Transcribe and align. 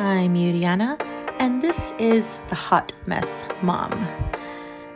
I'm 0.00 0.34
Yurianna, 0.34 0.98
and 1.38 1.60
this 1.60 1.92
is 1.98 2.38
the 2.48 2.54
Hot 2.54 2.90
Mess 3.04 3.46
Mom. 3.60 3.90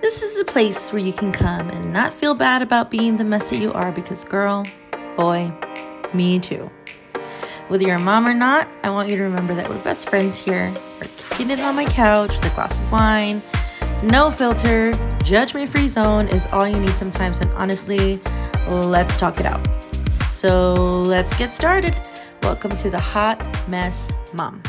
This 0.00 0.22
is 0.22 0.40
a 0.40 0.46
place 0.46 0.94
where 0.94 1.02
you 1.02 1.12
can 1.12 1.30
come 1.30 1.68
and 1.68 1.92
not 1.92 2.14
feel 2.14 2.34
bad 2.34 2.62
about 2.62 2.90
being 2.90 3.16
the 3.16 3.24
mess 3.24 3.50
that 3.50 3.58
you 3.58 3.70
are 3.74 3.92
because, 3.92 4.24
girl, 4.24 4.64
boy, 5.14 5.52
me 6.14 6.38
too. 6.38 6.70
Whether 7.68 7.84
you're 7.84 7.96
a 7.96 8.00
mom 8.00 8.26
or 8.26 8.32
not, 8.32 8.66
I 8.82 8.88
want 8.88 9.10
you 9.10 9.18
to 9.18 9.24
remember 9.24 9.54
that 9.54 9.68
we're 9.68 9.82
best 9.82 10.08
friends 10.08 10.42
here. 10.42 10.72
We're 10.98 11.10
kicking 11.18 11.50
it 11.50 11.60
on 11.60 11.76
my 11.76 11.84
couch 11.84 12.30
with 12.30 12.50
a 12.50 12.54
glass 12.54 12.78
of 12.78 12.90
wine. 12.90 13.42
No 14.02 14.30
filter, 14.30 14.94
judgment 15.22 15.68
free 15.68 15.88
zone 15.88 16.28
is 16.28 16.46
all 16.46 16.66
you 16.66 16.80
need 16.80 16.96
sometimes, 16.96 17.40
and 17.40 17.52
honestly, 17.52 18.22
let's 18.68 19.18
talk 19.18 19.38
it 19.38 19.44
out. 19.44 19.60
So 20.08 21.02
let's 21.02 21.34
get 21.34 21.52
started. 21.52 21.94
Welcome 22.42 22.70
to 22.76 22.88
the 22.88 23.00
Hot 23.00 23.38
Mess 23.68 24.10
Mom. 24.32 24.62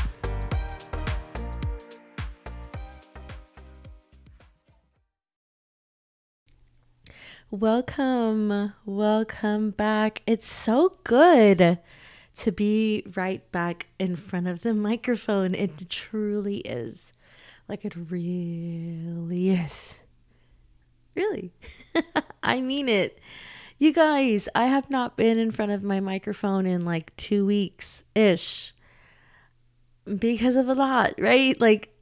Welcome, 7.52 8.74
welcome 8.86 9.70
back. 9.70 10.24
It's 10.26 10.52
so 10.52 10.98
good 11.04 11.78
to 12.38 12.52
be 12.52 13.04
right 13.16 13.50
back 13.52 13.86
in 14.00 14.16
front 14.16 14.48
of 14.48 14.64
the 14.64 14.74
microphone. 14.74 15.54
It 15.54 15.88
truly 15.88 16.58
is. 16.58 17.14
Like 17.70 17.86
it 17.86 17.96
really 17.96 19.52
is. 19.52 20.00
Really. 21.14 21.54
I 22.44 22.62
mean 22.62 22.90
it. 22.90 23.20
You 23.78 23.94
guys, 23.94 24.50
I 24.56 24.66
have 24.66 24.90
not 24.90 25.16
been 25.16 25.38
in 25.38 25.52
front 25.52 25.72
of 25.72 25.84
my 25.84 26.00
microphone 26.00 26.66
in 26.66 26.84
like 26.84 27.16
two 27.16 27.46
weeks 27.46 28.04
ish 28.16 28.74
because 30.18 30.56
of 30.56 30.68
a 30.68 30.74
lot, 30.74 31.14
right? 31.20 31.62
Like, 31.62 31.94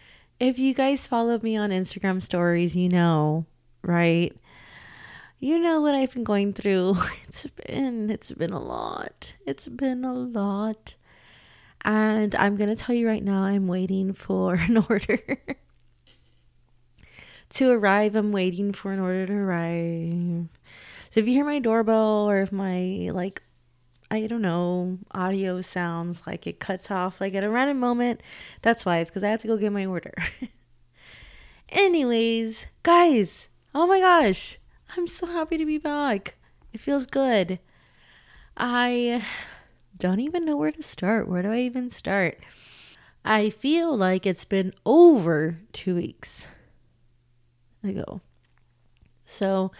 if 0.38 0.60
you 0.60 0.74
guys 0.74 1.08
follow 1.08 1.40
me 1.40 1.56
on 1.56 1.70
Instagram 1.70 2.22
stories, 2.22 2.76
you 2.76 2.88
know, 2.88 3.46
right? 3.82 4.32
You 5.42 5.58
know 5.58 5.80
what 5.80 5.96
I've 5.96 6.14
been 6.14 6.22
going 6.22 6.52
through. 6.52 6.94
It's 7.28 7.48
been 7.66 8.10
it's 8.10 8.30
been 8.30 8.52
a 8.52 8.60
lot. 8.60 9.34
It's 9.44 9.66
been 9.66 10.04
a 10.04 10.14
lot. 10.14 10.94
And 11.84 12.32
I'm 12.36 12.54
going 12.54 12.70
to 12.70 12.76
tell 12.76 12.94
you 12.94 13.08
right 13.08 13.24
now 13.24 13.42
I'm 13.42 13.66
waiting 13.66 14.12
for 14.12 14.54
an 14.68 14.76
order 14.88 15.18
to 17.50 17.70
arrive. 17.72 18.14
I'm 18.14 18.30
waiting 18.30 18.72
for 18.72 18.92
an 18.92 19.00
order 19.00 19.26
to 19.26 19.32
arrive. 19.32 20.46
So 21.10 21.18
if 21.18 21.26
you 21.26 21.32
hear 21.32 21.44
my 21.44 21.58
doorbell 21.58 22.30
or 22.30 22.42
if 22.42 22.52
my 22.52 23.10
like 23.12 23.42
I 24.12 24.28
don't 24.28 24.42
know, 24.42 25.00
audio 25.10 25.60
sounds 25.60 26.24
like 26.24 26.46
it 26.46 26.60
cuts 26.60 26.88
off 26.88 27.20
like 27.20 27.34
at 27.34 27.42
a 27.42 27.50
random 27.50 27.80
moment, 27.80 28.22
that's 28.60 28.86
why 28.86 28.98
it's 28.98 29.10
cuz 29.10 29.24
I 29.24 29.30
have 29.30 29.40
to 29.40 29.48
go 29.48 29.56
get 29.56 29.72
my 29.72 29.86
order. 29.86 30.14
Anyways, 31.68 32.66
guys, 32.84 33.48
oh 33.74 33.88
my 33.88 33.98
gosh, 33.98 34.58
I'm 34.96 35.06
so 35.06 35.26
happy 35.26 35.56
to 35.56 35.64
be 35.64 35.78
back. 35.78 36.34
It 36.72 36.80
feels 36.80 37.06
good. 37.06 37.58
I 38.56 39.24
don't 39.98 40.20
even 40.20 40.44
know 40.44 40.56
where 40.56 40.72
to 40.72 40.82
start. 40.82 41.28
Where 41.28 41.42
do 41.42 41.50
I 41.50 41.60
even 41.60 41.88
start? 41.90 42.38
I 43.24 43.50
feel 43.50 43.96
like 43.96 44.26
it's 44.26 44.44
been 44.44 44.74
over 44.84 45.58
2 45.72 45.94
weeks 45.94 46.46
ago. 47.82 48.20
So, 49.24 49.72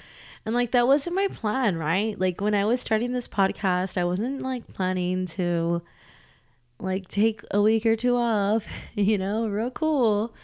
and 0.47 0.55
like 0.55 0.71
that 0.71 0.87
wasn't 0.87 1.17
my 1.17 1.29
plan, 1.29 1.77
right? 1.77 2.19
Like 2.19 2.41
when 2.41 2.55
I 2.55 2.65
was 2.65 2.81
starting 2.81 3.13
this 3.13 3.29
podcast, 3.29 3.99
I 3.99 4.05
wasn't 4.05 4.41
like 4.41 4.73
planning 4.73 5.27
to 5.27 5.83
like 6.81 7.09
take 7.09 7.43
a 7.51 7.61
week 7.61 7.85
or 7.85 7.97
two 7.97 8.17
off, 8.17 8.67
you 8.95 9.19
know, 9.19 9.47
real 9.47 9.71
cool. 9.71 10.35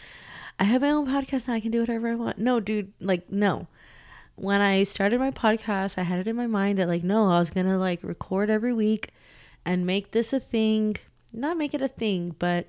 I 0.59 0.65
have 0.65 0.81
my 0.81 0.91
own 0.91 1.07
podcast 1.07 1.47
and 1.47 1.55
I 1.55 1.59
can 1.59 1.71
do 1.71 1.79
whatever 1.79 2.09
I 2.09 2.15
want. 2.15 2.37
No, 2.37 2.59
dude, 2.59 2.93
like 2.99 3.31
no. 3.31 3.67
When 4.39 4.61
I 4.61 4.83
started 4.83 5.19
my 5.19 5.31
podcast, 5.31 5.97
I 5.97 6.03
had 6.03 6.19
it 6.19 6.27
in 6.27 6.35
my 6.35 6.47
mind 6.47 6.77
that 6.77 6.87
like 6.87 7.03
no, 7.03 7.29
I 7.29 7.39
was 7.39 7.49
going 7.49 7.67
to 7.67 7.77
like 7.77 8.03
record 8.03 8.49
every 8.49 8.73
week 8.73 9.09
and 9.65 9.85
make 9.85 10.11
this 10.11 10.33
a 10.33 10.39
thing. 10.39 10.97
Not 11.33 11.57
make 11.57 11.73
it 11.73 11.81
a 11.81 11.87
thing, 11.87 12.35
but 12.39 12.67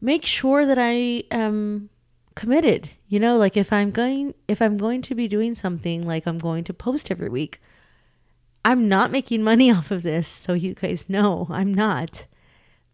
make 0.00 0.24
sure 0.24 0.66
that 0.66 0.78
I 0.78 1.24
am 1.30 1.90
committed. 2.36 2.90
You 3.08 3.18
know 3.18 3.36
like 3.38 3.56
if 3.56 3.72
i'm 3.72 3.90
going 3.90 4.34
if 4.46 4.60
i'm 4.60 4.76
going 4.76 5.00
to 5.02 5.14
be 5.14 5.26
doing 5.26 5.54
something 5.54 6.06
like 6.06 6.26
i'm 6.26 6.38
going 6.38 6.64
to 6.64 6.74
post 6.74 7.10
every 7.10 7.28
week 7.28 7.60
i'm 8.64 8.88
not 8.88 9.10
making 9.10 9.42
money 9.42 9.70
off 9.76 9.90
of 9.90 10.02
this 10.02 10.28
so 10.28 10.52
you 10.52 10.74
guys 10.74 11.10
know 11.10 11.48
i'm 11.50 11.74
not. 11.74 12.26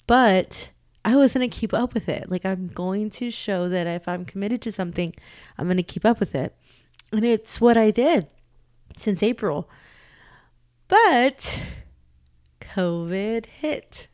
But 0.07 0.71
i 1.05 1.17
was 1.17 1.35
going 1.35 1.49
to 1.49 1.55
keep 1.55 1.75
up 1.75 1.93
with 1.93 2.09
it. 2.09 2.31
Like 2.31 2.47
i'm 2.47 2.69
going 2.69 3.11
to 3.11 3.31
show 3.31 3.69
that 3.69 3.87
if 3.87 4.07
i'm 4.07 4.25
committed 4.25 4.63
to 4.63 4.73
something 4.73 5.13
i'm 5.59 5.67
going 5.67 5.77
to 5.77 5.83
keep 5.83 6.05
up 6.05 6.21
with 6.21 6.35
it 6.35 6.55
and 7.13 7.25
it's 7.25 7.61
what 7.61 7.77
i 7.77 7.91
did 7.91 8.27
since 8.97 9.23
april 9.23 9.69
but 10.89 11.63
covid 12.61 13.47
hit 13.47 14.09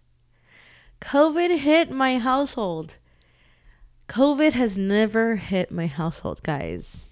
covid 1.01 1.59
hit 1.59 1.91
my 1.91 2.19
household 2.19 2.99
COVID 4.09 4.55
has 4.55 4.79
never 4.79 5.37
hit 5.37 5.71
my 5.71 5.87
household, 5.87 6.43
guys. 6.43 7.11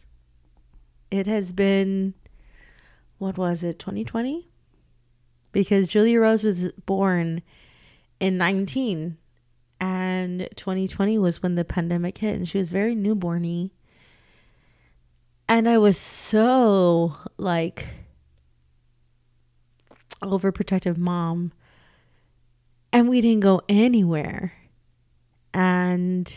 It 1.11 1.27
has 1.27 1.53
been, 1.53 2.15
what 3.19 3.37
was 3.37 3.63
it, 3.63 3.79
2020? 3.79 4.49
Because 5.53 5.91
Julia 5.91 6.21
Rose 6.21 6.43
was 6.43 6.71
born 6.87 7.43
in 8.19 8.39
19 8.39 9.19
and 9.79 10.49
2020 10.57 11.19
was 11.19 11.43
when 11.43 11.55
the 11.55 11.65
pandemic 11.65 12.19
hit 12.19 12.35
and 12.35 12.49
she 12.49 12.59
was 12.59 12.71
very 12.71 12.97
newborny. 12.97 13.71
And 15.49 15.69
I 15.69 15.79
was 15.79 15.97
so 15.97 17.17
like 17.37 17.87
overprotective 20.23 20.97
mom 20.97 21.53
and 22.93 23.09
we 23.09 23.21
didn't 23.21 23.41
go 23.41 23.61
anywhere. 23.69 24.53
And 25.53 26.35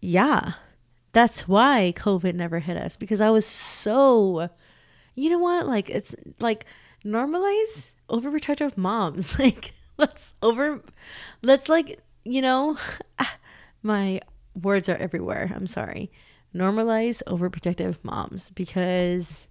yeah, 0.00 0.54
that's 1.12 1.46
why 1.46 1.92
COVID 1.96 2.34
never 2.34 2.58
hit 2.58 2.76
us 2.76 2.96
because 2.96 3.20
I 3.20 3.30
was 3.30 3.46
so, 3.46 4.50
you 5.14 5.30
know 5.30 5.38
what? 5.38 5.66
Like, 5.66 5.88
it's 5.88 6.14
like 6.40 6.66
normalize 7.04 7.90
overprotective 8.08 8.76
moms. 8.76 9.38
Like, 9.38 9.74
let's 9.98 10.34
over, 10.42 10.82
let's 11.42 11.68
like, 11.68 12.00
you 12.24 12.42
know, 12.42 12.76
my 13.82 14.20
words 14.60 14.88
are 14.88 14.96
everywhere. 14.96 15.52
I'm 15.54 15.66
sorry. 15.66 16.10
Normalize 16.54 17.22
overprotective 17.26 17.98
moms 18.02 18.50
because 18.50 19.48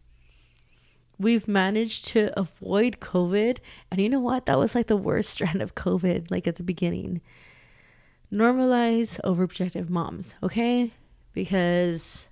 we've 1.17 1.47
managed 1.47 2.05
to 2.07 2.37
avoid 2.39 2.99
COVID. 2.99 3.57
And 3.89 4.01
you 4.01 4.09
know 4.09 4.19
what? 4.19 4.45
That 4.45 4.59
was 4.59 4.75
like 4.75 4.87
the 4.87 4.97
worst 4.97 5.29
strand 5.33 5.61
of 5.61 5.75
COVID, 5.75 6.29
like 6.31 6.47
at 6.47 6.55
the 6.57 6.63
beginning 6.63 7.21
normalize 8.31 9.19
overprotective 9.21 9.89
moms, 9.89 10.35
okay? 10.41 10.93
Because 11.33 12.27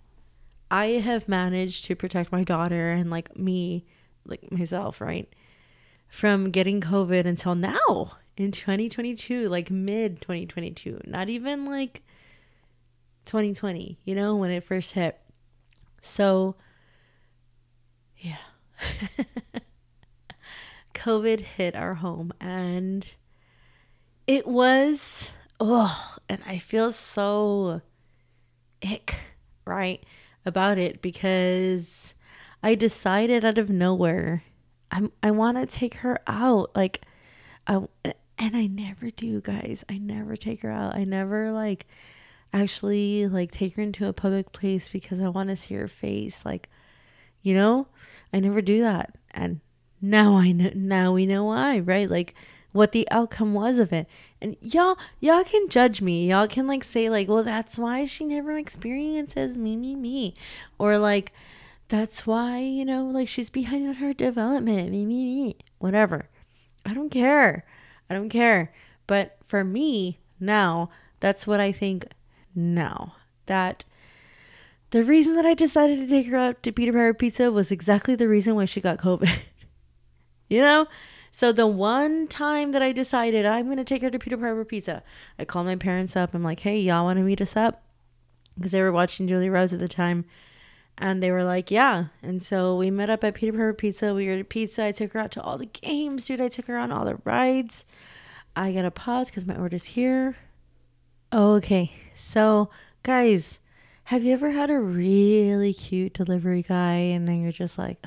I 0.72 0.86
have 0.86 1.28
managed 1.28 1.86
to 1.86 1.96
protect 1.96 2.32
my 2.32 2.44
daughter 2.44 2.92
and 2.92 3.10
like 3.10 3.38
me, 3.38 3.86
like 4.26 4.52
myself, 4.52 5.02
right? 5.02 5.28
From 6.08 6.52
getting 6.52 6.82
COVID 6.82 7.26
until 7.26 7.56
now 7.56 8.18
in 8.38 8.52
2022, 8.52 9.50
like 9.50 9.70
mid 9.70 10.22
2022, 10.22 11.02
not 11.06 11.30
even 11.30 11.66
like 11.66 12.02
2020, 13.26 14.00
you 14.04 14.16
know, 14.16 14.36
when 14.36 14.52
it 14.52 14.64
first 14.64 14.94
hit. 14.94 15.20
So, 16.02 16.56
yeah. 18.18 18.38
COVID 20.94 21.40
hit 21.40 21.76
our 21.76 21.96
home 21.96 22.34
and 22.42 23.08
it 24.28 24.46
was 24.46 25.30
oh, 25.60 26.16
and 26.28 26.42
I 26.46 26.58
feel 26.58 26.92
so 26.92 27.82
ick, 28.82 29.16
right, 29.66 30.04
about 30.46 30.78
it 30.78 31.02
because 31.02 32.14
I 32.62 32.76
decided 32.76 33.46
out 33.46 33.58
of 33.58 33.70
nowhere 33.70 34.44
I'm 34.92 35.12
I 35.22 35.32
want 35.32 35.58
to 35.58 35.66
take 35.66 35.96
her 35.96 36.20
out 36.28 36.72
like 36.76 37.02
I 37.68 37.82
and 38.38 38.56
I 38.56 38.68
never 38.68 39.10
do, 39.10 39.42
guys. 39.42 39.84
I 39.90 39.98
never 39.98 40.36
take 40.36 40.62
her 40.62 40.72
out. 40.72 40.96
I 40.96 41.04
never 41.04 41.52
like 41.52 41.86
actually 42.54 43.28
like 43.28 43.52
take 43.52 43.76
her 43.76 43.82
into 43.82 44.08
a 44.08 44.14
public 44.14 44.52
place 44.52 44.90
because 44.90 45.20
I 45.20 45.30
want 45.30 45.50
to 45.50 45.56
see 45.56 45.76
her 45.76 45.88
face 45.88 46.46
like 46.46 46.70
you 47.42 47.54
know? 47.54 47.88
I 48.34 48.40
never 48.40 48.62
do 48.62 48.82
that. 48.82 49.16
And 49.32 49.62
now 50.02 50.38
I 50.38 50.52
know 50.52 50.72
now 50.74 51.14
we 51.14 51.26
know 51.26 51.46
why, 51.46 51.80
right? 51.80 52.10
Like 52.10 52.36
what 52.72 52.92
the 52.92 53.08
outcome 53.12 53.54
was 53.54 53.80
of 53.80 53.92
it. 53.94 54.08
And 54.42 54.56
y'all 54.62 54.98
y'all 55.20 55.44
can 55.44 55.70
judge 55.70 56.02
me. 56.02 56.30
Y'all 56.30 56.48
can 56.48 56.68
like 56.68 56.84
say 56.84 57.10
like, 57.10 57.28
"Well, 57.28 57.44
that's 57.44 57.78
why 57.78 58.06
she 58.06 58.26
never 58.26 58.58
experiences 58.58 59.58
me 59.58 59.76
me 59.76 59.96
me." 59.96 60.34
Or 60.78 60.98
like 60.98 61.34
that's 61.88 62.28
why, 62.28 62.60
you 62.60 62.86
know, 62.86 63.06
like 63.06 63.28
she's 63.28 63.50
behind 63.50 63.88
on 63.88 63.96
her 63.96 64.14
development. 64.14 64.92
Me 64.92 65.06
me 65.06 65.26
me. 65.26 65.58
Whatever. 65.80 66.30
I 66.86 66.94
don't 66.94 67.10
care. 67.10 67.66
I 68.10 68.14
don't 68.16 68.30
care. 68.30 68.74
But 69.08 69.38
for 69.44 69.64
me 69.64 70.20
now, 70.40 70.90
that's 71.20 71.48
what 71.48 71.60
I 71.60 71.72
think 71.72 72.06
now. 72.56 73.16
That 73.46 73.84
the 74.92 75.04
reason 75.04 75.36
that 75.36 75.46
I 75.46 75.54
decided 75.54 76.00
to 76.00 76.08
take 76.08 76.28
her 76.28 76.38
out 76.38 76.64
to 76.64 76.72
Peter 76.72 76.92
Piper 76.92 77.14
Pizza 77.14 77.52
was 77.52 77.72
exactly 77.72 78.16
the 78.16 78.28
reason 78.28 78.56
why 78.56 78.66
she 78.66 78.82
got 78.82 78.98
COVID. 78.98 79.30
you 80.50 80.62
know? 80.62 80.88
So 81.32 81.52
the 81.52 81.68
one 81.68 82.28
time 82.28 82.72
that 82.72 82.82
I 82.82 82.92
decided 82.92 83.46
I'm 83.46 83.66
going 83.66 83.78
to 83.78 83.84
take 83.84 84.02
her 84.02 84.10
to 84.10 84.20
Peter 84.20 84.38
Piper 84.38 84.66
Pizza, 84.66 85.04
I 85.38 85.46
called 85.46 85.68
my 85.68 85.76
parents 85.76 86.16
up. 86.16 86.34
I'm 86.34 86.44
like, 86.44 86.62
hey, 86.62 86.80
y'all 86.80 87.06
want 87.06 87.18
to 87.18 87.24
meet 87.24 87.42
us 87.42 87.56
up? 87.56 87.84
Because 88.56 88.72
they 88.72 88.82
were 88.82 88.92
watching 88.92 89.28
Julie 89.28 89.50
Rose 89.50 89.72
at 89.72 89.80
the 89.80 89.88
time. 89.88 90.26
And 90.98 91.24
they 91.24 91.32
were 91.32 91.44
like, 91.44 91.72
yeah. 91.72 92.06
And 92.22 92.44
so 92.44 92.76
we 92.76 92.92
met 92.92 93.10
up 93.10 93.24
at 93.24 93.36
Peter 93.36 93.54
Piper 93.54 93.74
Pizza. 93.74 94.14
We 94.14 94.28
ordered 94.28 94.50
pizza. 94.50 94.86
I 94.86 94.92
took 94.92 95.14
her 95.14 95.20
out 95.20 95.32
to 95.32 95.42
all 95.42 95.58
the 95.58 95.68
games, 95.68 96.26
dude. 96.26 96.42
I 96.42 96.50
took 96.50 96.66
her 96.66 96.78
on 96.78 96.92
all 96.92 97.06
the 97.06 97.20
rides. 97.24 97.86
I 98.56 98.74
got 98.74 98.82
to 98.82 98.92
pause 98.92 99.30
because 99.30 99.46
my 99.46 99.56
order's 99.56 99.86
here. 99.86 100.36
Oh, 101.32 101.56
okay. 101.56 101.92
So, 102.16 102.70
guys, 103.04 103.60
have 104.06 104.24
you 104.24 104.34
ever 104.34 104.50
had 104.50 104.70
a 104.70 104.80
really 104.80 105.74
cute 105.74 106.14
delivery 106.14 106.64
guy 106.64 106.96
and 106.96 107.28
then 107.28 107.42
you're 107.42 107.52
just 107.52 107.78
like, 107.78 108.04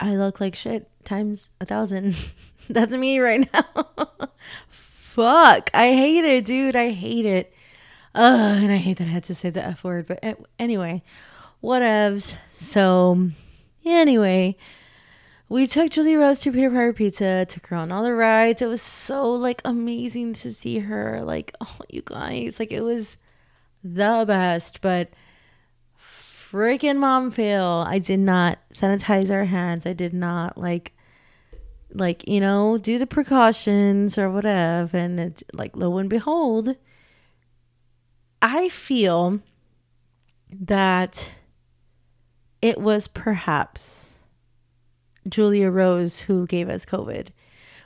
I 0.00 0.16
look 0.16 0.40
like 0.40 0.56
shit 0.56 0.88
times 1.04 1.50
a 1.60 1.66
thousand? 1.66 2.16
That's 2.70 2.92
me 2.92 3.18
right 3.18 3.46
now. 3.52 3.86
Fuck. 4.68 5.70
I 5.74 5.92
hate 5.92 6.24
it, 6.24 6.44
dude. 6.46 6.76
I 6.76 6.90
hate 6.90 7.26
it. 7.26 7.52
Ugh, 8.14 8.62
and 8.62 8.72
I 8.72 8.76
hate 8.76 8.98
that 8.98 9.08
I 9.08 9.10
had 9.10 9.24
to 9.24 9.34
say 9.34 9.50
the 9.50 9.64
F 9.64 9.84
word, 9.84 10.06
but 10.06 10.18
eh, 10.22 10.34
anyway, 10.58 11.02
whatevs. 11.62 12.36
So, 12.50 13.30
anyway, 13.84 14.56
we 15.52 15.66
took 15.66 15.90
Julie 15.90 16.16
Rose 16.16 16.38
to 16.40 16.50
Peter 16.50 16.70
Piper 16.70 16.94
Pizza, 16.94 17.44
took 17.44 17.66
her 17.66 17.76
on 17.76 17.92
all 17.92 18.02
the 18.02 18.14
rides. 18.14 18.62
It 18.62 18.66
was 18.66 18.80
so 18.80 19.34
like 19.34 19.60
amazing 19.66 20.32
to 20.34 20.50
see 20.50 20.78
her. 20.78 21.20
Like, 21.22 21.54
oh, 21.60 21.76
you 21.90 22.00
guys, 22.02 22.58
like 22.58 22.72
it 22.72 22.80
was 22.80 23.18
the 23.84 24.24
best, 24.26 24.80
but 24.80 25.10
freaking 26.00 26.96
mom 26.96 27.30
fail. 27.30 27.84
I 27.86 27.98
did 27.98 28.20
not 28.20 28.60
sanitize 28.72 29.30
our 29.30 29.44
hands. 29.44 29.84
I 29.84 29.92
did 29.92 30.14
not 30.14 30.56
like 30.56 30.94
like, 31.92 32.26
you 32.26 32.40
know, 32.40 32.78
do 32.78 32.98
the 32.98 33.06
precautions 33.06 34.16
or 34.16 34.30
whatever. 34.30 34.96
And 34.96 35.20
it, 35.20 35.42
like 35.52 35.76
lo 35.76 35.98
and 35.98 36.08
behold, 36.08 36.76
I 38.40 38.70
feel 38.70 39.40
that 40.50 41.30
it 42.62 42.80
was 42.80 43.06
perhaps 43.06 44.11
Julia 45.28 45.70
Rose 45.70 46.20
who 46.20 46.46
gave 46.46 46.68
us 46.68 46.84
COVID. 46.84 47.28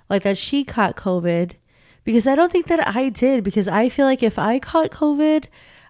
Like 0.09 0.23
that 0.23 0.39
she 0.39 0.65
caught 0.65 0.97
COVID 0.97 1.53
because 2.05 2.27
I 2.27 2.35
don't 2.35 2.53
think 2.53 2.67
that 2.67 2.95
I 2.97 3.09
did 3.09 3.43
because 3.43 3.69
I 3.69 3.89
feel 3.89 4.07
like 4.07 4.23
if 4.23 4.39
I 4.39 4.59
caught 4.59 4.91
COVID, 4.91 5.47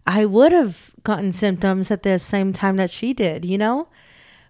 I 0.07 0.25
would 0.25 0.53
have 0.53 0.93
gotten 1.05 1.33
symptoms 1.33 1.91
at 1.91 2.03
the 2.03 2.19
same 2.19 2.53
time 2.53 2.77
that 2.77 2.91
she 2.91 3.13
did, 3.13 3.45
you 3.45 3.59
know? 3.59 3.89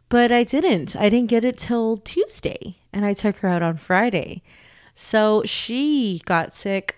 But 0.08 0.30
I 0.30 0.44
didn't. 0.44 0.94
I 0.94 1.08
didn't 1.08 1.30
get 1.30 1.44
it 1.44 1.58
till 1.58 1.96
Tuesday 1.96 2.76
and 2.92 3.04
I 3.04 3.14
took 3.14 3.38
her 3.38 3.48
out 3.48 3.62
on 3.62 3.76
Friday. 3.76 4.42
So 4.94 5.42
she 5.44 6.22
got 6.24 6.54
sick 6.54 6.96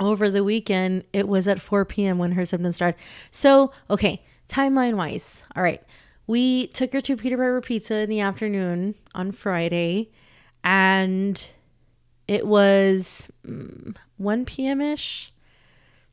over 0.00 0.30
the 0.30 0.44
weekend, 0.44 1.04
it 1.12 1.26
was 1.26 1.48
at 1.48 1.60
4 1.60 1.84
p.m. 1.84 2.18
when 2.18 2.32
her 2.32 2.44
symptoms 2.44 2.76
started. 2.76 2.98
So, 3.30 3.72
okay, 3.90 4.22
timeline 4.48 4.94
wise, 4.94 5.42
all 5.56 5.62
right, 5.62 5.82
we 6.28 6.68
took 6.68 6.92
her 6.92 7.00
to 7.00 7.16
Peter 7.16 7.36
Piper 7.36 7.60
Pizza 7.60 7.96
in 7.96 8.10
the 8.10 8.20
afternoon 8.20 8.94
on 9.14 9.32
Friday, 9.32 10.10
and 10.62 11.42
it 12.28 12.46
was 12.46 13.26
mm, 13.44 13.96
1 14.18 14.44
p.m. 14.44 14.80
ish, 14.80 15.32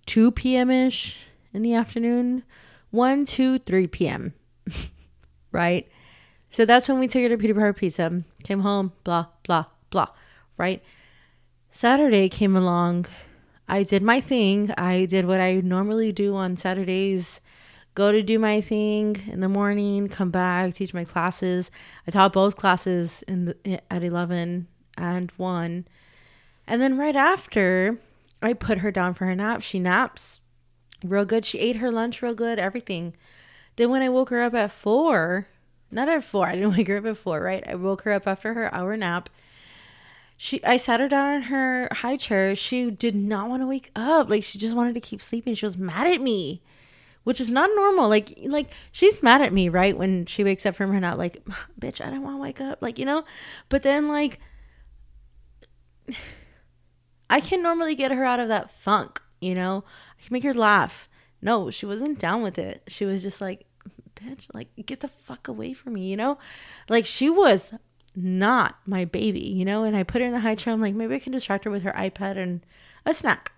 2 0.08 0.32
p.m. 0.32 0.72
ish 0.72 1.28
in 1.54 1.62
the 1.62 1.76
afternoon, 1.76 2.44
1, 2.90 3.26
2, 3.26 3.60
3 3.60 3.88
p.m. 3.88 4.34
right? 5.52 5.88
So 6.50 6.66
that's 6.66 6.90
when 6.90 7.00
we 7.00 7.08
took 7.08 7.22
her 7.22 7.30
to 7.30 7.38
Peter 7.38 7.54
Piper 7.54 7.74
Pizza, 7.74 8.24
came 8.44 8.62
home, 8.62 8.94
blah, 9.04 9.28
blah, 9.44 9.66
blah, 9.92 10.08
right? 10.58 10.82
Saturday 11.70 12.30
came 12.30 12.56
along 12.56 13.06
I 13.68 13.84
did 13.84 14.04
my 14.04 14.22
thing. 14.22 14.72
I 14.78 15.06
did 15.06 15.26
what 15.26 15.42
I 15.42 15.56
normally 15.56 16.12
do 16.12 16.36
on 16.36 16.58
Saturdays 16.58 17.40
go 17.96 18.12
to 18.12 18.22
do 18.22 18.38
my 18.38 18.62
thing 18.62 19.18
in 19.32 19.40
the 19.40 19.50
morning, 19.50 20.08
come 20.08 20.30
back, 20.30 20.74
teach 20.74 20.94
my 20.94 21.04
classes. 21.04 21.72
I 22.08 22.12
taught 22.12 22.34
both 22.34 22.56
classes 22.56 23.24
in 23.28 23.46
the, 23.46 23.82
at 23.92 24.04
11 24.04 24.68
and 24.98 25.32
1. 25.38 25.88
And 26.68 26.82
then 26.82 26.98
right 26.98 27.16
after, 27.16 27.98
I 28.42 28.54
put 28.54 28.80
her 28.80 28.92
down 28.92 29.14
for 29.14 29.26
her 29.26 29.36
nap. 29.36 29.62
She 29.62 29.80
naps 29.80 30.40
real 31.04 31.26
good. 31.26 31.46
She 31.46 31.60
ate 31.60 31.78
her 31.78 31.92
lunch 31.92 32.22
real 32.22 32.36
good, 32.36 32.60
everything. 32.60 33.16
Then 33.78 33.90
when 33.90 34.02
I 34.02 34.10
woke 34.10 34.30
her 34.30 34.42
up 34.44 34.54
at 34.54 34.72
4, 34.72 35.48
not 35.90 36.10
at 36.10 36.24
4, 36.24 36.48
I 36.48 36.56
didn't 36.56 36.72
wake 36.78 36.88
her 36.88 36.98
up 36.98 37.06
at 37.06 37.18
4, 37.18 37.42
right? 37.42 37.64
I 37.68 37.76
woke 37.76 38.04
her 38.04 38.12
up 38.12 38.28
after 38.28 38.54
her 38.54 38.74
hour 38.74 38.96
nap 38.96 39.30
she 40.38 40.64
I 40.64 40.78
sat 40.78 41.00
her 41.00 41.08
down 41.08 41.36
in 41.36 41.42
her 41.44 41.88
high 41.92 42.18
chair. 42.18 42.56
She 42.56 42.92
did 42.92 43.16
not 43.16 43.50
want 43.50 43.62
to 43.64 43.68
wake 43.68 43.92
up. 43.96 44.30
Like 44.30 44.44
she 44.44 44.60
just 44.60 44.76
wanted 44.76 44.94
to 44.96 45.00
keep 45.00 45.22
sleeping. 45.22 45.54
She 45.54 45.66
was 45.66 45.78
mad 45.78 46.08
at 46.08 46.22
me. 46.22 46.62
Which 47.26 47.42
is 47.42 47.52
not 47.52 47.70
normal. 47.76 48.08
Like 48.08 48.40
like 48.46 48.70
she's 48.94 49.22
mad 49.22 49.42
at 49.42 49.52
me, 49.52 49.68
right? 49.68 49.98
When 49.98 50.26
she 50.26 50.44
wakes 50.44 50.66
up 50.66 50.76
from 50.76 50.94
her 50.94 51.00
nap, 51.00 51.18
like, 51.18 51.44
bitch, 51.80 52.00
I 52.00 52.10
don't 52.10 52.24
want 52.24 52.38
to 52.38 52.42
wake 52.42 52.62
up. 52.62 52.82
Like, 52.82 52.98
you 52.98 53.06
know? 53.06 53.26
But 53.68 53.84
then 53.84 54.08
like 54.08 54.40
I 57.30 57.40
can 57.40 57.62
normally 57.62 57.96
get 57.96 58.12
her 58.12 58.24
out 58.24 58.40
of 58.40 58.48
that 58.48 58.72
funk, 58.72 59.22
you 59.42 59.56
know? 59.56 59.84
I 60.20 60.24
can 60.24 60.34
make 60.34 60.44
her 60.44 60.54
laugh. 60.54 61.10
No, 61.42 61.70
she 61.72 61.86
wasn't 61.86 62.20
down 62.20 62.42
with 62.44 62.58
it. 62.58 62.84
She 62.88 63.06
was 63.06 63.24
just 63.24 63.42
like, 63.42 63.66
bitch, 64.16 64.48
like, 64.54 64.70
get 64.86 65.00
the 65.00 65.08
fuck 65.08 65.48
away 65.48 65.74
from 65.74 65.94
me, 65.94 66.06
you 66.06 66.16
know? 66.16 66.38
Like, 66.88 67.06
she 67.06 67.30
was 67.30 67.74
not 68.16 68.78
my 68.86 69.06
baby, 69.06 69.42
you 69.42 69.66
know? 69.66 69.84
And 69.84 69.98
I 69.98 70.04
put 70.04 70.22
her 70.22 70.28
in 70.28 70.34
the 70.34 70.40
high 70.40 70.56
chair. 70.56 70.74
I'm 70.74 70.82
like, 70.82 70.94
maybe 70.94 71.16
I 71.16 71.20
can 71.20 71.32
distract 71.32 71.66
her 71.66 71.72
with 71.72 71.82
her 71.84 71.94
iPad 71.94 72.38
and 72.38 72.66
a 73.06 73.14
snack. 73.14 73.52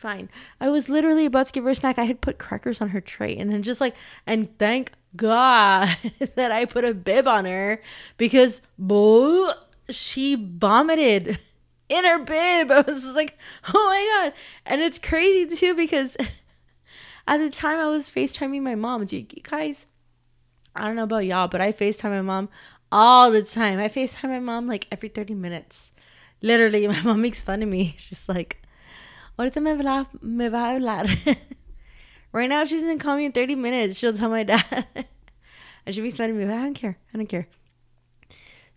Fine. 0.00 0.28
I 0.60 0.68
was 0.68 0.90
literally 0.90 1.24
about 1.24 1.46
to 1.46 1.52
give 1.52 1.64
her 1.64 1.70
a 1.70 1.74
snack. 1.74 1.98
I 1.98 2.04
had 2.04 2.20
put 2.20 2.38
crackers 2.38 2.82
on 2.82 2.90
her 2.90 3.00
tray 3.00 3.34
and 3.34 3.50
then 3.50 3.62
just 3.62 3.80
like, 3.80 3.94
and 4.26 4.56
thank 4.58 4.92
God 5.16 5.96
that 6.34 6.52
I 6.52 6.66
put 6.66 6.84
a 6.84 6.92
bib 6.92 7.26
on 7.26 7.46
her 7.46 7.80
because 8.18 8.60
bull, 8.78 9.54
she 9.88 10.34
vomited 10.34 11.38
in 11.88 12.04
her 12.04 12.18
bib. 12.18 12.70
I 12.70 12.82
was 12.82 13.04
just 13.04 13.16
like, 13.16 13.38
oh 13.72 13.86
my 13.86 14.24
God. 14.24 14.34
And 14.66 14.82
it's 14.82 14.98
crazy 14.98 15.56
too 15.56 15.74
because 15.74 16.16
at 17.26 17.38
the 17.38 17.48
time 17.48 17.78
I 17.78 17.86
was 17.86 18.10
FaceTiming 18.10 18.62
my 18.62 18.74
mom. 18.74 19.06
Do 19.06 19.16
you 19.16 19.22
guys, 19.22 19.86
I 20.74 20.86
don't 20.86 20.96
know 20.96 21.04
about 21.04 21.24
y'all, 21.24 21.48
but 21.48 21.62
I 21.62 21.72
FaceTime 21.72 22.10
my 22.10 22.20
mom 22.20 22.50
all 22.92 23.30
the 23.30 23.42
time. 23.42 23.78
I 23.78 23.88
FaceTime 23.88 24.28
my 24.28 24.40
mom 24.40 24.66
like 24.66 24.88
every 24.92 25.08
30 25.08 25.32
minutes. 25.34 25.90
Literally, 26.42 26.86
my 26.86 27.00
mom 27.00 27.22
makes 27.22 27.42
fun 27.42 27.62
of 27.62 27.68
me. 27.70 27.94
She's 27.96 28.28
like, 28.28 28.60
ahorita 29.38 29.62
me 29.62 29.74
va, 29.74 30.06
me 30.22 30.48
va 30.48 30.70
a 30.70 30.74
hablar. 30.74 31.36
right 32.32 32.48
now, 32.48 32.64
she's 32.64 32.82
gonna 32.82 32.98
call 32.98 33.16
me 33.16 33.26
in 33.26 33.32
30 33.32 33.54
minutes. 33.54 33.98
She'll 33.98 34.12
tell 34.12 34.30
my 34.30 34.42
dad. 34.42 34.86
she 35.90 36.00
makes 36.00 36.16
fun 36.16 36.30
of 36.30 36.36
me, 36.36 36.44
but 36.44 36.54
I 36.54 36.62
don't 36.62 36.74
care. 36.74 36.98
I 37.12 37.16
don't 37.16 37.26
care. 37.26 37.48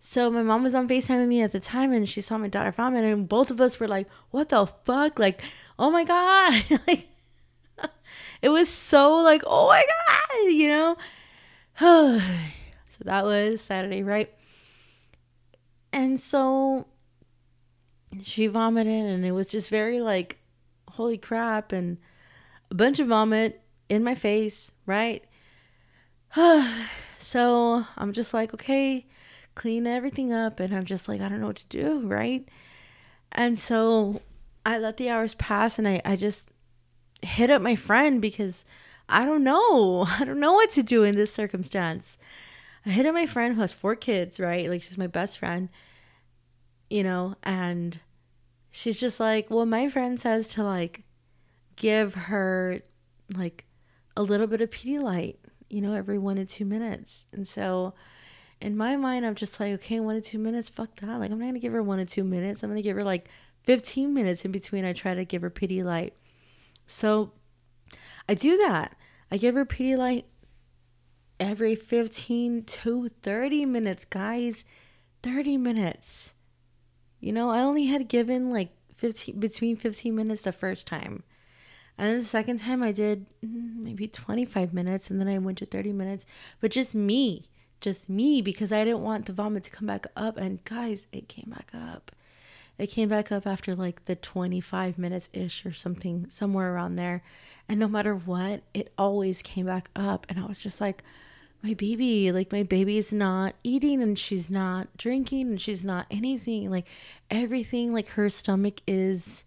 So 0.00 0.30
my 0.30 0.42
mom 0.42 0.62
was 0.62 0.74
on 0.74 0.88
FaceTime 0.88 1.20
with 1.20 1.28
me 1.28 1.42
at 1.42 1.52
the 1.52 1.60
time 1.60 1.92
and 1.92 2.08
she 2.08 2.20
saw 2.20 2.38
my 2.38 2.48
daughter 2.48 2.72
vomit 2.72 3.04
and 3.04 3.28
both 3.28 3.50
of 3.50 3.60
us 3.60 3.78
were 3.78 3.86
like, 3.86 4.08
what 4.30 4.48
the 4.48 4.66
fuck? 4.84 5.18
Like, 5.18 5.40
oh 5.78 5.90
my 5.90 6.04
God. 6.04 6.64
like, 6.88 7.06
it 8.42 8.48
was 8.48 8.68
so 8.68 9.16
like, 9.18 9.42
oh 9.46 9.68
my 9.68 9.84
God, 10.08 10.50
you 10.50 10.68
know? 10.68 10.96
So 12.98 13.04
that 13.04 13.24
was 13.24 13.62
Saturday, 13.62 14.02
right? 14.02 14.30
And 15.90 16.20
so 16.20 16.86
she 18.20 18.46
vomited, 18.48 19.06
and 19.06 19.24
it 19.24 19.30
was 19.32 19.46
just 19.46 19.70
very 19.70 20.00
like, 20.00 20.39
holy 20.90 21.18
crap, 21.18 21.72
and 21.72 21.98
a 22.70 22.74
bunch 22.74 22.98
of 22.98 23.08
vomit 23.08 23.62
in 23.88 24.04
my 24.04 24.14
face, 24.14 24.70
right? 24.86 25.24
so 27.18 27.84
I'm 27.96 28.12
just 28.12 28.32
like, 28.32 28.54
okay, 28.54 29.06
clean 29.54 29.86
everything 29.86 30.32
up. 30.32 30.60
And 30.60 30.74
I'm 30.74 30.84
just 30.84 31.08
like, 31.08 31.20
I 31.20 31.28
don't 31.28 31.40
know 31.40 31.48
what 31.48 31.56
to 31.56 31.66
do, 31.66 32.00
right? 32.06 32.48
And 33.32 33.58
so 33.58 34.22
I 34.64 34.78
let 34.78 34.96
the 34.96 35.10
hours 35.10 35.34
pass 35.34 35.78
and 35.78 35.88
I, 35.88 36.00
I 36.04 36.16
just 36.16 36.50
hit 37.22 37.50
up 37.50 37.62
my 37.62 37.76
friend 37.76 38.20
because 38.20 38.64
I 39.08 39.24
don't 39.24 39.44
know. 39.44 40.06
I 40.18 40.24
don't 40.24 40.40
know 40.40 40.52
what 40.52 40.70
to 40.70 40.82
do 40.82 41.02
in 41.02 41.16
this 41.16 41.32
circumstance. 41.32 42.18
I 42.86 42.90
hit 42.90 43.06
up 43.06 43.14
my 43.14 43.26
friend 43.26 43.54
who 43.54 43.60
has 43.60 43.72
four 43.72 43.94
kids, 43.94 44.40
right? 44.40 44.70
Like 44.70 44.82
she's 44.82 44.96
my 44.96 45.06
best 45.06 45.38
friend, 45.38 45.68
you 46.88 47.02
know, 47.02 47.34
and 47.42 48.00
she's 48.70 49.00
just 49.00 49.20
like, 49.20 49.50
well, 49.50 49.66
my 49.66 49.88
friend 49.88 50.20
says 50.20 50.48
to 50.48 50.62
like 50.62 51.02
give 51.76 52.14
her 52.14 52.80
like 53.36 53.64
a 54.16 54.22
little 54.22 54.46
bit 54.46 54.60
of 54.60 54.70
Pedialyte, 54.70 55.36
you 55.68 55.80
know, 55.80 55.94
every 55.94 56.18
one 56.18 56.36
to 56.36 56.44
two 56.44 56.64
minutes. 56.64 57.26
And 57.32 57.46
so 57.46 57.94
in 58.60 58.76
my 58.76 58.96
mind, 58.96 59.24
I'm 59.24 59.34
just 59.34 59.58
like, 59.58 59.72
okay, 59.74 60.00
one 60.00 60.16
to 60.16 60.20
two 60.20 60.38
minutes, 60.38 60.68
fuck 60.68 60.94
that. 61.00 61.18
Like, 61.18 61.30
I'm 61.30 61.38
not 61.38 61.46
gonna 61.46 61.58
give 61.58 61.72
her 61.72 61.82
one 61.82 61.98
to 61.98 62.06
two 62.06 62.24
minutes. 62.24 62.62
I'm 62.62 62.70
gonna 62.70 62.82
give 62.82 62.96
her 62.96 63.04
like 63.04 63.28
15 63.64 64.12
minutes 64.12 64.44
in 64.44 64.52
between. 64.52 64.84
I 64.84 64.92
try 64.92 65.14
to 65.14 65.24
give 65.24 65.42
her 65.42 65.50
Pedialyte. 65.50 66.12
So 66.86 67.32
I 68.28 68.34
do 68.34 68.56
that. 68.58 68.96
I 69.30 69.36
give 69.36 69.54
her 69.54 69.64
Pedialyte 69.64 70.24
every 71.38 71.74
15 71.74 72.64
to 72.64 73.08
30 73.08 73.64
minutes, 73.64 74.04
guys. 74.04 74.64
30 75.22 75.56
minutes. 75.56 76.34
You 77.20 77.32
know, 77.32 77.50
I 77.50 77.60
only 77.60 77.86
had 77.86 78.08
given 78.08 78.50
like 78.50 78.70
15 78.96 79.38
between 79.38 79.76
15 79.76 80.14
minutes 80.14 80.42
the 80.42 80.52
first 80.52 80.86
time. 80.86 81.22
And 81.98 82.18
the 82.18 82.24
second 82.24 82.60
time 82.60 82.82
I 82.82 82.92
did 82.92 83.26
mm, 83.44 83.76
maybe 83.84 84.08
25 84.08 84.72
minutes 84.72 85.10
and 85.10 85.20
then 85.20 85.28
I 85.28 85.38
went 85.38 85.58
to 85.58 85.66
30 85.66 85.92
minutes, 85.92 86.24
but 86.60 86.70
just 86.70 86.94
me 86.94 87.50
just 87.80 88.08
me 88.08 88.42
because 88.42 88.72
I 88.72 88.84
didn't 88.84 89.02
want 89.02 89.26
the 89.26 89.32
vomit 89.32 89.64
to 89.64 89.70
come 89.70 89.86
back 89.86 90.06
up. 90.16 90.36
And 90.36 90.62
guys, 90.64 91.06
it 91.12 91.28
came 91.28 91.50
back 91.50 91.70
up. 91.74 92.12
It 92.78 92.88
came 92.88 93.08
back 93.08 93.30
up 93.30 93.46
after 93.46 93.74
like 93.74 94.04
the 94.06 94.16
25 94.16 94.98
minutes 94.98 95.28
ish 95.32 95.66
or 95.66 95.72
something, 95.72 96.26
somewhere 96.28 96.72
around 96.72 96.96
there. 96.96 97.22
And 97.68 97.78
no 97.78 97.88
matter 97.88 98.14
what, 98.14 98.62
it 98.72 98.92
always 98.96 99.42
came 99.42 99.66
back 99.66 99.90
up. 99.94 100.26
And 100.28 100.38
I 100.38 100.46
was 100.46 100.58
just 100.58 100.80
like, 100.80 101.02
my 101.62 101.74
baby, 101.74 102.32
like 102.32 102.52
my 102.52 102.62
baby 102.62 102.96
is 102.96 103.12
not 103.12 103.54
eating 103.62 104.02
and 104.02 104.18
she's 104.18 104.48
not 104.48 104.88
drinking 104.96 105.48
and 105.48 105.60
she's 105.60 105.84
not 105.84 106.06
anything. 106.10 106.70
Like 106.70 106.86
everything, 107.30 107.92
like 107.92 108.08
her 108.10 108.30
stomach 108.30 108.80
is 108.86 109.44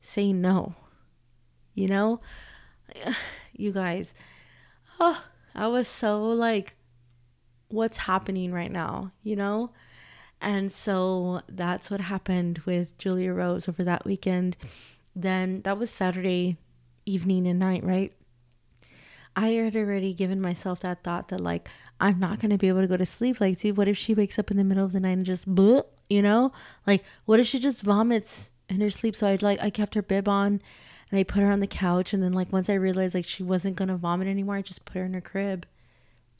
saying 0.00 0.40
no. 0.40 0.74
You 1.74 1.88
know? 1.88 2.20
You 3.54 3.70
guys, 3.70 4.14
oh, 4.98 5.22
I 5.54 5.68
was 5.68 5.86
so 5.86 6.24
like 6.24 6.74
what's 7.68 7.98
happening 7.98 8.50
right 8.50 8.72
now, 8.72 9.12
you 9.22 9.36
know? 9.36 9.72
And 10.40 10.72
so 10.72 11.42
that's 11.48 11.90
what 11.90 12.00
happened 12.00 12.60
with 12.64 12.96
Julia 12.96 13.34
Rose 13.34 13.68
over 13.68 13.84
that 13.84 14.06
weekend. 14.06 14.56
Then 15.14 15.60
that 15.62 15.78
was 15.78 15.90
Saturday 15.90 16.56
evening 17.04 17.46
and 17.46 17.58
night, 17.58 17.84
right? 17.84 18.14
I 19.34 19.48
had 19.48 19.76
already 19.76 20.12
given 20.12 20.40
myself 20.40 20.80
that 20.80 21.02
thought 21.02 21.28
that 21.28 21.40
like 21.40 21.68
I'm 22.00 22.18
not 22.18 22.40
gonna 22.40 22.58
be 22.58 22.68
able 22.68 22.82
to 22.82 22.86
go 22.86 22.96
to 22.96 23.06
sleep. 23.06 23.40
Like, 23.40 23.58
dude, 23.58 23.76
what 23.76 23.88
if 23.88 23.96
she 23.96 24.14
wakes 24.14 24.38
up 24.38 24.50
in 24.50 24.56
the 24.56 24.64
middle 24.64 24.84
of 24.84 24.92
the 24.92 25.00
night 25.00 25.12
and 25.12 25.26
just 25.26 25.52
bleh, 25.52 25.84
you 26.08 26.22
know? 26.22 26.52
Like, 26.86 27.04
what 27.24 27.40
if 27.40 27.46
she 27.46 27.58
just 27.58 27.82
vomits 27.82 28.50
in 28.68 28.80
her 28.80 28.90
sleep? 28.90 29.16
So 29.16 29.26
I'd 29.26 29.42
like 29.42 29.60
I 29.62 29.70
kept 29.70 29.94
her 29.94 30.02
bib 30.02 30.28
on 30.28 30.60
and 31.10 31.18
I 31.18 31.22
put 31.22 31.42
her 31.42 31.50
on 31.50 31.60
the 31.60 31.66
couch 31.66 32.12
and 32.12 32.22
then 32.22 32.32
like 32.32 32.52
once 32.52 32.68
I 32.68 32.74
realized 32.74 33.14
like 33.14 33.24
she 33.24 33.42
wasn't 33.42 33.76
gonna 33.76 33.96
vomit 33.96 34.28
anymore, 34.28 34.56
I 34.56 34.62
just 34.62 34.84
put 34.84 34.96
her 34.96 35.04
in 35.04 35.14
her 35.14 35.20
crib 35.20 35.66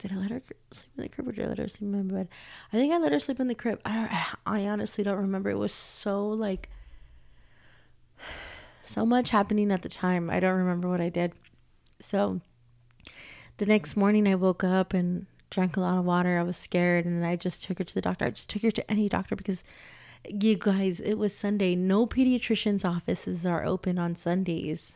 did 0.03 0.11
I 0.11 0.15
let 0.15 0.31
her 0.31 0.41
sleep 0.71 0.91
in 0.97 1.03
the 1.03 1.09
crib 1.09 1.27
or 1.27 1.31
did 1.31 1.45
I 1.45 1.47
let 1.47 1.57
her 1.59 1.67
sleep 1.69 1.93
in 1.93 2.07
my 2.07 2.13
bed? 2.13 2.27
I 2.73 2.77
think 2.77 2.93
I 2.93 2.97
let 2.97 3.13
her 3.13 3.19
sleep 3.19 3.39
in 3.39 3.47
the 3.47 3.55
crib. 3.55 3.79
I 3.85 4.33
I 4.45 4.65
honestly 4.67 5.03
don't 5.03 5.17
remember. 5.17 5.49
It 5.49 5.57
was 5.57 5.73
so 5.73 6.27
like 6.27 6.69
so 8.83 9.05
much 9.05 9.29
happening 9.29 9.71
at 9.71 9.81
the 9.81 9.89
time. 9.89 10.29
I 10.29 10.39
don't 10.41 10.57
remember 10.57 10.89
what 10.89 10.99
I 10.99 11.07
did. 11.07 11.31
So 12.01 12.41
the 13.57 13.65
next 13.65 13.95
morning 13.95 14.27
I 14.27 14.35
woke 14.35 14.63
up 14.63 14.93
and 14.93 15.25
drank 15.49 15.77
a 15.77 15.79
lot 15.79 15.97
of 15.97 16.05
water. 16.05 16.39
I 16.39 16.43
was 16.43 16.57
scared 16.57 17.05
and 17.05 17.25
I 17.25 17.35
just 17.35 17.63
took 17.63 17.77
her 17.77 17.83
to 17.83 17.93
the 17.93 18.01
doctor. 18.01 18.25
I 18.25 18.31
just 18.31 18.49
took 18.49 18.63
her 18.63 18.71
to 18.71 18.91
any 18.91 19.07
doctor 19.07 19.35
because 19.35 19.63
you 20.27 20.55
guys, 20.55 20.99
it 20.99 21.15
was 21.15 21.35
Sunday. 21.35 21.75
No 21.75 22.07
pediatrician's 22.07 22.85
offices 22.85 23.45
are 23.45 23.65
open 23.65 23.99
on 23.99 24.15
Sundays. 24.15 24.95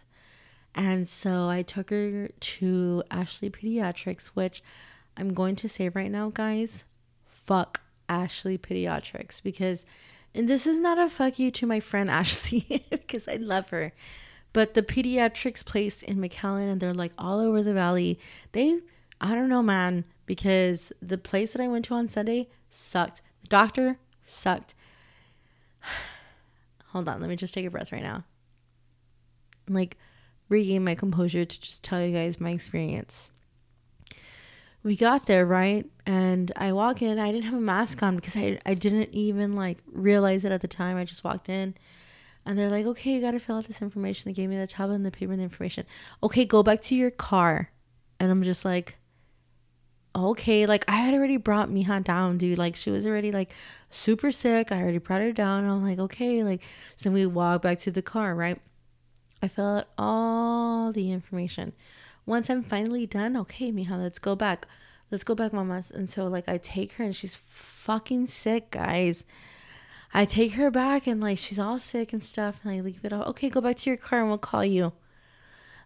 And 0.73 1.07
so 1.09 1.49
I 1.49 1.63
took 1.63 1.89
her 1.89 2.29
to 2.39 3.03
Ashley 3.09 3.49
Pediatrics, 3.49 4.27
which 4.27 4.61
I'm 5.17 5.33
going 5.33 5.55
to 5.57 5.69
say 5.69 5.89
right 5.89 6.11
now, 6.11 6.29
guys, 6.29 6.85
fuck 7.25 7.81
Ashley 8.07 8.57
Pediatrics 8.57 9.41
because, 9.41 9.85
and 10.35 10.47
this 10.47 10.67
is 10.67 10.79
not 10.79 10.99
a 10.99 11.09
fuck 11.09 11.39
you 11.39 11.51
to 11.51 11.65
my 11.65 11.79
friend 11.79 12.09
Ashley 12.11 12.85
because 12.89 13.27
I 13.27 13.35
love 13.35 13.69
her, 13.69 13.93
but 14.57 14.73
the 14.73 14.81
pediatrics 14.81 15.63
place 15.63 16.01
in 16.01 16.17
McAllen 16.17 16.71
and 16.71 16.81
they're 16.81 16.91
like 16.91 17.11
all 17.15 17.39
over 17.39 17.61
the 17.61 17.75
valley. 17.75 18.17
They, 18.53 18.79
I 19.21 19.35
don't 19.35 19.49
know, 19.49 19.61
man, 19.61 20.03
because 20.25 20.91
the 20.99 21.19
place 21.19 21.53
that 21.53 21.61
I 21.61 21.67
went 21.67 21.85
to 21.85 21.93
on 21.93 22.09
Sunday 22.09 22.49
sucked. 22.71 23.21
The 23.43 23.49
doctor 23.49 23.99
sucked. 24.23 24.73
Hold 26.87 27.07
on, 27.07 27.21
let 27.21 27.29
me 27.29 27.35
just 27.35 27.53
take 27.53 27.67
a 27.67 27.69
breath 27.69 27.91
right 27.91 28.01
now. 28.01 28.23
Like, 29.69 29.95
regain 30.49 30.83
my 30.83 30.95
composure 30.95 31.45
to 31.45 31.61
just 31.61 31.83
tell 31.83 32.03
you 32.03 32.11
guys 32.11 32.39
my 32.39 32.49
experience 32.49 33.29
we 34.81 34.95
got 34.95 35.25
there 35.25 35.45
right 35.45 35.85
and 36.05 36.51
i 36.55 36.71
walk 36.71 37.01
in 37.01 37.19
i 37.19 37.29
didn't 37.29 37.43
have 37.43 37.53
a 37.53 37.59
mask 37.59 38.01
on 38.01 38.15
because 38.15 38.37
i, 38.37 38.57
I 38.65 38.73
didn't 38.73 39.09
even 39.13 39.51
like 39.51 39.79
realize 39.91 40.45
it 40.45 40.51
at 40.53 40.61
the 40.61 40.67
time 40.67 40.95
i 40.95 41.03
just 41.03 41.25
walked 41.25 41.49
in 41.49 41.75
and 42.47 42.57
they're 42.57 42.69
like 42.69 42.85
okay 42.85 43.11
you 43.13 43.21
got 43.21 43.31
to 43.31 43.39
fill 43.39 43.57
out 43.57 43.65
this 43.65 43.81
information. 43.81 44.29
They 44.29 44.33
gave 44.33 44.49
me 44.49 44.57
the 44.57 44.67
tablet 44.67 44.95
and 44.95 45.05
the 45.05 45.11
paper 45.11 45.31
and 45.31 45.39
the 45.39 45.43
information. 45.43 45.85
Okay 46.23 46.45
go 46.45 46.63
back 46.63 46.81
to 46.81 46.95
your 46.95 47.11
car. 47.11 47.71
And 48.19 48.31
i'm 48.31 48.41
just 48.41 48.65
like 48.65 48.97
okay 50.15 50.65
like 50.65 50.83
i 50.87 50.95
had 50.95 51.13
already 51.13 51.37
brought 51.37 51.69
mija 51.69 52.03
down 52.03 52.37
dude. 52.37 52.57
Like 52.57 52.75
she 52.75 52.89
was 52.89 53.05
already 53.05 53.31
like 53.31 53.51
super 53.91 54.31
sick. 54.31 54.71
I 54.71 54.81
already 54.81 54.97
brought 54.97 55.21
her 55.21 55.31
down. 55.31 55.65
I'm 55.65 55.83
like 55.83 55.99
okay 55.99 56.43
like 56.43 56.63
so 56.95 57.11
we 57.11 57.25
walk 57.25 57.61
back 57.61 57.77
to 57.79 57.91
the 57.91 58.01
car 58.01 58.33
right? 58.33 58.59
I 59.41 59.47
fill 59.47 59.65
out 59.65 59.87
all 59.97 60.91
the 60.91 61.11
information. 61.11 61.73
Once 62.25 62.49
I'm 62.49 62.63
finally 62.63 63.05
done, 63.05 63.37
okay, 63.37 63.71
Mija, 63.71 63.97
let's 63.97 64.19
go 64.19 64.35
back. 64.35 64.67
Let's 65.11 65.23
go 65.23 65.35
back, 65.35 65.53
mamas. 65.53 65.91
And 65.91 66.09
so, 66.09 66.27
like, 66.27 66.49
I 66.49 66.57
take 66.57 66.93
her 66.93 67.03
and 67.03 67.15
she's 67.15 67.35
fucking 67.35 68.27
sick, 68.27 68.71
guys. 68.71 69.23
I 70.13 70.25
take 70.25 70.53
her 70.53 70.71
back 70.71 71.07
and, 71.07 71.21
like, 71.21 71.37
she's 71.37 71.59
all 71.59 71.79
sick 71.79 72.13
and 72.13 72.23
stuff. 72.23 72.59
And 72.63 72.71
I 72.71 72.81
leave 72.81 73.03
it 73.03 73.13
all. 73.13 73.23
Okay, 73.25 73.49
go 73.49 73.61
back 73.61 73.75
to 73.77 73.89
your 73.89 73.97
car 73.97 74.19
and 74.19 74.29
we'll 74.29 74.37
call 74.37 74.65
you. 74.65 74.93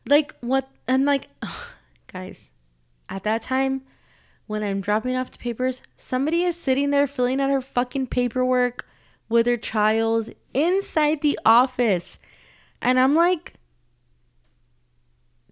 Like, 0.08 0.36
what? 0.42 0.70
And, 0.88 1.06
like, 1.06 1.28
guys, 2.12 2.50
at 3.10 3.24
that 3.24 3.42
time, 3.42 3.82
when 4.48 4.64
I'm 4.64 4.82
dropping 4.82 5.16
off 5.16 5.32
the 5.32 5.38
papers, 5.38 5.82
somebody 5.98 6.44
is 6.44 6.56
sitting 6.56 6.92
there 6.92 7.08
filling 7.08 7.42
out 7.42 7.50
her 7.50 7.62
fucking 7.62 8.08
paperwork 8.08 8.88
with 9.30 9.48
her 9.48 9.58
child 9.58 10.30
inside 10.54 11.22
the 11.22 11.40
office. 11.46 12.20
And 12.82 13.00
I'm 13.00 13.16
like, 13.16 13.56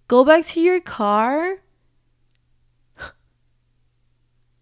Go 0.09 0.25
back 0.25 0.43
to 0.47 0.59
your 0.59 0.81
car. 0.81 1.59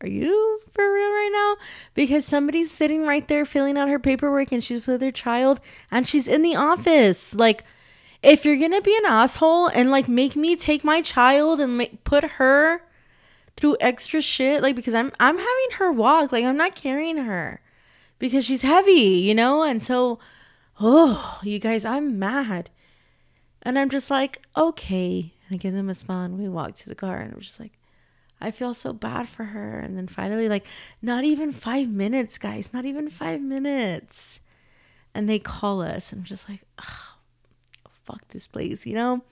Are 0.01 0.07
you 0.07 0.61
for 0.71 0.93
real 0.93 1.09
right 1.09 1.29
now? 1.33 1.65
Because 1.93 2.25
somebody's 2.25 2.71
sitting 2.71 3.05
right 3.05 3.27
there 3.27 3.45
filling 3.45 3.77
out 3.77 3.89
her 3.89 3.99
paperwork 3.99 4.51
and 4.51 4.63
she's 4.63 4.85
with 4.85 5.01
her 5.01 5.11
child 5.11 5.59
and 5.89 6.07
she's 6.07 6.27
in 6.27 6.43
the 6.43 6.55
office. 6.55 7.33
Like, 7.33 7.63
if 8.21 8.45
you're 8.45 8.59
gonna 8.59 8.81
be 8.81 8.95
an 8.95 9.05
asshole 9.05 9.67
and 9.67 9.89
like 9.89 10.07
make 10.07 10.35
me 10.35 10.55
take 10.55 10.83
my 10.83 11.01
child 11.01 11.59
and 11.59 11.77
make, 11.77 12.03
put 12.03 12.23
her 12.23 12.83
through 13.55 13.77
extra 13.79 14.21
shit, 14.21 14.61
like 14.61 14.75
because 14.75 14.93
I'm 14.93 15.11
I'm 15.19 15.37
having 15.37 15.71
her 15.77 15.91
walk, 15.91 16.31
like 16.31 16.45
I'm 16.45 16.57
not 16.57 16.75
carrying 16.75 17.17
her 17.17 17.61
because 18.19 18.45
she's 18.45 18.61
heavy, 18.61 18.91
you 18.91 19.33
know, 19.33 19.63
and 19.63 19.81
so 19.81 20.19
oh, 20.79 21.39
you 21.43 21.59
guys, 21.59 21.85
I'm 21.85 22.19
mad, 22.19 22.69
and 23.63 23.77
I'm 23.79 23.89
just 23.89 24.09
like, 24.09 24.43
okay, 24.55 25.33
and 25.47 25.55
I 25.55 25.57
give 25.57 25.73
them 25.73 25.89
a 25.89 25.95
smile 25.95 26.25
and 26.25 26.37
we 26.37 26.47
walk 26.47 26.75
to 26.75 26.89
the 26.89 26.95
car 26.95 27.17
and 27.17 27.33
I'm 27.33 27.41
just 27.41 27.59
like, 27.59 27.73
I 28.39 28.51
feel 28.51 28.73
so 28.73 28.93
bad 28.93 29.27
for 29.27 29.45
her. 29.45 29.79
And 29.79 29.97
then 29.97 30.07
finally, 30.07 30.47
like, 30.47 30.67
not 31.01 31.23
even 31.23 31.51
five 31.51 31.89
minutes, 31.89 32.37
guys, 32.37 32.71
not 32.73 32.85
even 32.85 33.09
five 33.09 33.41
minutes. 33.41 34.39
And 35.13 35.27
they 35.27 35.39
call 35.39 35.81
us 35.81 36.11
and 36.11 36.19
I'm 36.19 36.25
just 36.25 36.47
like, 36.47 36.61
oh, 36.79 37.15
fuck 37.89 38.27
this 38.29 38.47
place, 38.47 38.85
you 38.85 38.93
know? 38.93 39.23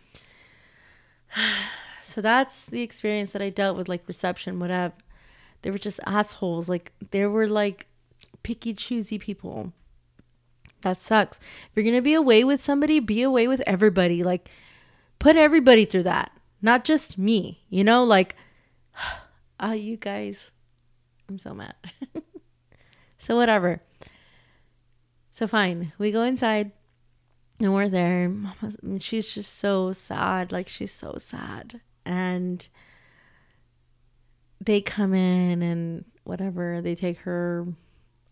so 2.02 2.22
that's 2.22 2.66
the 2.66 2.82
experience 2.82 3.32
that 3.34 3.42
I 3.42 3.50
dealt 3.50 3.78
with, 3.78 3.88
like 3.88 4.08
reception, 4.08 4.60
whatever. 4.60 4.94
They 5.62 5.72
were 5.72 5.78
just 5.78 6.00
assholes. 6.06 6.70
Like, 6.70 6.92
they 7.12 7.26
were 7.26 7.48
like 7.48 7.88
picky, 8.44 8.74
choosy 8.74 9.20
people. 9.20 9.74
That 10.82 11.02
sucks. 11.02 11.40
If 11.40 11.72
you're 11.76 11.84
going 11.84 11.96
to 11.96 12.02
be 12.02 12.14
away 12.14 12.44
with 12.44 12.62
somebody, 12.62 13.00
be 13.00 13.24
away 13.24 13.48
with 13.48 13.62
everybody. 13.66 14.24
Like, 14.24 14.50
put 15.18 15.36
everybody 15.36 15.86
through 15.86 16.04
that, 16.04 16.32
not 16.62 16.86
just 16.86 17.18
me. 17.18 17.64
You 17.70 17.84
know, 17.84 18.04
like, 18.04 18.36
ah, 19.60 19.70
uh, 19.70 19.74
you 19.74 19.98
guys, 19.98 20.52
I'm 21.30 21.38
so 21.38 21.54
mad. 21.54 21.76
so, 23.18 23.36
whatever. 23.36 23.82
So, 25.34 25.48
fine. 25.48 25.94
We 25.98 26.12
go 26.12 26.24
inside 26.24 26.72
and 27.60 27.74
we're 27.74 27.90
there. 27.90 28.30
Mama's, 28.30 28.78
she's 29.00 29.34
just 29.34 29.58
so 29.58 29.92
sad. 29.92 30.52
Like, 30.52 30.68
she's 30.68 30.94
so 30.94 31.16
sad. 31.18 31.82
And 32.06 32.68
they 34.62 34.82
come 34.82 35.14
in 35.14 35.62
and 35.62 36.06
whatever, 36.24 36.82
they 36.82 36.96
take 36.96 37.20
her, 37.20 37.68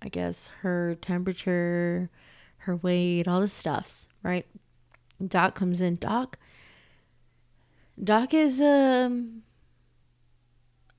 I 0.02 0.10
guess, 0.10 0.50
her 0.62 0.96
temperature, 1.02 2.10
her 2.58 2.76
weight, 2.78 3.28
all 3.28 3.40
the 3.40 3.48
stuffs, 3.48 4.08
right? 4.24 4.46
Doc 5.26 5.56
comes 5.56 5.80
in. 5.80 5.96
Doc, 5.96 6.38
Doc 8.02 8.34
is 8.34 8.60
um, 8.60 9.44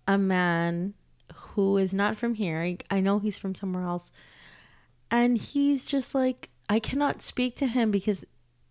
a 0.07 0.19
man 0.19 0.95
who 1.35 1.77
is 1.79 1.95
not 1.95 2.17
from 2.17 2.35
here. 2.35 2.77
I, 2.91 3.01
know 3.01 3.19
he's 3.19 3.39
from 3.39 3.55
somewhere 3.55 3.85
else. 3.85 4.11
And 5.11 5.39
he's 5.39 5.87
just 5.87 6.15
like, 6.15 6.51
I 6.69 6.79
cannot 6.79 7.23
speak 7.23 7.57
to 7.57 7.67
him 7.67 7.91
because 7.91 8.25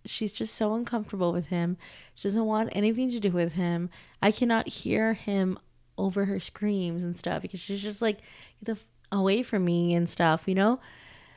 she's 0.05 0.33
just 0.33 0.55
so 0.55 0.73
uncomfortable 0.73 1.31
with 1.31 1.47
him. 1.47 1.77
She 2.15 2.27
doesn't 2.27 2.45
want 2.45 2.69
anything 2.73 3.11
to 3.11 3.19
do 3.19 3.31
with 3.31 3.53
him. 3.53 3.89
I 4.21 4.31
cannot 4.31 4.67
hear 4.67 5.13
him 5.13 5.57
over 5.97 6.25
her 6.25 6.39
screams 6.39 7.03
and 7.03 7.17
stuff 7.17 7.41
because 7.41 7.59
she's 7.59 7.81
just 7.81 8.01
like, 8.01 8.17
get 8.17 8.63
the 8.63 8.71
f- 8.73 8.85
away 9.11 9.43
from 9.43 9.65
me 9.65 9.93
and 9.93 10.09
stuff, 10.09 10.43
you 10.47 10.55
know? 10.55 10.79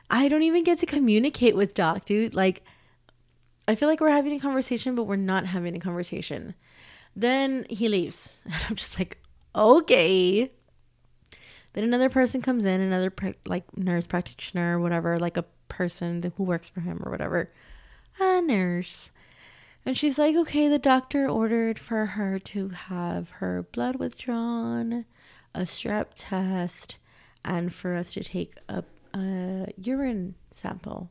I 0.09 0.29
don't 0.29 0.43
even 0.43 0.65
get 0.65 0.79
to 0.79 0.87
communicate 0.87 1.57
with 1.57 1.75
Doc, 1.75 2.05
dude. 2.05 2.35
Like, 2.35 2.63
I 3.69 3.75
feel 3.75 3.89
like 3.89 4.01
we're 4.01 4.11
having 4.11 4.33
a 4.33 4.41
conversation, 4.41 4.95
but 4.95 5.05
we're 5.05 5.17
not 5.17 5.47
having 5.47 5.75
a 5.75 5.81
conversation. 5.81 6.55
Then 7.15 7.67
he 7.69 7.89
leaves. 7.89 8.39
And 8.45 8.55
I'm 8.69 8.77
just 8.77 8.99
like, 8.99 9.19
okay. 9.57 10.53
Then 11.73 11.85
another 11.85 12.09
person 12.09 12.41
comes 12.43 12.65
in, 12.65 12.81
another 12.81 13.13
like 13.47 13.77
nurse 13.77 14.07
practitioner 14.07 14.79
or 14.79 14.81
whatever, 14.81 15.19
like 15.19 15.37
a 15.37 15.45
person 15.69 16.33
who 16.37 16.45
works 16.45 16.69
for 16.69 16.81
him 16.81 17.03
or 17.05 17.11
whatever, 17.11 17.51
a 18.19 18.41
nurse. 18.41 19.11
And 19.85 19.97
she's 19.97 20.19
like, 20.19 20.35
okay, 20.35 20.69
the 20.69 20.79
doctor 20.79 21.29
ordered 21.29 21.79
for 21.79 22.07
her 22.07 22.39
to 22.41 22.69
have 22.71 23.31
her 23.31 23.67
blood 23.73 23.97
withdrawn, 23.97 25.05
a 25.55 25.61
strep 25.61 26.07
test, 26.17 26.97
and 27.45 27.73
for 27.73 27.95
us 27.95 28.15
to 28.15 28.25
take 28.25 28.55
a, 28.69 28.83
a 29.15 29.69
urine 29.81 30.35
sample. 30.51 31.11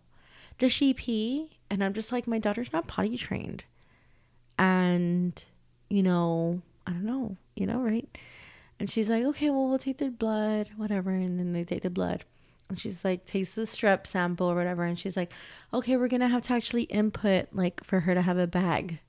Does 0.57 0.73
she 0.73 0.93
pee? 0.93 1.57
And 1.69 1.83
I'm 1.83 1.93
just 1.93 2.11
like, 2.11 2.27
my 2.27 2.39
daughter's 2.39 2.73
not 2.73 2.87
potty 2.87 3.17
trained. 3.17 3.63
And, 4.57 5.41
you 5.89 6.03
know, 6.03 6.61
I 6.87 6.91
don't 6.91 7.05
know, 7.05 7.37
you 7.55 7.65
know, 7.65 7.79
right? 7.79 8.07
And 8.79 8.89
she's 8.89 9.09
like, 9.09 9.23
okay, 9.23 9.49
well, 9.49 9.69
we'll 9.69 9.79
take 9.79 9.97
the 9.97 10.09
blood, 10.09 10.69
whatever. 10.75 11.11
And 11.11 11.39
then 11.39 11.53
they 11.53 11.63
take 11.63 11.83
the 11.83 11.89
blood. 11.89 12.25
And 12.67 12.79
she's 12.79 13.05
like, 13.05 13.25
takes 13.25 13.53
the 13.53 13.61
strep 13.61 14.07
sample 14.07 14.47
or 14.47 14.55
whatever. 14.55 14.83
And 14.83 14.97
she's 14.97 15.15
like, 15.15 15.31
okay, 15.73 15.97
we're 15.97 16.07
going 16.07 16.21
to 16.21 16.27
have 16.27 16.43
to 16.43 16.53
actually 16.53 16.83
input, 16.83 17.47
like, 17.53 17.83
for 17.83 18.01
her 18.01 18.13
to 18.13 18.21
have 18.21 18.37
a 18.37 18.47
bag. 18.47 18.99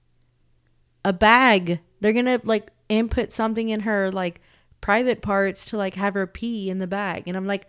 A 1.05 1.13
bag. 1.13 1.81
They're 2.01 2.13
going 2.13 2.27
to, 2.27 2.41
like, 2.45 2.71
input 2.89 3.33
something 3.33 3.69
in 3.69 3.81
her, 3.81 4.11
like, 4.11 4.41
private 4.81 5.23
parts 5.23 5.67
to, 5.71 5.77
like, 5.77 5.95
have 5.95 6.15
her 6.15 6.27
pee 6.27 6.71
in 6.71 6.79
the 6.79 6.87
bag. 6.87 7.25
And 7.27 7.37
I'm 7.37 7.47
like, 7.47 7.67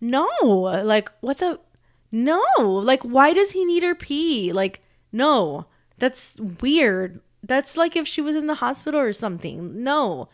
no. 0.00 0.28
Like, 0.42 1.10
what 1.20 1.38
the? 1.38 1.60
No. 2.10 2.42
Like, 2.58 3.02
why 3.02 3.32
does 3.32 3.52
he 3.52 3.64
need 3.64 3.84
her 3.84 3.94
pee? 3.94 4.52
Like, 4.52 4.82
no. 5.12 5.66
That's 5.98 6.36
weird. 6.60 7.20
That's 7.42 7.76
like 7.76 7.96
if 7.96 8.06
she 8.06 8.20
was 8.20 8.36
in 8.36 8.46
the 8.46 8.56
hospital 8.56 9.00
or 9.00 9.12
something. 9.12 9.82
No. 9.82 10.28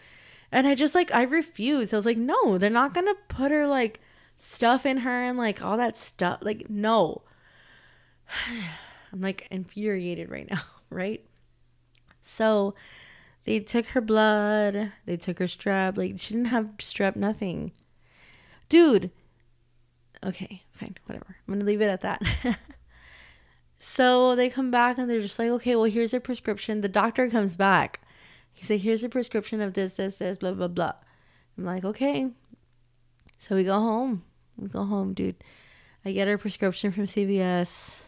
And 0.51 0.67
I 0.67 0.75
just 0.75 0.95
like 0.95 1.13
I 1.13 1.23
refused. 1.23 1.93
I 1.93 1.97
was 1.97 2.07
like, 2.07 2.17
no, 2.17 2.59
they're 2.59 2.71
not 2.71 2.95
gonna 2.95 3.15
put 3.29 3.51
her 3.51 3.67
like 3.67 4.01
stuff 4.39 4.87
in 4.87 4.99
her 4.99 5.25
and 5.25 5.39
like 5.39 5.63
all 5.63 5.77
that 5.77 5.97
stuff. 5.97 6.41
Like, 6.43 6.69
no. 6.71 7.23
I'm 9.13 9.21
like 9.21 9.47
infuriated 9.51 10.31
right 10.31 10.51
now, 10.51 10.63
right? 10.91 11.25
So 12.23 12.75
they 13.45 13.61
took 13.61 13.87
her 13.89 14.01
blood, 14.01 14.93
they 15.07 15.17
took 15.17 15.39
her 15.39 15.45
strep, 15.45 15.97
like 15.97 16.15
she 16.19 16.35
didn't 16.35 16.49
have 16.49 16.67
strep, 16.79 17.17
nothing. 17.17 17.73
Dude. 18.69 19.11
Okay, 20.25 20.63
fine, 20.73 20.97
whatever. 21.05 21.37
I'm 21.47 21.55
gonna 21.55 21.67
leave 21.67 21.83
it 21.83 21.91
at 21.91 22.01
that. 22.01 22.23
so 23.79 24.35
they 24.35 24.49
come 24.49 24.71
back 24.71 24.99
and 24.99 25.09
they're 25.09 25.21
just 25.21 25.39
like, 25.39 25.51
okay, 25.51 25.77
well 25.77 25.85
here's 25.85 26.15
a 26.15 26.21
prescription. 26.21 26.81
The 26.81 26.89
doctor 26.89 27.29
comes 27.29 27.57
back 27.57 28.01
he 28.55 28.65
said, 28.65 28.81
here's 28.81 29.05
a 29.05 29.09
prescription 29.09 29.61
of 29.61 29.75
this, 29.75 29.95
this, 29.95 30.17
this, 30.17 30.39
blah, 30.39 30.53
blah, 30.53 30.69
blah. 30.69 30.93
I'm 31.59 31.65
like, 31.65 31.85
okay. 31.85 32.31
So 33.39 33.57
we 33.57 33.65
go 33.65 33.75
home. 33.75 34.23
We 34.57 34.69
go 34.69 34.85
home, 34.85 35.13
dude. 35.13 35.43
I 36.05 36.13
get 36.13 36.29
her 36.29 36.39
prescription 36.39 36.93
from 36.93 37.05
CVS. 37.05 38.01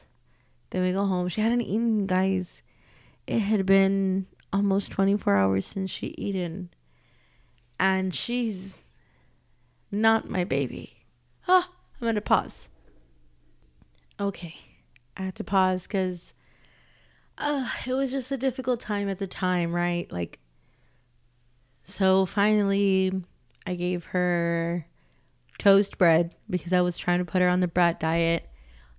Then 0.71 0.83
we 0.83 0.93
go 0.93 1.05
home. 1.05 1.29
She 1.29 1.41
hadn't 1.41 1.63
eaten, 1.63 2.07
guys. 2.07 2.63
It 3.27 3.41
had 3.41 3.67
been 3.67 4.27
almost 4.53 4.93
24 4.93 5.37
hours 5.37 5.67
since 5.67 5.91
she 5.91 6.15
eaten. 6.17 6.71
And 7.81 8.15
she's 8.15 8.93
not 9.91 10.31
my 10.31 10.45
baby. 10.45 11.05
Ah, 11.49 11.69
I'm 12.01 12.05
going 12.05 12.15
to 12.15 12.21
pause. 12.21 12.71
Okay. 14.21 14.55
I 15.17 15.23
had 15.23 15.35
to 15.37 15.45
pause 15.45 15.87
because 15.87 16.35
uh, 17.39 17.69
it 17.87 17.93
was 17.93 18.11
just 18.11 18.33
a 18.33 18.37
difficult 18.37 18.81
time 18.81 19.09
at 19.09 19.19
the 19.19 19.27
time, 19.27 19.73
right? 19.73 20.11
Like, 20.11 20.39
so 21.85 22.27
finally, 22.27 23.13
I 23.67 23.75
gave 23.75 24.07
her 24.07 24.87
toast 25.59 25.99
bread 25.99 26.35
because 26.51 26.73
I 26.73 26.81
was 26.81 26.99
trying 26.99 27.19
to 27.19 27.25
put 27.25 27.43
her 27.43 27.49
on 27.49 27.61
the 27.61 27.69
brat 27.69 28.01
diet. 28.01 28.49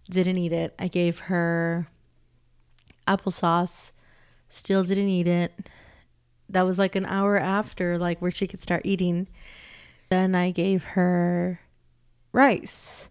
Didn't 0.09 0.37
eat 0.37 0.53
it. 0.53 0.73
I 0.79 0.87
gave 0.87 1.19
her 1.19 1.87
applesauce. 3.07 3.91
Still 4.49 4.83
didn't 4.83 5.09
eat 5.09 5.27
it. 5.27 5.69
That 6.49 6.61
was 6.61 6.79
like 6.79 6.95
an 6.95 7.05
hour 7.05 7.37
after, 7.37 7.97
like 7.97 8.21
where 8.21 8.31
she 8.31 8.47
could 8.47 8.61
start 8.61 8.83
eating. 8.85 9.27
Then 10.09 10.33
I 10.33 10.51
gave 10.51 10.83
her 10.83 11.59
rice. 12.31 13.09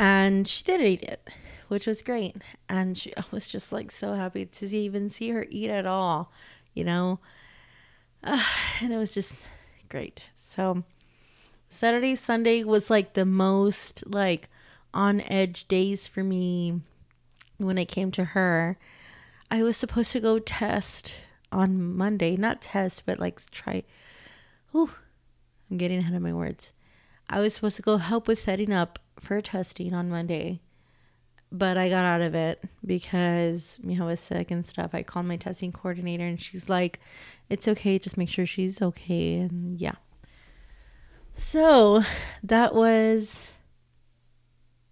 And 0.00 0.48
she 0.48 0.64
did 0.64 0.80
eat 0.80 1.02
it 1.02 1.28
which 1.70 1.86
was 1.86 2.02
great. 2.02 2.34
And 2.68 2.98
she 2.98 3.16
I 3.16 3.22
was 3.30 3.48
just 3.48 3.72
like 3.72 3.92
so 3.92 4.14
happy 4.14 4.44
to 4.44 4.68
see, 4.68 4.80
even 4.80 5.08
see 5.08 5.30
her 5.30 5.46
eat 5.48 5.70
at 5.70 5.86
all, 5.86 6.32
you 6.74 6.82
know. 6.82 7.20
Uh, 8.24 8.42
and 8.82 8.92
it 8.92 8.96
was 8.96 9.12
just 9.12 9.46
great. 9.88 10.24
So 10.34 10.82
Saturday, 11.68 12.16
Sunday 12.16 12.64
was 12.64 12.90
like 12.90 13.12
the 13.12 13.24
most 13.24 14.02
like 14.04 14.50
on 14.92 15.20
edge 15.20 15.68
days 15.68 16.08
for 16.08 16.24
me 16.24 16.80
when 17.58 17.78
it 17.78 17.86
came 17.86 18.10
to 18.12 18.24
her. 18.24 18.76
I 19.48 19.62
was 19.62 19.76
supposed 19.76 20.10
to 20.10 20.20
go 20.20 20.40
test 20.40 21.12
on 21.52 21.96
Monday, 21.96 22.36
not 22.36 22.60
test, 22.60 23.04
but 23.06 23.20
like 23.20 23.48
try. 23.52 23.84
Ooh, 24.74 24.90
I'm 25.70 25.76
getting 25.76 26.00
ahead 26.00 26.16
of 26.16 26.22
my 26.22 26.32
words. 26.32 26.72
I 27.28 27.38
was 27.38 27.54
supposed 27.54 27.76
to 27.76 27.82
go 27.82 27.98
help 27.98 28.26
with 28.26 28.40
setting 28.40 28.72
up 28.72 28.98
for 29.20 29.40
testing 29.40 29.94
on 29.94 30.08
Monday 30.08 30.60
but 31.52 31.76
I 31.76 31.88
got 31.88 32.04
out 32.04 32.20
of 32.20 32.34
it 32.34 32.62
because 32.84 33.80
Mija 33.84 34.06
was 34.06 34.20
sick 34.20 34.50
and 34.50 34.64
stuff. 34.64 34.90
I 34.92 35.02
called 35.02 35.26
my 35.26 35.36
testing 35.36 35.72
coordinator 35.72 36.24
and 36.24 36.40
she's 36.40 36.68
like, 36.68 37.00
it's 37.48 37.66
okay, 37.66 37.98
just 37.98 38.16
make 38.16 38.28
sure 38.28 38.46
she's 38.46 38.80
okay. 38.80 39.34
And 39.34 39.80
yeah. 39.80 39.96
So 41.34 42.04
that 42.44 42.74
was 42.74 43.52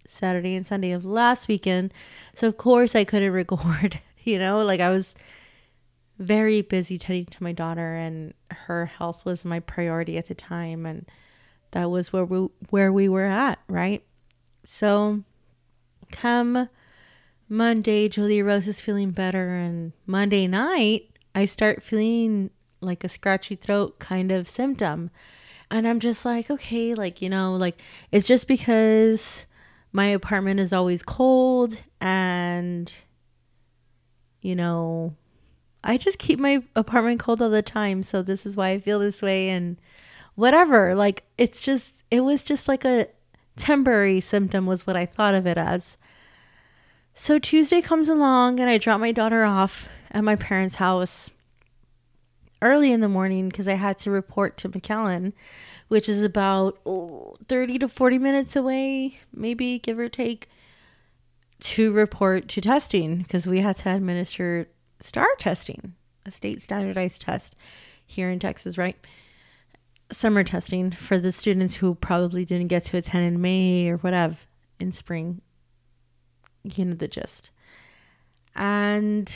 Saturday 0.05 0.55
and 0.55 0.67
Sunday 0.67 0.91
of 0.91 1.05
last 1.05 1.47
weekend. 1.47 1.93
So, 2.33 2.47
of 2.47 2.57
course, 2.57 2.95
I 2.95 3.05
couldn't 3.05 3.31
record, 3.33 4.01
you 4.23 4.37
know, 4.37 4.63
like 4.63 4.81
I 4.81 4.89
was 4.89 5.15
very 6.17 6.61
busy 6.61 6.97
tending 6.97 7.27
to 7.27 7.43
my 7.43 7.53
daughter 7.53 7.95
and 7.95 8.33
her 8.51 8.87
health 8.87 9.23
was 9.23 9.45
my 9.45 9.61
priority 9.61 10.17
at 10.17 10.27
the 10.27 10.35
time. 10.35 10.85
And 10.85 11.05
that 11.71 11.89
was 11.89 12.11
where 12.11 12.25
we, 12.25 12.49
where 12.69 12.91
we 12.91 13.07
were 13.07 13.25
at, 13.25 13.59
right? 13.69 14.03
So, 14.63 15.23
come 16.11 16.69
Monday, 17.47 18.07
Julia 18.07 18.45
Rose 18.45 18.67
is 18.67 18.79
feeling 18.79 19.11
better. 19.11 19.55
And 19.55 19.93
Monday 20.05 20.47
night, 20.47 21.17
I 21.33 21.45
start 21.45 21.83
feeling 21.83 22.51
like 22.81 23.03
a 23.03 23.09
scratchy 23.09 23.55
throat 23.55 23.99
kind 23.99 24.31
of 24.31 24.47
symptom. 24.47 25.09
And 25.71 25.87
I'm 25.87 25.99
just 25.99 26.25
like, 26.25 26.49
okay, 26.49 26.93
like, 26.93 27.21
you 27.21 27.29
know, 27.29 27.55
like 27.55 27.81
it's 28.11 28.27
just 28.27 28.47
because 28.47 29.45
my 29.91 30.05
apartment 30.05 30.59
is 30.59 30.73
always 30.73 31.03
cold 31.03 31.81
and, 31.99 32.91
you 34.41 34.55
know, 34.55 35.15
I 35.83 35.97
just 35.97 36.19
keep 36.19 36.39
my 36.39 36.63
apartment 36.75 37.19
cold 37.19 37.41
all 37.41 37.49
the 37.49 37.61
time. 37.61 38.03
So 38.03 38.21
this 38.21 38.45
is 38.45 38.57
why 38.57 38.69
I 38.69 38.79
feel 38.79 38.99
this 38.99 39.21
way 39.21 39.49
and 39.49 39.77
whatever. 40.35 40.95
Like, 40.95 41.23
it's 41.37 41.61
just, 41.61 41.95
it 42.11 42.21
was 42.21 42.43
just 42.43 42.67
like 42.67 42.85
a 42.85 43.07
temporary 43.59 44.19
symptom, 44.19 44.65
was 44.65 44.87
what 44.87 44.95
I 44.95 45.05
thought 45.05 45.35
of 45.35 45.45
it 45.45 45.57
as. 45.57 45.97
So 47.13 47.37
Tuesday 47.37 47.81
comes 47.81 48.09
along 48.09 48.59
and 48.59 48.69
I 48.69 48.77
drop 48.77 48.99
my 48.99 49.11
daughter 49.11 49.43
off 49.43 49.89
at 50.11 50.23
my 50.23 50.35
parents' 50.35 50.75
house 50.75 51.29
early 52.61 52.91
in 52.91 53.01
the 53.01 53.09
morning 53.09 53.49
because 53.49 53.67
I 53.67 53.73
had 53.73 53.97
to 53.99 54.11
report 54.11 54.57
to 54.57 54.69
McAllen, 54.69 55.33
which 55.87 56.09
is 56.09 56.23
about 56.23 56.79
oh, 56.85 57.35
30 57.47 57.79
to 57.79 57.87
40 57.87 58.17
minutes 58.17 58.55
away, 58.55 59.19
maybe 59.33 59.79
give 59.79 59.99
or 59.99 60.09
take, 60.09 60.49
to 61.59 61.91
report 61.91 62.47
to 62.49 62.61
testing 62.61 63.17
because 63.17 63.47
we 63.47 63.59
had 63.59 63.75
to 63.77 63.89
administer 63.89 64.67
STAAR 65.01 65.27
testing, 65.39 65.93
a 66.25 66.31
state 66.31 66.61
standardized 66.61 67.21
test 67.21 67.55
here 68.05 68.29
in 68.29 68.39
Texas, 68.39 68.77
right? 68.77 68.95
Summer 70.11 70.43
testing 70.43 70.91
for 70.91 71.19
the 71.19 71.31
students 71.31 71.75
who 71.75 71.95
probably 71.95 72.43
didn't 72.45 72.67
get 72.67 72.83
to 72.85 72.97
attend 72.97 73.25
in 73.25 73.41
May 73.41 73.89
or 73.89 73.97
whatever 73.97 74.37
in 74.79 74.91
spring 74.91 75.41
you 76.63 76.85
know 76.85 76.93
the 76.93 77.07
gist. 77.07 77.51
And 78.55 79.33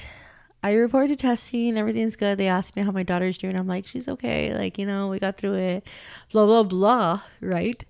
I 0.62 0.73
reported 0.73 1.19
testing, 1.19 1.77
everything's 1.77 2.15
good. 2.15 2.38
They 2.38 2.47
asked 2.47 2.75
me 2.75 2.83
how 2.83 2.91
my 2.91 3.03
daughter's 3.03 3.38
doing. 3.38 3.57
I'm 3.57 3.67
like, 3.67 3.88
she's 3.88 4.07
okay. 4.07 4.53
Like, 4.53 4.77
you 4.77 4.86
know, 4.86 5.07
we 5.07 5.19
got 5.19 5.38
through 5.38 5.55
it. 5.55 5.88
Blah, 6.31 6.45
blah, 6.45 6.63
blah. 6.63 7.21
Right. 7.41 7.83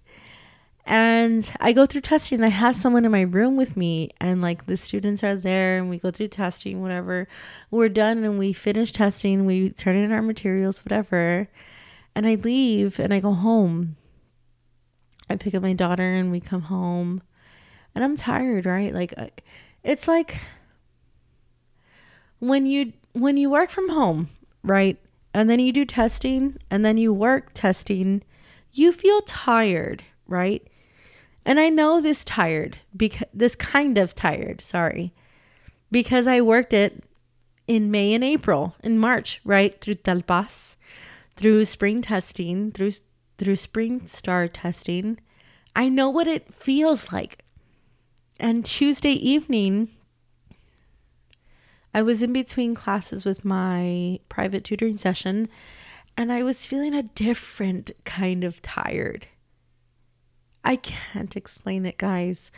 And 0.85 1.49
I 1.61 1.71
go 1.71 1.85
through 1.85 2.01
testing. 2.01 2.43
I 2.43 2.49
have 2.49 2.75
someone 2.75 3.05
in 3.05 3.11
my 3.11 3.21
room 3.21 3.55
with 3.55 3.77
me, 3.77 4.09
and 4.19 4.41
like 4.41 4.65
the 4.65 4.75
students 4.75 5.23
are 5.23 5.35
there, 5.35 5.77
and 5.77 5.89
we 5.89 5.97
go 5.97 6.11
through 6.11 6.27
testing, 6.27 6.81
whatever. 6.81 7.27
We're 7.71 7.87
done 7.87 8.25
and 8.25 8.37
we 8.37 8.51
finish 8.51 8.91
testing. 8.91 9.45
We 9.45 9.69
turn 9.69 9.95
in 9.95 10.11
our 10.11 10.21
materials, 10.21 10.83
whatever. 10.83 11.47
And 12.15 12.27
I 12.27 12.35
leave 12.35 12.99
and 12.99 13.13
I 13.13 13.19
go 13.19 13.33
home. 13.33 13.95
I 15.29 15.35
pick 15.35 15.55
up 15.55 15.63
my 15.63 15.73
daughter 15.73 16.13
and 16.13 16.31
we 16.31 16.39
come 16.39 16.63
home. 16.63 17.21
And 17.95 18.03
I'm 18.03 18.17
tired, 18.17 18.65
right? 18.65 18.93
Like, 18.93 19.43
it's 19.83 20.07
like 20.07 20.37
when 22.39 22.65
you 22.65 22.93
when 23.13 23.37
you 23.37 23.49
work 23.49 23.69
from 23.69 23.89
home, 23.89 24.29
right? 24.63 24.97
And 25.33 25.49
then 25.49 25.59
you 25.59 25.71
do 25.71 25.85
testing 25.85 26.57
and 26.69 26.83
then 26.83 26.97
you 26.97 27.13
work 27.13 27.51
testing, 27.53 28.23
you 28.71 28.91
feel 28.91 29.21
tired, 29.21 30.03
right? 30.27 30.67
And 31.45 31.59
I 31.59 31.69
know 31.69 31.99
this 31.99 32.23
tired 32.23 32.77
because 32.95 33.27
this 33.33 33.55
kind 33.55 33.97
of 33.97 34.15
tired, 34.15 34.61
sorry. 34.61 35.13
Because 35.91 36.27
I 36.27 36.41
worked 36.41 36.73
it 36.73 37.03
in 37.67 37.91
May 37.91 38.13
and 38.13 38.23
April, 38.23 38.75
in 38.83 38.97
March, 38.97 39.41
right? 39.43 39.79
Through 39.79 39.95
TELPAS, 39.95 40.75
through 41.35 41.65
spring 41.65 42.01
testing, 42.01 42.71
through 42.71 42.91
through 43.37 43.55
spring 43.55 44.05
STAAR 44.05 44.47
testing. 44.47 45.19
I 45.75 45.89
know 45.89 46.09
what 46.09 46.27
it 46.27 46.53
feels 46.53 47.11
like. 47.11 47.43
And 48.39 48.63
Tuesday 48.63 49.13
evening, 49.13 49.89
I 51.93 52.01
was 52.01 52.21
in 52.21 52.33
between 52.33 52.75
classes 52.75 53.25
with 53.25 53.43
my 53.43 54.19
private 54.29 54.63
tutoring 54.63 54.97
session 54.97 55.49
and 56.15 56.31
I 56.31 56.43
was 56.43 56.65
feeling 56.65 56.93
a 56.93 57.03
different 57.03 57.91
kind 58.05 58.43
of 58.43 58.61
tired. 58.61 59.27
I 60.63 60.75
can't 60.75 61.35
explain 61.35 61.85
it, 61.85 61.97
guys. 61.97 62.51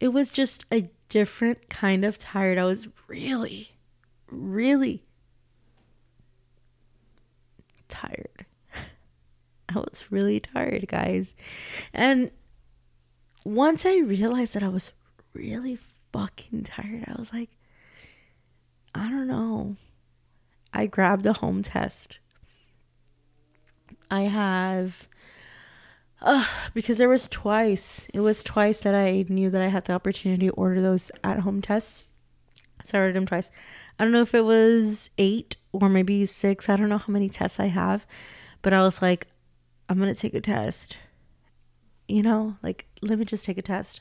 It 0.00 0.08
was 0.08 0.30
just 0.30 0.64
a 0.72 0.88
different 1.08 1.68
kind 1.68 2.04
of 2.04 2.18
tired. 2.18 2.58
I 2.58 2.64
was 2.64 2.88
really, 3.06 3.76
really 4.30 5.04
tired. 7.92 8.46
I 9.68 9.78
was 9.78 10.04
really 10.10 10.40
tired, 10.40 10.88
guys. 10.88 11.34
And 11.92 12.30
once 13.44 13.86
I 13.86 13.98
realized 13.98 14.54
that 14.54 14.62
I 14.62 14.68
was 14.68 14.90
really 15.34 15.78
fucking 16.12 16.64
tired, 16.64 17.04
I 17.06 17.14
was 17.18 17.32
like, 17.32 17.50
I 18.94 19.08
don't 19.08 19.28
know. 19.28 19.76
I 20.72 20.86
grabbed 20.86 21.26
a 21.26 21.34
home 21.34 21.62
test. 21.62 22.18
I 24.10 24.22
have 24.22 25.08
uh, 26.20 26.46
because 26.72 26.98
there 26.98 27.08
was 27.08 27.28
twice. 27.28 28.06
It 28.14 28.20
was 28.20 28.42
twice 28.42 28.80
that 28.80 28.94
I 28.94 29.24
knew 29.28 29.50
that 29.50 29.62
I 29.62 29.68
had 29.68 29.86
the 29.86 29.92
opportunity 29.92 30.46
to 30.46 30.52
order 30.52 30.80
those 30.80 31.10
at 31.24 31.40
home 31.40 31.60
tests. 31.62 32.04
So 32.84 32.98
I 32.98 33.00
ordered 33.02 33.16
them 33.16 33.26
twice. 33.26 33.50
I 34.02 34.04
don't 34.04 34.10
know 34.10 34.22
if 34.22 34.34
it 34.34 34.44
was 34.44 35.10
eight 35.16 35.54
or 35.70 35.88
maybe 35.88 36.26
six. 36.26 36.68
I 36.68 36.74
don't 36.74 36.88
know 36.88 36.98
how 36.98 37.12
many 37.12 37.28
tests 37.28 37.60
I 37.60 37.66
have. 37.66 38.04
But 38.60 38.72
I 38.72 38.82
was 38.82 39.00
like, 39.00 39.28
I'm 39.88 39.96
going 39.96 40.12
to 40.12 40.20
take 40.20 40.34
a 40.34 40.40
test. 40.40 40.98
You 42.08 42.24
know, 42.24 42.56
like, 42.64 42.86
let 43.00 43.16
me 43.16 43.24
just 43.24 43.44
take 43.44 43.58
a 43.58 43.62
test. 43.62 44.00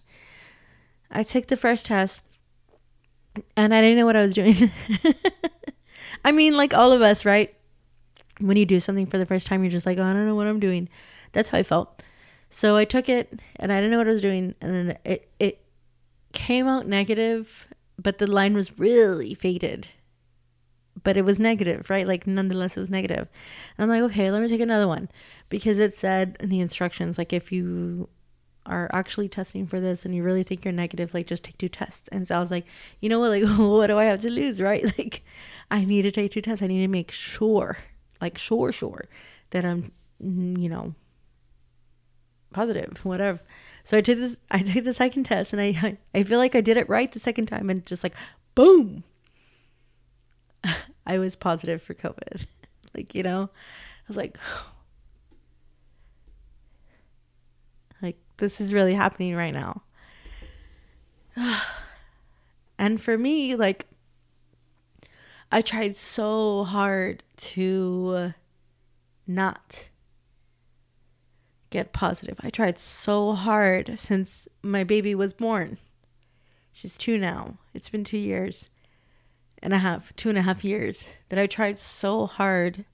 I 1.11 1.21
took 1.21 1.45
the 1.45 1.55
first 1.55 1.85
test 1.85 2.39
and 3.55 3.75
I 3.75 3.81
didn't 3.81 3.99
know 3.99 4.07
what 4.07 4.15
I 4.15 4.23
was 4.23 4.33
doing. 4.33 4.71
I 6.25 6.31
mean, 6.31 6.57
like 6.57 6.73
all 6.73 6.91
of 6.91 7.03
us, 7.03 7.23
right? 7.23 7.53
When 8.39 8.57
you 8.57 8.65
do 8.65 8.79
something 8.79 9.05
for 9.05 9.19
the 9.19 9.27
first 9.27 9.45
time, 9.45 9.61
you're 9.61 9.69
just 9.69 9.85
like, 9.85 9.99
oh, 9.99 10.03
I 10.03 10.13
don't 10.13 10.25
know 10.25 10.33
what 10.33 10.47
I'm 10.47 10.59
doing. 10.59 10.89
That's 11.33 11.49
how 11.49 11.59
I 11.59 11.63
felt. 11.63 12.01
So 12.49 12.75
I 12.75 12.85
took 12.85 13.07
it 13.07 13.39
and 13.57 13.71
I 13.71 13.75
didn't 13.75 13.91
know 13.91 13.99
what 13.99 14.07
I 14.07 14.13
was 14.13 14.21
doing. 14.23 14.55
And 14.61 14.97
it, 15.05 15.29
it 15.37 15.63
came 16.33 16.67
out 16.67 16.87
negative, 16.87 17.67
but 18.01 18.17
the 18.17 18.27
line 18.27 18.53
was 18.53 18.79
really 18.79 19.33
faded. 19.33 19.89
But 21.03 21.17
it 21.17 21.23
was 21.23 21.39
negative, 21.39 21.89
right? 21.89 22.05
Like, 22.05 22.27
nonetheless, 22.27 22.75
it 22.75 22.81
was 22.81 22.89
negative. 22.89 23.29
And 23.77 23.83
I'm 23.83 23.89
like, 23.89 24.11
okay, 24.11 24.29
let 24.29 24.41
me 24.41 24.47
take 24.47 24.61
another 24.61 24.87
one 24.87 25.09
because 25.49 25.79
it 25.79 25.97
said 25.97 26.35
in 26.39 26.49
the 26.49 26.59
instructions, 26.59 27.17
like, 27.17 27.31
if 27.31 27.51
you 27.51 28.09
are 28.65 28.89
actually 28.93 29.27
testing 29.27 29.65
for 29.65 29.79
this 29.79 30.05
and 30.05 30.13
you 30.13 30.23
really 30.23 30.43
think 30.43 30.63
you're 30.63 30.71
negative, 30.71 31.13
like 31.13 31.25
just 31.27 31.43
take 31.43 31.57
two 31.57 31.69
tests. 31.69 32.07
And 32.11 32.27
so 32.27 32.35
I 32.35 32.39
was 32.39 32.51
like, 32.51 32.65
you 32.99 33.09
know 33.09 33.19
what, 33.19 33.29
like 33.29 33.43
what 33.57 33.87
do 33.87 33.97
I 33.97 34.05
have 34.05 34.21
to 34.21 34.29
lose, 34.29 34.61
right? 34.61 34.83
Like 34.97 35.23
I 35.69 35.85
need 35.85 36.03
to 36.03 36.11
take 36.11 36.31
two 36.31 36.41
tests. 36.41 36.61
I 36.61 36.67
need 36.67 36.81
to 36.81 36.87
make 36.87 37.11
sure, 37.11 37.77
like 38.19 38.37
sure, 38.37 38.71
sure 38.71 39.05
that 39.51 39.65
I'm, 39.65 39.91
mm, 40.23 40.59
you 40.59 40.69
know, 40.69 40.93
positive, 42.53 42.99
whatever. 43.03 43.39
So 43.91 43.97
I 43.97 44.01
did 44.01 44.19
this. 44.19 44.37
I 44.51 44.59
did 44.59 44.85
the 44.85 44.93
second 44.93 45.25
test, 45.25 45.51
and 45.51 45.61
I 45.61 45.97
I 46.15 46.23
feel 46.23 46.39
like 46.39 46.55
I 46.55 46.61
did 46.61 46.77
it 46.77 46.87
right 46.87 47.11
the 47.11 47.19
second 47.19 47.47
time, 47.47 47.69
and 47.69 47.85
just 47.85 48.03
like 48.03 48.15
boom, 48.55 49.03
I 51.05 51.17
was 51.17 51.35
positive 51.35 51.81
for 51.81 51.93
COVID. 51.93 52.45
like 52.95 53.13
you 53.13 53.21
know, 53.21 53.49
I 53.51 54.07
was 54.07 54.15
like, 54.15 54.37
like 58.01 58.17
this 58.37 58.61
is 58.61 58.73
really 58.73 58.93
happening 58.93 59.35
right 59.35 59.53
now. 59.53 59.81
and 62.79 63.01
for 63.01 63.17
me, 63.17 63.57
like 63.57 63.87
I 65.51 65.59
tried 65.59 65.97
so 65.97 66.63
hard 66.63 67.23
to 67.35 68.33
not 69.27 69.89
get 71.71 71.93
positive. 71.93 72.37
I 72.43 72.51
tried 72.51 72.77
so 72.77 73.33
hard 73.33 73.97
since 73.97 74.47
my 74.61 74.83
baby 74.83 75.15
was 75.15 75.33
born. 75.33 75.79
She's 76.71 76.97
two 76.97 77.17
now. 77.17 77.57
It's 77.73 77.89
been 77.89 78.03
two 78.03 78.19
years 78.19 78.69
and 79.63 79.73
a 79.73 79.79
half, 79.79 80.15
two 80.15 80.29
and 80.29 80.37
a 80.37 80.43
half 80.43 80.63
years 80.63 81.15
that 81.29 81.39
I 81.39 81.47
tried 81.47 81.79
so 81.79 82.27
hard 82.27 82.85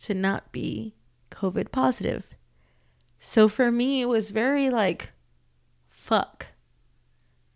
to 0.00 0.14
not 0.14 0.50
be 0.50 0.94
COVID 1.30 1.70
positive. 1.70 2.24
So 3.18 3.46
for 3.46 3.70
me, 3.70 4.00
it 4.00 4.08
was 4.08 4.30
very 4.30 4.68
like, 4.68 5.12
fuck. 5.90 6.48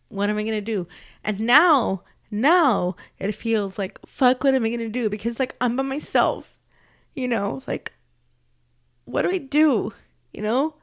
What 0.09 0.31
am 0.31 0.39
I 0.39 0.43
going 0.43 0.55
to 0.55 0.61
do? 0.61 0.87
And 1.25 1.41
now, 1.41 2.03
now 2.31 2.95
it 3.19 3.33
feels 3.33 3.79
like, 3.79 3.99
fuck, 4.07 4.45
what 4.45 4.55
am 4.55 4.65
I 4.65 4.69
going 4.69 4.79
to 4.81 4.89
do? 4.89 5.11
Because 5.11 5.41
like 5.41 5.57
I'm 5.61 5.77
by 5.77 5.83
myself, 5.83 6.59
you 7.15 7.27
know, 7.27 7.63
like, 7.67 7.93
what 9.05 9.23
do 9.23 9.31
I 9.31 9.39
do? 9.39 9.93
You 10.37 10.43
know? 10.43 10.75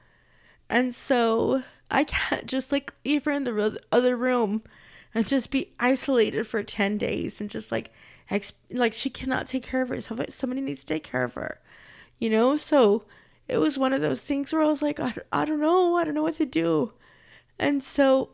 And 0.69 0.93
so 0.95 1.63
I 1.91 2.03
can't 2.03 2.47
just 2.47 2.71
like 2.71 2.93
leave 3.05 3.25
her 3.25 3.31
in 3.31 3.43
the 3.43 3.79
other 3.91 4.17
room 4.17 4.63
and 5.13 5.27
just 5.27 5.51
be 5.51 5.73
isolated 5.79 6.47
for 6.47 6.63
10 6.63 6.97
days 6.97 7.39
and 7.39 7.49
just 7.49 7.71
like, 7.71 7.91
ex- 8.31 8.53
like 8.71 8.93
she 8.93 9.11
cannot 9.11 9.47
take 9.47 9.63
care 9.63 9.83
of 9.83 9.89
herself. 9.89 10.19
Somebody 10.29 10.61
needs 10.61 10.79
to 10.81 10.87
take 10.87 11.03
care 11.03 11.23
of 11.23 11.35
her, 11.35 11.59
you 12.17 12.29
know? 12.31 12.55
So 12.55 13.05
it 13.47 13.57
was 13.57 13.77
one 13.77 13.93
of 13.93 14.01
those 14.01 14.21
things 14.21 14.51
where 14.51 14.63
I 14.63 14.65
was 14.65 14.81
like, 14.81 14.99
I, 14.99 15.13
I 15.31 15.45
don't 15.45 15.61
know. 15.61 15.95
I 15.97 16.03
don't 16.03 16.15
know 16.15 16.23
what 16.23 16.35
to 16.35 16.45
do. 16.45 16.93
And 17.59 17.83
so 17.83 18.29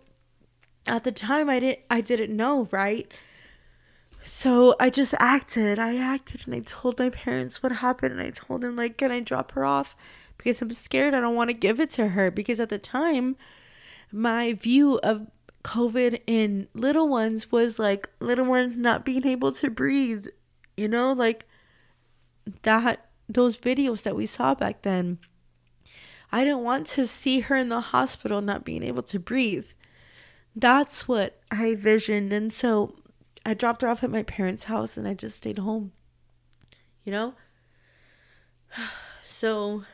at 0.88 1.04
the 1.04 1.12
time 1.12 1.50
I 1.50 1.60
didn't, 1.60 1.80
I 1.90 2.00
didn't 2.00 2.36
know, 2.36 2.70
right? 2.72 3.12
So 4.24 4.76
I 4.80 4.90
just 4.90 5.14
acted. 5.20 5.80
I 5.80 5.98
acted 5.98 6.46
and 6.46 6.56
I 6.56 6.60
told 6.60 7.00
my 7.00 7.10
parents 7.10 7.62
what 7.62 7.74
happened 7.74 8.14
and 8.14 8.22
I 8.22 8.30
told 8.30 8.62
them 8.62 8.78
like, 8.78 8.98
can 8.98 9.12
I 9.12 9.20
drop 9.20 9.52
her 9.52 9.66
off? 9.66 9.96
Because 10.40 10.60
I'm 10.62 10.74
scared 10.74 11.14
I 11.14 11.22
don't 11.22 11.36
want 11.36 11.52
to 11.52 11.54
give 11.54 11.80
it 11.80 11.92
to 11.92 12.10
her 12.10 12.32
because 12.32 12.60
at 12.60 12.70
the 12.70 12.80
time 12.80 13.36
my 14.12 14.54
view 14.54 15.00
of 15.04 15.28
COVID 15.64 16.22
in 16.26 16.68
little 16.74 17.08
ones 17.08 17.52
was 17.52 17.78
like 17.78 18.10
little 18.20 18.46
ones 18.46 18.78
not 18.78 19.06
being 19.06 19.26
able 19.28 19.52
to 19.52 19.70
breathe, 19.70 20.26
you 20.78 20.88
know, 20.88 21.14
like 21.14 21.46
that 22.64 23.10
those 23.28 23.58
videos 23.58 24.04
that 24.04 24.16
we 24.16 24.26
saw 24.26 24.56
back 24.56 24.82
then. 24.82 25.20
I 26.32 26.44
didn't 26.44 26.64
want 26.64 26.88
to 26.88 27.08
see 27.08 27.42
her 27.42 27.56
in 27.56 27.70
the 27.70 27.82
hospital 27.82 28.42
not 28.42 28.64
being 28.64 28.84
able 28.84 29.04
to 29.04 29.20
breathe. 29.20 29.68
That's 30.56 31.08
what 31.08 31.40
I 31.52 31.76
visioned. 31.76 32.32
And 32.32 32.54
so 32.54 32.96
I 33.46 33.54
dropped 33.54 33.82
her 33.82 33.88
off 33.88 34.04
at 34.04 34.12
my 34.12 34.24
parents' 34.24 34.66
house 34.66 34.96
and 34.96 35.08
I 35.08 35.14
just 35.14 35.38
stayed 35.38 35.60
home. 35.60 35.92
You 37.04 37.12
know? 37.12 37.34
So 39.24 39.86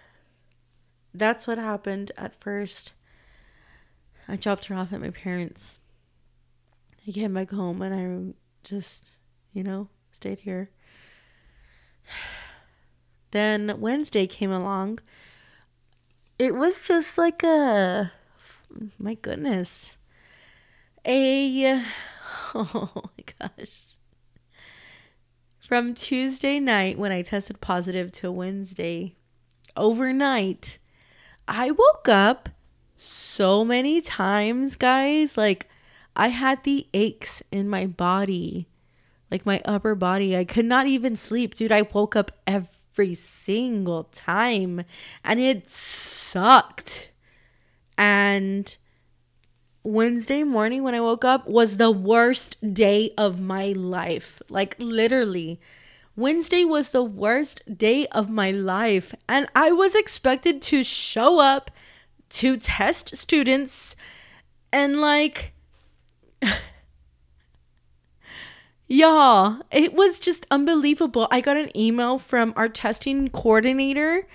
that's 1.17 1.47
what 1.47 1.57
happened 1.57 2.11
at 2.17 2.39
first. 2.39 2.93
I 4.27 4.35
dropped 4.35 4.67
her 4.67 4.75
off 4.75 4.93
at 4.93 5.01
my 5.01 5.11
parents. 5.11 5.79
I 7.07 7.11
came 7.11 7.33
back 7.33 7.51
home 7.51 7.81
and 7.81 7.93
I 7.93 8.33
just, 8.67 9.03
you 9.53 9.63
know, 9.63 9.89
stayed 10.11 10.39
here. 10.39 10.69
Then 13.31 13.81
Wednesday 13.81 14.27
came 14.27 14.51
along. 14.51 14.99
It 16.39 16.55
was 16.55 16.87
just 16.87 17.17
like 17.17 17.43
a, 17.43 18.13
my 18.97 19.15
goodness, 19.15 19.97
a, 21.05 21.83
oh 22.55 22.91
my 22.93 23.49
gosh. 23.57 23.87
from 25.59 25.95
Tuesday 25.95 26.61
night 26.61 26.97
when 26.97 27.11
I 27.11 27.23
tested 27.23 27.59
positive 27.59 28.09
to 28.13 28.31
Wednesday 28.31 29.15
overnight, 29.75 30.77
I 31.47 31.71
woke 31.71 32.07
up 32.09 32.49
so 32.97 33.63
many 33.63 34.01
times, 34.01 34.75
guys. 34.75 35.37
Like, 35.37 35.69
I 36.15 36.29
had 36.29 36.63
the 36.63 36.87
aches 36.93 37.43
in 37.51 37.69
my 37.69 37.85
body, 37.85 38.67
like 39.29 39.45
my 39.45 39.61
upper 39.65 39.95
body. 39.95 40.35
I 40.37 40.45
could 40.45 40.65
not 40.65 40.87
even 40.87 41.15
sleep. 41.15 41.55
Dude, 41.55 41.71
I 41.71 41.81
woke 41.81 42.15
up 42.15 42.31
every 42.47 43.13
single 43.13 44.03
time 44.03 44.85
and 45.23 45.39
it 45.39 45.69
sucked. 45.69 47.11
And 47.97 48.75
Wednesday 49.83 50.43
morning 50.43 50.83
when 50.83 50.95
I 50.95 51.01
woke 51.01 51.25
up 51.25 51.47
was 51.47 51.77
the 51.77 51.91
worst 51.91 52.55
day 52.73 53.11
of 53.17 53.41
my 53.41 53.73
life. 53.73 54.41
Like, 54.49 54.75
literally. 54.79 55.59
Wednesday 56.15 56.63
was 56.63 56.91
the 56.91 57.03
worst 57.03 57.61
day 57.77 58.07
of 58.07 58.29
my 58.29 58.51
life. 58.51 59.13
And 59.27 59.47
I 59.55 59.71
was 59.71 59.95
expected 59.95 60.61
to 60.63 60.83
show 60.83 61.39
up 61.39 61.71
to 62.29 62.57
test 62.57 63.17
students 63.17 63.95
and, 64.71 64.99
like, 64.99 65.53
y'all, 68.87 69.61
it 69.71 69.93
was 69.93 70.19
just 70.19 70.45
unbelievable. 70.49 71.27
I 71.31 71.41
got 71.41 71.57
an 71.57 71.75
email 71.77 72.17
from 72.17 72.53
our 72.55 72.69
testing 72.69 73.29
coordinator 73.29 74.27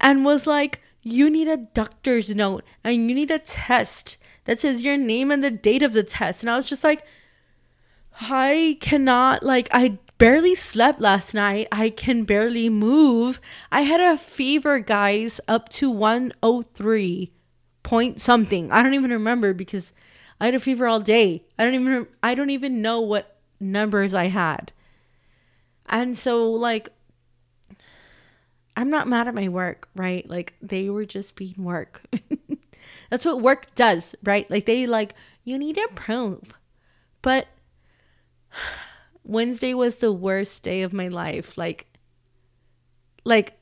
and 0.00 0.24
was 0.24 0.46
like, 0.46 0.82
you 1.02 1.28
need 1.28 1.48
a 1.48 1.56
doctor's 1.58 2.34
note 2.34 2.64
and 2.82 3.08
you 3.08 3.14
need 3.14 3.30
a 3.30 3.38
test 3.38 4.16
that 4.44 4.60
says 4.60 4.82
your 4.82 4.96
name 4.96 5.30
and 5.30 5.44
the 5.44 5.50
date 5.50 5.82
of 5.82 5.92
the 5.92 6.02
test. 6.02 6.42
And 6.42 6.50
I 6.50 6.56
was 6.56 6.66
just 6.66 6.84
like, 6.84 7.04
I 8.20 8.78
cannot, 8.80 9.42
like, 9.42 9.68
I 9.72 9.98
barely 10.18 10.54
slept 10.54 11.00
last 11.00 11.34
night. 11.34 11.68
I 11.72 11.90
can 11.90 12.24
barely 12.24 12.68
move. 12.68 13.40
I 13.70 13.82
had 13.82 14.00
a 14.00 14.16
fever, 14.16 14.78
guys, 14.78 15.40
up 15.48 15.68
to 15.70 15.90
103 15.90 17.32
point 17.82 18.20
something. 18.20 18.72
I 18.72 18.82
don't 18.82 18.94
even 18.94 19.10
remember 19.10 19.54
because 19.54 19.92
I 20.40 20.46
had 20.46 20.54
a 20.54 20.60
fever 20.60 20.86
all 20.86 21.00
day. 21.00 21.44
I 21.58 21.64
don't 21.64 21.74
even 21.74 22.06
I 22.22 22.34
don't 22.34 22.50
even 22.50 22.82
know 22.82 23.00
what 23.00 23.36
numbers 23.60 24.14
I 24.14 24.26
had. 24.26 24.72
And 25.86 26.18
so 26.18 26.50
like 26.50 26.88
I'm 28.76 28.90
not 28.90 29.06
mad 29.06 29.28
at 29.28 29.34
my 29.34 29.48
work, 29.48 29.88
right? 29.94 30.28
Like 30.28 30.54
they 30.60 30.90
were 30.90 31.04
just 31.04 31.36
being 31.36 31.54
work. 31.58 32.02
That's 33.10 33.24
what 33.24 33.40
work 33.40 33.72
does, 33.76 34.16
right? 34.24 34.50
Like 34.50 34.66
they 34.66 34.86
like 34.86 35.14
you 35.44 35.58
need 35.58 35.76
to 35.76 35.88
prove. 35.94 36.58
But 37.22 37.46
Wednesday 39.24 39.74
was 39.74 39.96
the 39.96 40.12
worst 40.12 40.62
day 40.62 40.82
of 40.82 40.92
my 40.92 41.08
life. 41.08 41.58
Like 41.58 41.86
like 43.24 43.58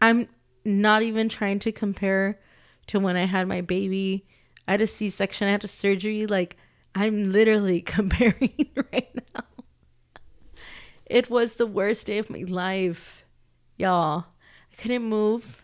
I'm 0.00 0.28
not 0.64 1.02
even 1.02 1.28
trying 1.28 1.60
to 1.60 1.72
compare 1.72 2.40
to 2.88 3.00
when 3.00 3.16
I 3.16 3.24
had 3.24 3.48
my 3.48 3.60
baby. 3.60 4.26
I 4.66 4.72
had 4.72 4.80
a 4.80 4.86
C 4.86 5.10
section, 5.10 5.48
I 5.48 5.52
had 5.52 5.64
a 5.64 5.68
surgery. 5.68 6.26
Like 6.26 6.56
I'm 6.94 7.32
literally 7.32 7.80
comparing 7.96 8.70
right 8.92 9.10
now. 9.34 9.44
It 11.06 11.30
was 11.30 11.54
the 11.54 11.66
worst 11.66 12.06
day 12.06 12.18
of 12.18 12.30
my 12.30 12.44
life. 12.46 13.24
Y'all. 13.76 14.26
I 14.72 14.74
couldn't 14.80 15.04
move 15.04 15.62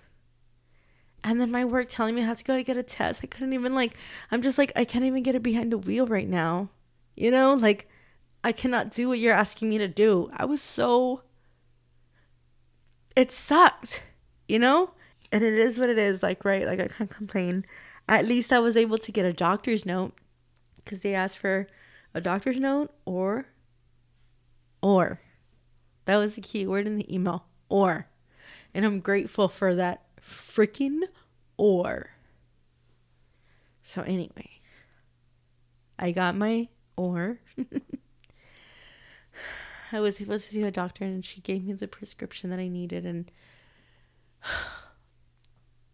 and 1.25 1.41
then 1.41 1.51
my 1.51 1.65
work 1.65 1.89
telling 1.89 2.15
me 2.15 2.23
I 2.23 2.27
have 2.27 2.39
to 2.39 2.45
go 2.45 2.57
to 2.57 2.63
get 2.63 2.77
a 2.77 2.83
test. 2.83 3.21
I 3.25 3.27
couldn't 3.27 3.53
even 3.53 3.75
like 3.75 3.95
I'm 4.31 4.43
just 4.43 4.59
like 4.59 4.73
I 4.77 4.85
can't 4.85 5.05
even 5.05 5.23
get 5.23 5.35
it 5.35 5.43
behind 5.43 5.73
the 5.73 5.79
wheel 5.79 6.07
right 6.07 6.29
now. 6.29 6.71
You 7.17 7.31
know, 7.31 7.55
like 7.55 7.89
I 8.43 8.53
cannot 8.53 8.91
do 8.91 9.09
what 9.09 9.19
you're 9.19 9.35
asking 9.35 9.69
me 9.69 9.79
to 9.79 9.89
do. 9.89 10.31
I 10.33 10.45
was 10.45 10.63
so 10.63 11.23
it 13.17 13.33
sucked, 13.33 14.03
you 14.49 14.59
know? 14.59 14.93
And 15.33 15.43
it 15.45 15.55
is 15.55 15.79
what 15.79 15.91
it 15.91 15.99
is, 15.99 16.23
like 16.23 16.45
right, 16.45 16.65
like 16.67 16.81
I 16.81 16.89
can't 16.89 17.11
complain. 17.11 17.65
At 18.09 18.27
least 18.27 18.53
I 18.53 18.61
was 18.61 18.77
able 18.77 18.99
to 18.99 19.13
get 19.13 19.27
a 19.27 19.33
doctor's 19.33 19.85
note 19.85 20.15
cuz 20.87 21.01
they 21.01 21.15
asked 21.15 21.39
for 21.39 21.67
a 22.15 22.21
doctor's 22.21 22.59
note 22.59 22.93
or 23.05 23.47
or 24.81 25.21
that 26.09 26.17
was 26.17 26.37
the 26.37 26.41
key 26.41 26.67
word 26.67 26.87
in 26.87 26.97
the 26.97 27.15
email. 27.15 27.45
Or. 27.69 28.09
And 28.73 28.87
I'm 28.87 29.01
grateful 29.01 29.47
for 29.47 29.75
that 29.75 30.07
freaking 30.19 31.03
or. 31.59 32.13
So, 33.83 34.01
anyway, 34.01 34.61
I 35.99 36.13
got 36.13 36.35
my 36.35 36.69
or. 36.97 37.41
I 39.93 40.01
was 40.01 40.21
able 40.21 40.35
to 40.35 40.41
see 40.41 40.63
a 40.63 40.71
doctor 40.71 41.05
and 41.05 41.25
she 41.25 41.41
gave 41.41 41.65
me 41.65 41.73
the 41.73 41.89
prescription 41.89 42.51
that 42.51 42.59
I 42.59 42.69
needed, 42.69 43.05
and 43.07 43.31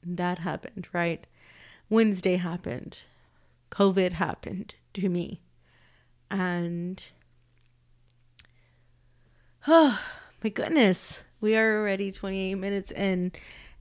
that 0.04 0.40
happened, 0.40 0.88
right? 0.92 1.26
Wednesday 1.88 2.36
happened. 2.36 3.00
COVID 3.70 4.12
happened 4.12 4.74
to 4.94 5.08
me. 5.08 5.40
And 6.30 7.02
oh 9.66 10.00
my 10.42 10.50
goodness, 10.50 11.22
we 11.40 11.56
are 11.56 11.78
already 11.78 12.10
28 12.10 12.54
minutes 12.54 12.92
in 12.92 13.32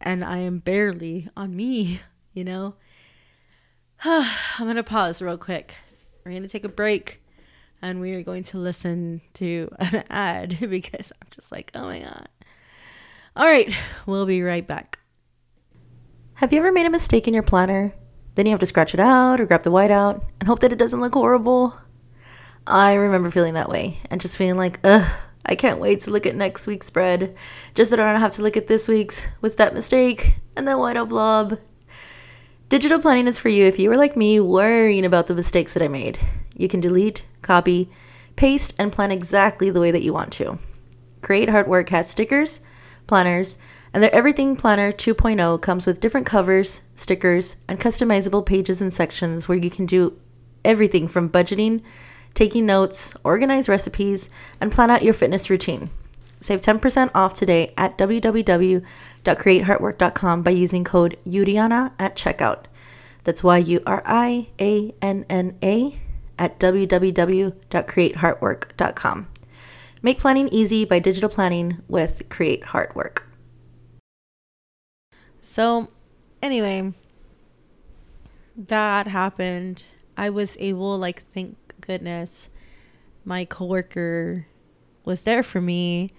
and 0.01 0.23
I 0.23 0.39
am 0.39 0.59
barely 0.59 1.29
on 1.37 1.55
me, 1.55 2.01
you 2.33 2.43
know? 2.43 2.75
I'm 4.03 4.65
going 4.65 4.75
to 4.75 4.83
pause 4.83 5.21
real 5.21 5.37
quick. 5.37 5.75
We're 6.23 6.31
going 6.31 6.43
to 6.43 6.49
take 6.49 6.65
a 6.65 6.69
break 6.69 7.22
and 7.83 7.99
we 7.99 8.13
are 8.13 8.23
going 8.23 8.43
to 8.43 8.57
listen 8.57 9.21
to 9.33 9.67
an 9.77 10.03
ad 10.09 10.57
because 10.69 11.11
I'm 11.21 11.27
just 11.29 11.51
like, 11.51 11.69
oh 11.75 11.83
my 11.83 11.99
God. 11.99 12.29
All 13.35 13.45
right, 13.45 13.71
we'll 14.05 14.25
be 14.25 14.41
right 14.41 14.65
back. 14.65 14.99
Have 16.35 16.53
you 16.53 16.59
ever 16.59 16.71
made 16.71 16.85
a 16.85 16.89
mistake 16.89 17.27
in 17.27 17.33
your 17.33 17.43
planner? 17.43 17.93
Then 18.35 18.45
you 18.45 18.51
have 18.51 18.61
to 18.61 18.65
scratch 18.65 18.93
it 18.93 18.99
out 18.99 19.39
or 19.39 19.45
grab 19.45 19.63
the 19.63 19.71
white 19.71 19.91
out 19.91 20.23
and 20.39 20.47
hope 20.47 20.59
that 20.61 20.71
it 20.71 20.79
doesn't 20.79 21.01
look 21.01 21.13
horrible? 21.13 21.77
I 22.65 22.93
remember 22.93 23.29
feeling 23.29 23.53
that 23.55 23.69
way 23.69 23.99
and 24.09 24.21
just 24.21 24.37
feeling 24.37 24.55
like, 24.55 24.79
ugh, 24.83 25.05
I 25.45 25.55
can't 25.55 25.79
wait 25.79 26.01
to 26.01 26.11
look 26.11 26.25
at 26.25 26.35
next 26.35 26.65
week's 26.65 26.87
spread, 26.87 27.35
just 27.75 27.91
so 27.91 27.95
I 27.95 27.97
don't 27.97 28.21
have 28.21 28.31
to 28.31 28.41
look 28.41 28.55
at 28.55 28.67
this 28.67 28.87
week's 28.87 29.25
with 29.41 29.57
that 29.57 29.73
mistake 29.73 30.37
and 30.55 30.67
that 30.67 30.79
white 30.79 30.95
out 30.95 31.09
blob. 31.09 31.59
Digital 32.69 32.99
planning 32.99 33.27
is 33.27 33.39
for 33.39 33.49
you 33.49 33.65
if 33.65 33.77
you 33.77 33.89
were 33.89 33.97
like 33.97 34.15
me 34.15 34.39
worrying 34.39 35.05
about 35.05 35.27
the 35.27 35.35
mistakes 35.35 35.73
that 35.73 35.83
I 35.83 35.89
made. 35.89 36.17
You 36.55 36.67
can 36.67 36.79
delete, 36.79 37.23
copy, 37.41 37.89
paste, 38.35 38.73
and 38.77 38.91
plan 38.91 39.11
exactly 39.11 39.69
the 39.69 39.79
way 39.79 39.91
that 39.91 40.03
you 40.03 40.13
want 40.13 40.31
to. 40.33 40.59
Create 41.21 41.49
Heartwork 41.49 41.89
has 41.89 42.09
stickers, 42.09 42.59
planners, 43.07 43.57
and 43.93 44.01
their 44.01 44.13
Everything 44.13 44.55
Planner 44.55 44.91
2.0 44.91 45.61
comes 45.61 45.85
with 45.85 45.99
different 45.99 46.25
covers, 46.25 46.81
stickers, 46.95 47.55
and 47.67 47.79
customizable 47.79 48.45
pages 48.45 48.81
and 48.81 48.91
sections 48.91 49.47
where 49.47 49.57
you 49.57 49.69
can 49.69 49.85
do 49.85 50.19
everything 50.65 51.07
from 51.07 51.29
budgeting 51.29 51.81
taking 52.33 52.65
notes, 52.65 53.13
organize 53.23 53.69
recipes, 53.69 54.29
and 54.59 54.71
plan 54.71 54.89
out 54.89 55.03
your 55.03 55.13
fitness 55.13 55.47
routine. 55.49 55.91
Save 56.41 56.61
10% 56.61 57.11
off 57.15 57.33
today 57.33 57.73
at 57.77 57.97
www.createheartwork.com 57.97 60.43
by 60.43 60.51
using 60.51 60.83
code 60.83 61.17
YURIANNA 61.25 61.93
at 61.97 62.15
checkout. 62.15 62.65
That's 63.23 63.43
Y 63.43 63.57
U 63.59 63.81
R 63.85 64.03
I 64.05 64.49
A 64.59 64.93
N 65.01 65.25
N 65.29 65.57
A 65.63 65.97
at 66.37 66.59
www.createheartwork.com. 66.59 69.27
Make 70.01 70.19
planning 70.19 70.49
easy 70.49 70.83
by 70.85 70.99
digital 70.99 71.29
planning 71.29 71.81
with 71.87 72.27
Create 72.29 72.63
Heartwork. 72.63 73.23
So, 75.41 75.89
anyway, 76.41 76.93
that 78.55 79.07
happened. 79.07 79.83
I 80.17 80.29
was 80.29 80.57
able, 80.59 80.97
like, 80.97 81.23
thank 81.33 81.57
goodness, 81.79 82.49
my 83.25 83.45
coworker 83.45 84.47
was 85.05 85.23
there 85.23 85.43
for 85.43 85.61
me 85.61 86.09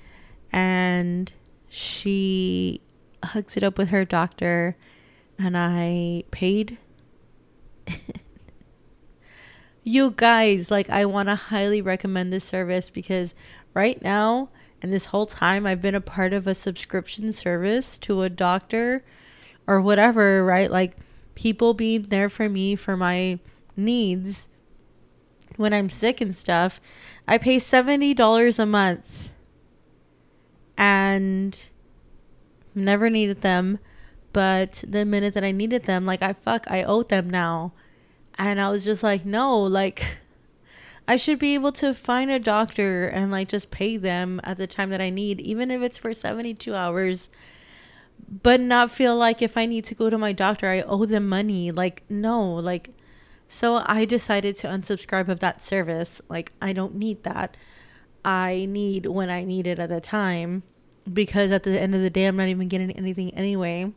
and 0.52 1.32
she 1.68 2.80
hooks 3.24 3.56
it 3.56 3.64
up 3.64 3.78
with 3.78 3.88
her 3.88 4.04
doctor 4.04 4.76
and 5.38 5.56
I 5.56 6.24
paid 6.30 6.78
you 9.84 10.12
guys 10.16 10.70
like 10.70 10.90
I 10.90 11.04
want 11.04 11.28
to 11.28 11.34
highly 11.36 11.80
recommend 11.80 12.32
this 12.32 12.44
service 12.44 12.90
because 12.90 13.34
right 13.74 14.00
now 14.02 14.48
and 14.82 14.92
this 14.92 15.06
whole 15.06 15.26
time 15.26 15.66
I've 15.66 15.82
been 15.82 15.94
a 15.94 16.00
part 16.00 16.32
of 16.32 16.46
a 16.46 16.54
subscription 16.54 17.32
service 17.32 17.98
to 18.00 18.22
a 18.22 18.30
doctor 18.30 19.04
or 19.66 19.80
whatever, 19.80 20.44
right? 20.44 20.70
Like 20.70 20.96
people 21.34 21.74
being 21.74 22.04
there 22.04 22.28
for 22.28 22.48
me 22.48 22.74
for 22.74 22.96
my 22.96 23.38
needs 23.76 24.48
when 25.56 25.72
I'm 25.72 25.90
sick 25.90 26.20
and 26.20 26.34
stuff, 26.34 26.80
I 27.26 27.38
pay 27.38 27.56
$70 27.56 28.58
a 28.58 28.66
month 28.66 29.30
and 30.76 31.58
never 32.74 33.08
needed 33.08 33.40
them. 33.42 33.78
But 34.32 34.82
the 34.86 35.04
minute 35.04 35.34
that 35.34 35.44
I 35.44 35.52
needed 35.52 35.84
them, 35.84 36.04
like 36.04 36.22
I 36.22 36.32
fuck, 36.32 36.66
I 36.68 36.82
owe 36.82 37.02
them 37.04 37.30
now. 37.30 37.72
And 38.36 38.60
I 38.60 38.70
was 38.70 38.84
just 38.84 39.02
like, 39.02 39.24
no, 39.24 39.60
like 39.62 40.18
I 41.06 41.16
should 41.16 41.38
be 41.38 41.54
able 41.54 41.72
to 41.72 41.92
find 41.92 42.30
a 42.30 42.38
doctor 42.38 43.06
and 43.06 43.30
like 43.30 43.48
just 43.48 43.70
pay 43.70 43.96
them 43.96 44.40
at 44.42 44.56
the 44.56 44.66
time 44.66 44.90
that 44.90 45.00
I 45.00 45.10
need, 45.10 45.40
even 45.40 45.70
if 45.70 45.82
it's 45.82 45.98
for 45.98 46.12
72 46.12 46.74
hours, 46.74 47.28
but 48.42 48.60
not 48.60 48.90
feel 48.90 49.16
like 49.16 49.42
if 49.42 49.56
I 49.56 49.66
need 49.66 49.84
to 49.86 49.94
go 49.94 50.08
to 50.08 50.16
my 50.16 50.32
doctor, 50.32 50.68
I 50.68 50.80
owe 50.80 51.04
them 51.04 51.28
money. 51.28 51.70
Like, 51.70 52.02
no, 52.08 52.54
like, 52.54 52.90
so 53.48 53.82
I 53.84 54.04
decided 54.04 54.56
to 54.56 54.66
unsubscribe 54.66 55.28
of 55.28 55.40
that 55.40 55.62
service. 55.62 56.22
Like, 56.28 56.52
I 56.62 56.72
don't 56.72 56.94
need 56.94 57.22
that. 57.24 57.56
I 58.24 58.66
need 58.70 59.06
when 59.06 59.28
I 59.28 59.44
need 59.44 59.66
it 59.66 59.78
at 59.78 59.90
the 59.90 60.00
time 60.00 60.62
because 61.12 61.52
at 61.52 61.64
the 61.64 61.78
end 61.78 61.94
of 61.94 62.00
the 62.00 62.08
day, 62.08 62.24
I'm 62.24 62.36
not 62.36 62.48
even 62.48 62.68
getting 62.68 62.90
anything 62.92 63.34
anyway 63.34 63.92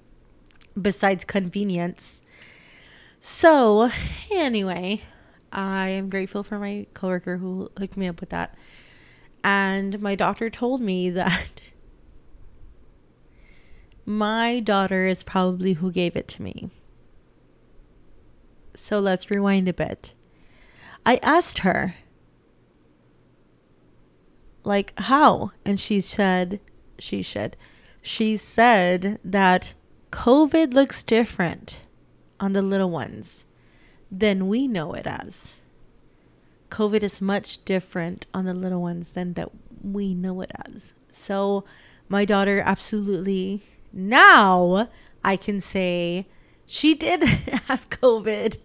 besides 0.80 1.24
convenience. 1.24 2.22
So, 3.20 3.90
anyway, 4.32 5.02
I 5.52 5.90
am 5.90 6.10
grateful 6.10 6.44
for 6.44 6.60
my 6.60 6.88
coworker 6.94 7.38
who 7.38 7.72
hooked 7.78 7.98
me 7.98 8.08
up 8.08 8.20
with 8.20 8.30
that. 8.30 8.56
And 9.44 10.00
my 10.02 10.16
doctor 10.16 10.50
told 10.50 10.82
me 10.82 11.10
that 11.12 11.62
my 14.06 14.60
daughter 14.60 15.06
is 15.06 15.24
probably 15.24 15.74
who 15.74 15.92
gave 15.92 16.16
it 16.16 16.28
to 16.30 16.42
me. 16.42 16.70
So 18.76 19.00
let's 19.00 19.32
rewind 19.32 19.68
a 19.68 19.74
bit. 19.74 20.14
I 21.06 21.18
asked 21.24 21.60
her, 21.60 21.96
like, 24.64 24.94
how? 25.00 25.52
And 25.66 25.80
she 25.80 26.02
said, 26.02 26.60
she 27.00 27.24
said, 27.24 27.58
she 28.02 28.38
said 28.38 29.20
that 29.24 29.74
COVID 30.12 30.74
looks 30.74 31.04
different 31.04 31.80
on 32.40 32.54
the 32.54 32.62
little 32.62 32.90
ones 32.90 33.46
than 34.12 34.48
we 34.48 34.68
know 34.68 34.94
it 34.94 35.08
as. 35.08 35.58
COVID 36.70 37.04
is 37.04 37.22
much 37.22 37.64
different 37.66 38.26
on 38.34 38.46
the 38.46 38.54
little 38.54 38.82
ones 38.82 39.14
than 39.14 39.34
that 39.34 39.50
we 39.84 40.14
know 40.14 40.42
it 40.42 40.52
as. 40.66 40.94
So, 41.12 41.64
my 42.10 42.26
daughter 42.26 42.62
absolutely 42.66 43.64
now 43.92 44.90
I 45.24 45.36
can 45.36 45.60
say 45.60 46.28
she 46.66 46.94
did 46.94 47.24
have 47.68 47.90
COVID 47.90 48.58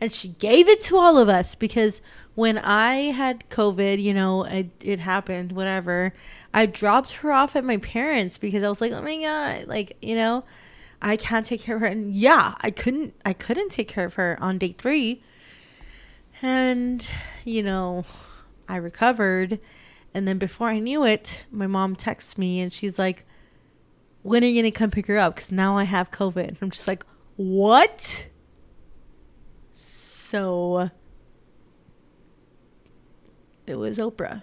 and 0.00 0.12
she 0.12 0.28
gave 0.28 0.68
it 0.68 0.80
to 0.82 0.96
all 0.96 1.18
of 1.18 1.28
us 1.28 1.54
because 1.54 2.00
when 2.34 2.56
I 2.58 3.10
had 3.10 3.50
COVID, 3.50 4.00
you 4.00 4.14
know, 4.14 4.44
it, 4.44 4.70
it 4.80 5.00
happened, 5.00 5.52
whatever. 5.52 6.14
I 6.54 6.66
dropped 6.66 7.12
her 7.16 7.32
off 7.32 7.56
at 7.56 7.64
my 7.64 7.78
parents 7.78 8.38
because 8.38 8.62
I 8.62 8.68
was 8.68 8.80
like, 8.80 8.92
oh 8.92 9.02
my 9.02 9.16
God, 9.16 9.66
like, 9.66 9.96
you 10.00 10.14
know, 10.14 10.44
I 11.00 11.16
can't 11.16 11.46
take 11.46 11.60
care 11.60 11.76
of 11.76 11.82
her. 11.82 11.86
And 11.86 12.14
yeah, 12.14 12.54
I 12.60 12.70
couldn't 12.70 13.14
I 13.24 13.32
couldn't 13.32 13.70
take 13.70 13.88
care 13.88 14.04
of 14.04 14.14
her 14.14 14.36
on 14.40 14.58
day 14.58 14.74
three. 14.76 15.22
And, 16.40 17.06
you 17.44 17.62
know, 17.62 18.04
I 18.68 18.76
recovered. 18.76 19.58
And 20.14 20.26
then 20.26 20.38
before 20.38 20.68
I 20.68 20.78
knew 20.78 21.04
it, 21.04 21.44
my 21.50 21.66
mom 21.66 21.96
texts 21.96 22.38
me 22.38 22.60
and 22.60 22.72
she's 22.72 22.98
like, 22.98 23.24
When 24.22 24.42
are 24.42 24.46
you 24.46 24.60
gonna 24.62 24.70
come 24.70 24.90
pick 24.90 25.06
her 25.06 25.18
up? 25.18 25.36
Because 25.36 25.52
now 25.52 25.76
I 25.76 25.84
have 25.84 26.10
COVID. 26.10 26.48
And 26.48 26.58
I'm 26.60 26.70
just 26.70 26.88
like, 26.88 27.04
What? 27.36 28.28
So 29.74 30.90
it 33.66 33.76
was 33.76 33.98
Oprah. 33.98 34.42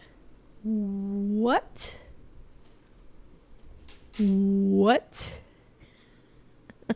What? 0.63 1.95
What? 4.17 5.39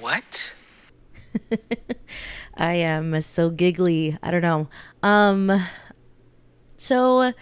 What? 0.00 0.56
I 2.56 2.74
am 2.74 3.20
so 3.22 3.50
giggly. 3.50 4.16
I 4.22 4.30
don't 4.30 4.42
know. 4.42 4.68
Um 5.02 5.66
so 6.76 7.32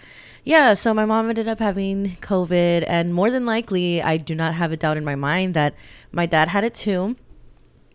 yeah, 0.43 0.73
so 0.73 0.93
my 0.93 1.05
mom 1.05 1.29
ended 1.29 1.47
up 1.47 1.59
having 1.59 2.11
COVID 2.21 2.83
and 2.87 3.13
more 3.13 3.29
than 3.29 3.45
likely 3.45 4.01
I 4.01 4.17
do 4.17 4.33
not 4.33 4.55
have 4.55 4.71
a 4.71 4.77
doubt 4.77 4.97
in 4.97 5.05
my 5.05 5.15
mind 5.15 5.53
that 5.53 5.75
my 6.11 6.25
dad 6.25 6.49
had 6.49 6.63
it 6.63 6.73
too. 6.73 7.15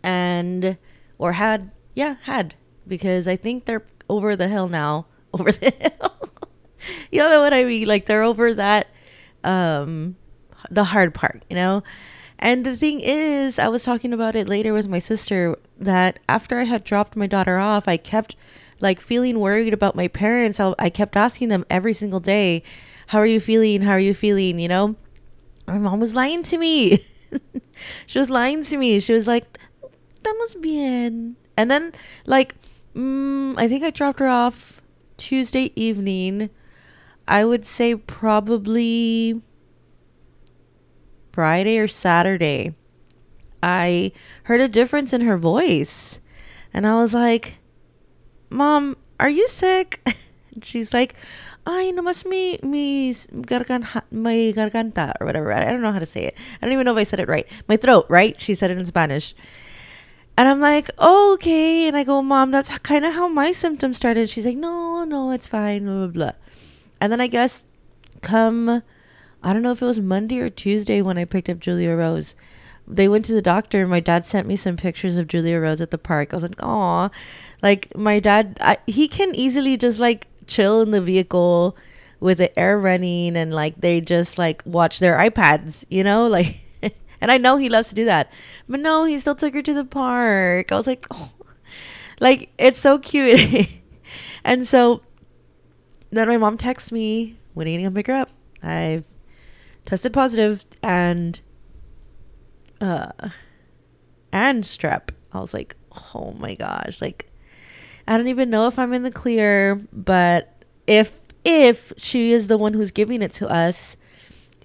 And 0.01 0.77
or 1.17 1.33
had 1.33 1.71
yeah, 1.95 2.15
had 2.23 2.55
because 2.87 3.27
I 3.27 3.35
think 3.35 3.65
they're 3.65 3.85
over 4.09 4.35
the 4.35 4.47
hill 4.47 4.67
now. 4.67 5.07
Over 5.33 5.51
the 5.51 5.73
hill. 5.79 6.29
you 7.11 7.17
know 7.17 7.41
what 7.41 7.55
I 7.55 7.63
mean? 7.63 7.87
Like 7.87 8.05
they're 8.05 8.21
over 8.21 8.53
that 8.53 8.85
um 9.43 10.15
the 10.69 10.85
hard 10.85 11.13
part, 11.13 11.43
you 11.49 11.55
know? 11.55 11.83
And 12.39 12.65
the 12.65 12.75
thing 12.75 12.99
is, 12.99 13.57
I 13.57 13.69
was 13.69 13.83
talking 13.83 14.11
about 14.13 14.35
it 14.35 14.49
later 14.49 14.73
with 14.73 14.87
my 14.87 14.99
sister 14.99 15.57
that 15.77 16.19
after 16.27 16.59
I 16.59 16.63
had 16.63 16.83
dropped 16.83 17.15
my 17.15 17.27
daughter 17.27 17.57
off, 17.57 17.87
I 17.87 17.97
kept 17.97 18.35
like 18.81 18.99
feeling 18.99 19.39
worried 19.39 19.73
about 19.73 19.95
my 19.95 20.07
parents. 20.07 20.59
I, 20.59 20.73
I 20.77 20.89
kept 20.89 21.15
asking 21.15 21.47
them 21.47 21.65
every 21.69 21.93
single 21.93 22.19
day, 22.19 22.63
How 23.07 23.19
are 23.19 23.25
you 23.25 23.39
feeling? 23.39 23.83
How 23.83 23.93
are 23.93 23.99
you 23.99 24.13
feeling? 24.13 24.59
You 24.59 24.67
know? 24.67 24.95
My 25.67 25.77
mom 25.77 25.99
was 25.99 26.15
lying 26.15 26.43
to 26.43 26.57
me. 26.57 27.05
she 28.05 28.19
was 28.19 28.29
lying 28.29 28.63
to 28.65 28.77
me. 28.77 28.99
She 28.99 29.13
was 29.13 29.27
like, 29.27 29.45
Estamos 30.13 30.59
bien. 30.61 31.35
And 31.55 31.71
then, 31.71 31.93
like, 32.25 32.55
mm, 32.95 33.53
I 33.57 33.67
think 33.67 33.83
I 33.83 33.89
dropped 33.89 34.19
her 34.19 34.27
off 34.27 34.81
Tuesday 35.17 35.71
evening. 35.75 36.49
I 37.27 37.45
would 37.45 37.65
say 37.65 37.95
probably 37.95 39.41
Friday 41.33 41.79
or 41.79 41.87
Saturday, 41.87 42.75
I 43.61 44.11
heard 44.43 44.61
a 44.61 44.69
difference 44.69 45.11
in 45.11 45.21
her 45.21 45.37
voice. 45.37 46.19
And 46.73 46.87
I 46.87 46.95
was 46.95 47.13
like, 47.13 47.57
Mom, 48.49 48.95
are 49.19 49.29
you 49.29 49.47
sick? 49.47 49.99
She's 50.61 50.93
like, 50.93 51.15
Ay, 51.65 51.93
nomás 51.95 52.25
mi, 52.25 52.59
mi 52.61 53.13
garganta, 53.13 54.01
my 54.11 54.53
garganta, 54.55 55.13
or 55.19 55.25
whatever. 55.25 55.53
I 55.53 55.71
don't 55.71 55.81
know 55.81 55.93
how 55.93 55.99
to 55.99 56.05
say 56.05 56.25
it. 56.25 56.35
I 56.61 56.65
don't 56.65 56.73
even 56.73 56.85
know 56.85 56.91
if 56.91 56.97
I 56.97 57.03
said 57.03 57.21
it 57.21 57.29
right. 57.29 57.47
My 57.69 57.77
throat, 57.77 58.05
right? 58.09 58.39
She 58.39 58.53
said 58.53 58.69
it 58.69 58.77
in 58.77 58.85
Spanish. 58.85 59.33
And 60.37 60.47
I'm 60.47 60.59
like, 60.59 60.89
oh, 60.97 61.33
okay. 61.35 61.87
And 61.87 61.95
I 61.95 62.03
go, 62.03 62.21
Mom, 62.21 62.51
that's 62.51 62.67
kind 62.79 63.05
of 63.05 63.13
how 63.13 63.29
my 63.29 63.53
symptoms 63.53 63.97
started. 63.97 64.29
She's 64.29 64.45
like, 64.45 64.57
no, 64.57 65.05
no, 65.05 65.31
it's 65.31 65.47
fine, 65.47 65.85
blah, 65.85 65.93
blah, 65.93 66.07
blah. 66.07 66.31
And 66.99 67.13
then 67.13 67.21
I 67.21 67.27
guess 67.27 67.65
come 68.21 68.83
I 69.43 69.51
don't 69.51 69.61
know 69.61 69.71
if 69.71 69.81
it 69.81 69.85
was 69.85 69.99
Monday 69.99 70.39
or 70.39 70.49
Tuesday 70.49 71.01
when 71.01 71.17
I 71.17 71.25
picked 71.25 71.49
up 71.49 71.59
Julia 71.59 71.95
Rose. 71.95 72.33
They 72.87 73.09
went 73.09 73.25
to 73.25 73.33
the 73.33 73.41
doctor. 73.41 73.85
My 73.87 73.99
dad 73.99 74.25
sent 74.25 74.47
me 74.47 74.55
some 74.55 74.77
pictures 74.77 75.17
of 75.17 75.27
Julia 75.27 75.59
Rose 75.59 75.81
at 75.81 75.91
the 75.91 75.97
park. 75.97 76.33
I 76.33 76.37
was 76.37 76.43
like, 76.43 76.61
"Aw," 76.63 77.09
like 77.61 77.95
my 77.95 78.19
dad. 78.19 78.57
I, 78.61 78.77
he 78.87 79.07
can 79.07 79.35
easily 79.35 79.77
just 79.77 79.99
like 79.99 80.27
chill 80.47 80.81
in 80.81 80.91
the 80.91 81.01
vehicle 81.01 81.77
with 82.19 82.37
the 82.37 82.57
air 82.57 82.79
running 82.79 83.35
and 83.35 83.53
like 83.53 83.81
they 83.81 83.99
just 83.99 84.37
like 84.37 84.63
watch 84.65 84.99
their 84.99 85.17
iPads, 85.17 85.85
you 85.89 86.03
know, 86.03 86.27
like. 86.37 86.59
and 87.21 87.31
I 87.31 87.37
know 87.37 87.57
he 87.57 87.69
loves 87.69 87.89
to 87.89 87.95
do 87.95 88.05
that, 88.05 88.31
but 88.67 88.79
no, 88.79 89.05
he 89.05 89.17
still 89.19 89.35
took 89.35 89.53
her 89.53 89.61
to 89.61 89.73
the 89.73 89.85
park. 89.85 90.71
I 90.71 90.75
was 90.75 90.87
like, 90.87 91.05
oh, 91.11 91.31
like 92.19 92.49
it's 92.57 92.79
so 92.79 92.97
cute. 92.99 93.69
and 94.43 94.67
so 94.67 95.01
then 96.11 96.27
my 96.27 96.37
mom 96.37 96.57
texts 96.57 96.91
me, 96.91 97.37
"When 97.53 97.67
are 97.67 97.69
you 97.69 97.79
gonna 97.79 97.91
pick 97.91 98.07
her 98.07 98.13
up?" 98.13 98.29
I've 98.61 99.03
tested 99.85 100.13
positive 100.13 100.65
and 100.81 101.39
uh 102.81 103.11
and 104.31 104.63
strep. 104.63 105.09
I 105.31 105.39
was 105.39 105.53
like, 105.53 105.75
"Oh 106.15 106.31
my 106.37 106.55
gosh, 106.55 107.01
like 107.01 107.29
I 108.07 108.17
don't 108.17 108.27
even 108.27 108.49
know 108.49 108.67
if 108.67 108.77
I'm 108.77 108.93
in 108.93 109.03
the 109.03 109.11
clear, 109.11 109.81
but 109.91 110.65
if 110.87 111.19
if 111.45 111.93
she 111.97 112.31
is 112.31 112.47
the 112.47 112.57
one 112.57 112.73
who's 112.73 112.91
giving 112.91 113.21
it 113.21 113.31
to 113.33 113.49
us, 113.49 113.95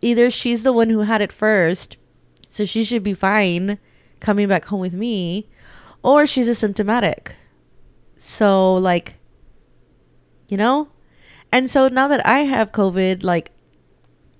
either 0.01 0.31
she's 0.31 0.63
the 0.63 0.73
one 0.73 0.91
who 0.91 1.01
had 1.01 1.21
it 1.21 1.33
first, 1.33 1.97
so 2.49 2.65
she 2.65 2.85
should 2.85 3.03
be 3.03 3.15
fine 3.15 3.79
coming 4.21 4.49
back 4.49 4.67
home 4.67 4.81
with 4.81 4.95
me, 4.95 5.49
or 6.03 6.27
she's 6.27 6.49
asymptomatic. 6.49 7.33
So 8.17 8.75
like 8.75 9.19
you 10.49 10.57
know? 10.57 10.89
And 11.53 11.71
so 11.71 11.89
now 11.89 12.09
that 12.09 12.27
I 12.27 12.41
have 12.41 12.73
COVID, 12.73 13.23
like 13.23 13.51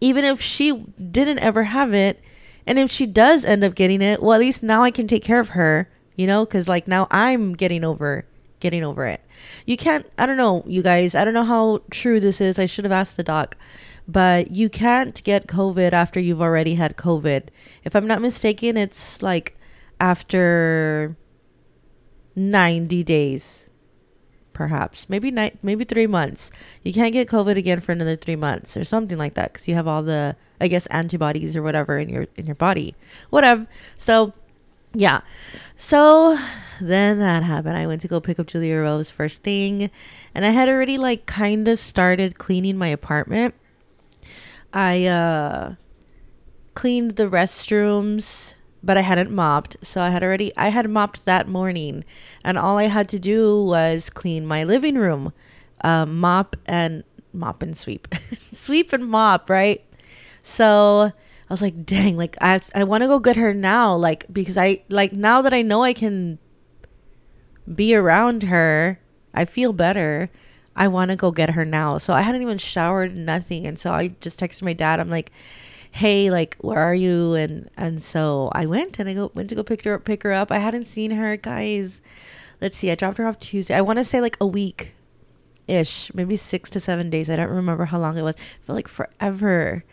even 0.01 0.25
if 0.25 0.41
she 0.41 0.73
didn't 1.11 1.39
ever 1.39 1.65
have 1.65 1.93
it 1.95 2.21
and 2.67 2.79
if 2.79 2.91
she 2.91 3.07
does 3.07 3.45
end 3.45 3.65
up 3.65 3.75
getting 3.75 4.03
it 4.03 4.23
well 4.23 4.35
at 4.35 4.41
least 4.41 4.63
now 4.63 4.83
i 4.83 4.91
can 4.91 5.07
take 5.07 5.23
care 5.23 5.41
of 5.41 5.51
her 5.51 5.91
you 6.17 6.27
know 6.27 6.45
because 6.45 6.69
like 6.69 6.87
now 6.87 7.07
i'm 7.11 7.55
getting 7.55 7.85
over 7.85 8.25
getting 8.61 8.83
over 8.85 9.07
it. 9.07 9.21
You 9.67 9.77
can't 9.77 10.11
i 10.19 10.27
don't 10.27 10.37
know 10.37 10.65
you 10.67 10.83
guys 10.83 11.15
i 11.15 11.25
don't 11.25 11.35
know 11.35 11.45
how 11.45 11.83
true 11.91 12.21
this 12.21 12.41
is 12.41 12.59
i 12.59 12.67
should 12.67 12.85
have 12.85 12.93
asked 12.93 13.17
the 13.17 13.23
doc 13.23 13.57
but 14.07 14.51
you 14.51 14.69
can't 14.69 15.23
get 15.23 15.47
covid 15.47 15.93
after 15.93 16.19
you've 16.19 16.41
already 16.43 16.75
had 16.75 16.97
covid. 16.97 17.49
If 17.85 17.95
i'm 17.95 18.07
not 18.07 18.21
mistaken 18.21 18.77
it's 18.77 19.23
like 19.23 19.57
after 20.01 21.17
90 22.35 23.05
days 23.05 23.68
perhaps 24.59 25.09
maybe 25.09 25.31
ni- 25.31 25.53
maybe 25.63 25.85
three 25.85 26.09
months. 26.09 26.51
You 26.83 26.93
can't 26.93 27.13
get 27.13 27.29
COVID 27.29 27.57
again 27.57 27.79
for 27.79 27.93
another 27.93 28.17
three 28.17 28.35
months 28.35 28.77
or 28.77 28.83
something 28.83 29.17
like 29.17 29.35
that 29.35 29.53
because 29.53 29.69
you 29.69 29.75
have 29.75 29.87
all 29.87 30.03
the 30.03 30.35
I 30.61 30.67
guess 30.67 30.87
antibodies 30.87 31.55
or 31.55 31.63
whatever 31.63 31.97
in 31.97 32.09
your 32.09 32.27
in 32.37 32.45
your 32.45 32.57
body, 32.57 32.97
whatever. 33.31 33.69
So 33.95 34.33
yeah, 34.93 35.21
so 35.77 36.37
then 36.81 37.21
that 37.21 37.45
happened. 37.45 37.77
I 37.77 37.87
went 37.87 38.01
to 38.01 38.09
go 38.09 38.21
pick 38.21 38.41
up 38.41 38.49
Julia 38.49 38.79
Rose 38.79 39.13
first 39.13 39.45
thing, 39.45 39.91
and 40.35 40.45
I 40.45 40.51
had 40.51 40.69
already 40.69 40.99
like 40.99 41.25
kind 41.27 41.69
of 41.69 41.79
started 41.79 42.37
cleaning 42.37 42.77
my 42.77 42.89
apartment. 42.89 43.55
I 44.75 45.07
uh 45.07 45.75
cleaned 46.75 47.13
the 47.13 47.29
restrooms, 47.31 48.55
but 48.83 48.97
I 48.97 49.03
hadn't 49.03 49.31
mopped. 49.31 49.77
So 49.83 50.01
I 50.01 50.11
had 50.11 50.23
already 50.23 50.57
I 50.57 50.69
had 50.69 50.89
mopped 50.89 51.25
that 51.25 51.49
morning, 51.49 52.05
and 52.45 52.59
all 52.59 52.79
I 52.79 52.85
had 52.85 53.09
to 53.11 53.19
do 53.19 53.63
was 53.63 54.11
clean 54.11 54.47
my 54.47 54.65
living 54.65 54.97
room, 54.97 55.33
uh, 55.83 56.07
mop 56.07 56.57
and 56.67 57.05
mop 57.33 57.63
and 57.63 57.77
sweep, 57.77 58.09
sweep 58.35 58.93
and 58.93 59.07
mop, 59.07 59.51
right? 59.51 59.85
So 60.43 61.13
I 61.13 61.53
was 61.53 61.63
like, 61.63 61.85
dang, 61.85 62.17
like 62.17 62.37
I 62.41 62.61
I 62.75 62.85
want 62.85 63.03
to 63.03 63.09
go 63.09 63.19
get 63.19 63.37
her 63.37 63.55
now, 63.55 63.95
like 63.95 64.27
because 64.33 64.59
I 64.59 64.83
like 64.89 65.13
now 65.13 65.43
that 65.43 65.55
I 65.55 65.63
know 65.63 65.83
I 65.83 65.93
can 65.93 66.39
be 67.75 67.95
around 67.95 68.45
her, 68.45 69.01
I 69.35 69.45
feel 69.45 69.73
better. 69.73 70.31
I 70.77 70.87
want 70.87 71.11
to 71.11 71.17
go 71.17 71.33
get 71.33 71.51
her 71.51 71.65
now. 71.65 71.99
So 71.99 72.13
I 72.13 72.23
hadn't 72.23 72.43
even 72.43 72.59
showered, 72.59 73.17
nothing, 73.17 73.67
and 73.67 73.79
so 73.79 73.93
I 73.93 74.09
just 74.21 74.39
texted 74.39 74.63
my 74.63 74.73
dad. 74.75 75.01
I'm 75.01 75.11
like, 75.11 75.33
hey, 75.91 76.31
like 76.31 76.57
where 76.61 76.79
are 76.79 76.95
you? 76.95 77.35
And 77.35 77.71
and 77.77 78.03
so 78.03 78.51
I 78.53 78.67
went 78.67 78.99
and 78.99 79.09
I 79.09 79.15
go 79.15 79.31
went 79.35 79.49
to 79.51 79.55
go 79.55 79.63
pick 79.63 79.85
her 79.85 79.95
up, 79.95 80.05
pick 80.05 80.23
her 80.23 80.33
up. 80.33 80.51
I 80.53 80.59
hadn't 80.59 80.85
seen 80.85 81.13
her, 81.13 81.37
guys. 81.37 82.01
Let's 82.61 82.77
see, 82.77 82.91
I 82.91 82.95
dropped 82.95 83.19
her 83.19 83.27
off 83.27 83.39
Tuesday. 83.39 83.75
I 83.75 83.81
want 83.81 83.99
to 83.99 84.05
say 84.05 84.21
like 84.21 84.37
a 84.41 84.47
week 84.47 84.95
ish, 85.69 86.13
maybe 86.15 86.37
six 86.37 86.71
to 86.71 86.81
seven 86.81 87.11
days. 87.11 87.31
I 87.31 87.37
don't 87.37 87.51
remember 87.51 87.85
how 87.85 87.99
long 87.99 88.17
it 88.17 88.23
was. 88.23 88.37
I 88.37 88.65
felt 88.65 88.77
like 88.77 88.89
forever. 88.89 89.85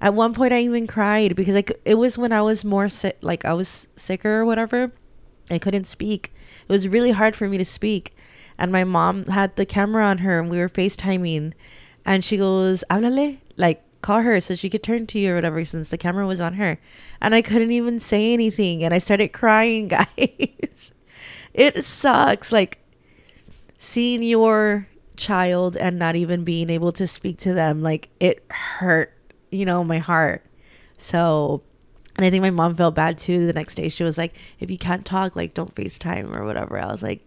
At 0.00 0.14
one 0.14 0.32
point, 0.32 0.52
I 0.52 0.60
even 0.60 0.86
cried 0.86 1.36
because 1.36 1.54
like 1.54 1.72
it 1.84 1.94
was 1.94 2.18
when 2.18 2.32
I 2.32 2.42
was 2.42 2.64
more 2.64 2.88
sick, 2.88 3.18
like 3.20 3.44
I 3.44 3.52
was 3.52 3.86
sicker 3.96 4.40
or 4.40 4.44
whatever. 4.44 4.92
I 5.50 5.58
couldn't 5.58 5.86
speak. 5.86 6.32
It 6.68 6.72
was 6.72 6.88
really 6.88 7.12
hard 7.12 7.36
for 7.36 7.48
me 7.48 7.58
to 7.58 7.64
speak. 7.64 8.14
And 8.58 8.72
my 8.72 8.84
mom 8.84 9.26
had 9.26 9.56
the 9.56 9.66
camera 9.66 10.04
on 10.04 10.18
her 10.18 10.40
and 10.40 10.50
we 10.50 10.58
were 10.58 10.68
FaceTiming. 10.68 11.52
And 12.04 12.24
she 12.24 12.36
goes, 12.36 12.84
Háblale, 12.90 13.38
like 13.56 13.82
call 14.02 14.22
her 14.22 14.40
so 14.40 14.54
she 14.54 14.70
could 14.70 14.82
turn 14.82 15.06
to 15.08 15.18
you 15.18 15.32
or 15.32 15.34
whatever 15.36 15.64
since 15.64 15.88
the 15.88 15.98
camera 15.98 16.26
was 16.26 16.40
on 16.40 16.54
her. 16.54 16.78
And 17.20 17.34
I 17.34 17.42
couldn't 17.42 17.72
even 17.72 18.00
say 18.00 18.32
anything. 18.32 18.84
And 18.84 18.94
I 18.94 18.98
started 18.98 19.28
crying, 19.28 19.88
guys. 19.88 20.92
it 21.54 21.84
sucks. 21.84 22.52
Like 22.52 22.78
seeing 23.78 24.22
your 24.22 24.88
child 25.16 25.76
and 25.76 25.98
not 25.98 26.16
even 26.16 26.44
being 26.44 26.70
able 26.70 26.92
to 26.92 27.06
speak 27.06 27.38
to 27.38 27.54
them, 27.54 27.82
like 27.82 28.08
it 28.20 28.44
hurt 28.50 29.14
you 29.50 29.64
know, 29.64 29.84
my 29.84 29.98
heart. 29.98 30.44
So, 30.98 31.62
and 32.16 32.24
I 32.24 32.30
think 32.30 32.42
my 32.42 32.50
mom 32.50 32.74
felt 32.74 32.94
bad 32.94 33.18
too. 33.18 33.46
The 33.46 33.52
next 33.52 33.76
day, 33.76 33.88
she 33.88 34.04
was 34.04 34.18
like, 34.18 34.36
if 34.60 34.70
you 34.70 34.78
can't 34.78 35.04
talk, 35.04 35.36
like, 35.36 35.54
don't 35.54 35.74
FaceTime 35.74 36.34
or 36.34 36.44
whatever. 36.44 36.78
I 36.78 36.86
was 36.86 37.02
like, 37.02 37.22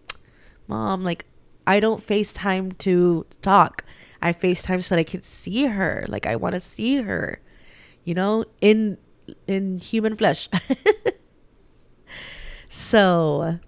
Mom, 0.68 1.04
like, 1.04 1.26
I 1.66 1.80
don't 1.80 2.04
FaceTime 2.04 2.76
to 2.78 3.26
talk. 3.40 3.84
I 4.22 4.32
FaceTime 4.32 4.82
so 4.82 4.94
that 4.94 5.00
I 5.00 5.04
can 5.04 5.22
see 5.22 5.66
her. 5.66 6.04
Like, 6.08 6.26
I 6.26 6.36
want 6.36 6.54
to 6.54 6.60
see 6.60 7.02
her, 7.02 7.40
you 8.04 8.14
know, 8.14 8.44
in 8.60 8.98
in 9.46 9.78
human 9.78 10.16
flesh. 10.16 10.48
so, 12.68 13.58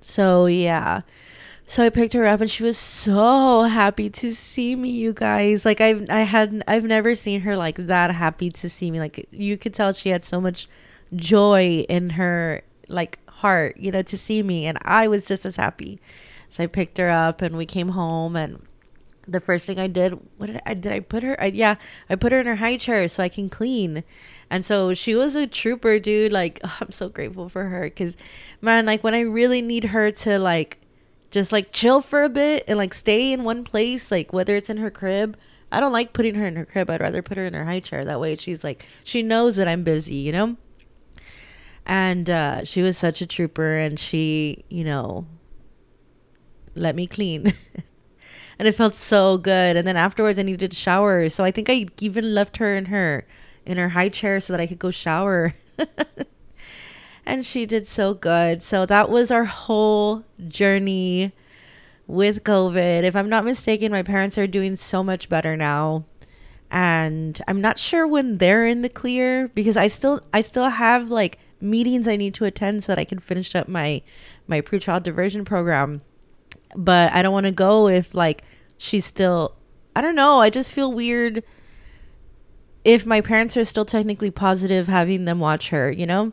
so 0.00 0.46
yeah. 0.46 1.02
So 1.68 1.82
I 1.84 1.90
picked 1.90 2.12
her 2.12 2.24
up 2.24 2.40
and 2.40 2.48
she 2.48 2.62
was 2.62 2.78
so 2.78 3.62
happy 3.62 4.08
to 4.08 4.32
see 4.32 4.76
me, 4.76 4.88
you 4.90 5.12
guys. 5.12 5.64
Like 5.64 5.80
I've 5.80 6.08
I 6.08 6.20
had 6.20 6.62
I've 6.68 6.84
never 6.84 7.16
seen 7.16 7.40
her 7.40 7.56
like 7.56 7.76
that 7.76 8.14
happy 8.14 8.50
to 8.50 8.70
see 8.70 8.90
me. 8.90 9.00
Like 9.00 9.26
you 9.32 9.58
could 9.58 9.74
tell 9.74 9.92
she 9.92 10.10
had 10.10 10.22
so 10.22 10.40
much 10.40 10.68
joy 11.16 11.84
in 11.88 12.10
her 12.10 12.62
like 12.88 13.18
heart, 13.28 13.76
you 13.78 13.90
know, 13.90 14.02
to 14.02 14.16
see 14.16 14.44
me 14.44 14.66
and 14.66 14.78
I 14.82 15.08
was 15.08 15.24
just 15.26 15.44
as 15.44 15.56
happy. 15.56 16.00
So 16.48 16.62
I 16.62 16.66
picked 16.68 16.98
her 16.98 17.10
up 17.10 17.42
and 17.42 17.56
we 17.56 17.66
came 17.66 17.88
home 17.88 18.36
and 18.36 18.62
the 19.28 19.40
first 19.40 19.66
thing 19.66 19.78
I 19.78 19.86
did, 19.88 20.18
what 20.36 20.46
did 20.46 20.60
I 20.64 20.74
did 20.74 20.92
I 20.92 21.00
put 21.00 21.22
her? 21.22 21.40
I, 21.40 21.46
yeah, 21.46 21.76
I 22.08 22.16
put 22.16 22.32
her 22.32 22.40
in 22.40 22.46
her 22.46 22.56
high 22.56 22.76
chair 22.76 23.06
so 23.08 23.22
I 23.22 23.28
can 23.28 23.48
clean. 23.48 24.04
And 24.50 24.64
so 24.64 24.94
she 24.94 25.14
was 25.14 25.34
a 25.34 25.46
trooper, 25.46 25.98
dude. 25.98 26.32
Like 26.32 26.60
oh, 26.64 26.76
I'm 26.80 26.92
so 26.92 27.08
grateful 27.08 27.48
for 27.48 27.64
her 27.64 27.88
cuz 27.90 28.16
man, 28.60 28.86
like 28.86 29.02
when 29.02 29.14
I 29.14 29.20
really 29.20 29.62
need 29.62 29.86
her 29.86 30.10
to 30.10 30.38
like 30.38 30.78
just 31.30 31.52
like 31.52 31.72
chill 31.72 32.00
for 32.00 32.22
a 32.22 32.28
bit 32.28 32.64
and 32.68 32.78
like 32.78 32.94
stay 32.94 33.32
in 33.32 33.44
one 33.44 33.64
place, 33.64 34.10
like 34.10 34.32
whether 34.32 34.56
it's 34.56 34.70
in 34.70 34.78
her 34.78 34.90
crib. 34.90 35.36
I 35.72 35.80
don't 35.80 35.92
like 35.92 36.12
putting 36.12 36.36
her 36.36 36.46
in 36.46 36.54
her 36.56 36.64
crib. 36.64 36.88
I'd 36.90 37.00
rather 37.00 37.22
put 37.22 37.36
her 37.36 37.46
in 37.46 37.54
her 37.54 37.64
high 37.64 37.80
chair. 37.80 38.04
That 38.04 38.20
way 38.20 38.36
she's 38.36 38.62
like, 38.62 38.86
she 39.02 39.22
knows 39.22 39.56
that 39.56 39.66
I'm 39.66 39.82
busy, 39.82 40.14
you 40.14 40.30
know? 40.30 40.56
And 41.84 42.30
uh, 42.30 42.64
she 42.64 42.82
was 42.82 42.96
such 42.96 43.20
a 43.20 43.26
trooper 43.26 43.76
and 43.76 43.98
she, 43.98 44.64
you 44.68 44.84
know, 44.84 45.26
let 46.74 46.94
me 46.94 47.06
clean. 47.06 47.52
and 48.58 48.66
it 48.66 48.72
felt 48.72 48.94
so 48.94 49.38
good. 49.38 49.76
And 49.76 49.86
then 49.86 49.96
afterwards 49.96 50.38
I 50.38 50.42
needed 50.42 50.70
to 50.70 50.76
shower. 50.76 51.28
So 51.28 51.44
I 51.44 51.50
think 51.50 51.68
I 51.68 51.86
even 52.00 52.34
left 52.34 52.56
her 52.58 52.74
in 52.76 52.86
her 52.86 53.26
in 53.64 53.78
her 53.78 53.90
high 53.90 54.08
chair 54.08 54.40
so 54.40 54.52
that 54.52 54.60
I 54.60 54.66
could 54.66 54.78
go 54.78 54.90
shower. 54.90 55.54
and 57.26 57.44
she 57.44 57.66
did 57.66 57.86
so 57.86 58.14
good. 58.14 58.62
So 58.62 58.86
that 58.86 59.10
was 59.10 59.30
our 59.30 59.44
whole 59.44 60.24
journey 60.48 61.32
with 62.06 62.44
COVID. 62.44 63.02
If 63.02 63.16
I'm 63.16 63.28
not 63.28 63.44
mistaken, 63.44 63.90
my 63.90 64.02
parents 64.02 64.38
are 64.38 64.46
doing 64.46 64.76
so 64.76 65.02
much 65.02 65.28
better 65.28 65.56
now. 65.56 66.04
And 66.70 67.40
I'm 67.46 67.60
not 67.60 67.78
sure 67.78 68.06
when 68.06 68.38
they're 68.38 68.66
in 68.66 68.82
the 68.82 68.88
clear 68.88 69.48
because 69.48 69.76
I 69.76 69.86
still 69.86 70.20
I 70.32 70.40
still 70.40 70.68
have 70.68 71.10
like 71.10 71.38
meetings 71.60 72.08
I 72.08 72.16
need 72.16 72.34
to 72.34 72.44
attend 72.44 72.84
so 72.84 72.92
that 72.92 73.00
I 73.00 73.04
can 73.04 73.18
finish 73.18 73.54
up 73.54 73.68
my 73.68 74.02
my 74.46 74.60
pre-child 74.60 75.02
diversion 75.02 75.44
program. 75.44 76.02
But 76.76 77.12
I 77.12 77.22
don't 77.22 77.32
want 77.32 77.46
to 77.46 77.52
go 77.52 77.88
if 77.88 78.14
like 78.14 78.42
she's 78.78 79.04
still 79.04 79.56
I 79.96 80.02
don't 80.02 80.14
know, 80.14 80.40
I 80.40 80.50
just 80.50 80.72
feel 80.72 80.92
weird 80.92 81.42
if 82.84 83.06
my 83.06 83.20
parents 83.20 83.56
are 83.56 83.64
still 83.64 83.84
technically 83.84 84.30
positive 84.30 84.86
having 84.86 85.24
them 85.24 85.40
watch 85.40 85.70
her, 85.70 85.90
you 85.90 86.06
know? 86.06 86.32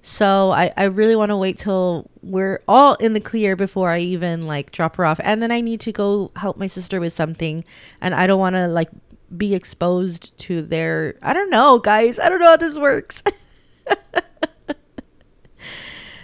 So 0.00 0.50
I, 0.50 0.72
I 0.76 0.84
really 0.84 1.14
want 1.14 1.30
to 1.30 1.36
wait 1.36 1.58
till 1.58 2.10
we're 2.22 2.60
all 2.66 2.94
in 2.94 3.12
the 3.12 3.20
clear 3.20 3.54
before 3.54 3.90
I 3.90 4.00
even 4.00 4.48
like 4.48 4.72
drop 4.72 4.96
her 4.96 5.04
off. 5.04 5.20
And 5.22 5.40
then 5.40 5.52
I 5.52 5.60
need 5.60 5.78
to 5.80 5.92
go 5.92 6.32
help 6.36 6.56
my 6.56 6.66
sister 6.66 6.98
with 6.98 7.12
something. 7.12 7.64
And 8.00 8.14
I 8.14 8.26
don't 8.26 8.40
want 8.40 8.56
to 8.56 8.66
like 8.66 8.88
be 9.36 9.54
exposed 9.54 10.36
to 10.38 10.62
their, 10.62 11.14
I 11.22 11.32
don't 11.32 11.50
know, 11.50 11.78
guys. 11.78 12.18
I 12.18 12.28
don't 12.28 12.40
know 12.40 12.46
how 12.46 12.56
this 12.56 12.78
works. 12.78 13.22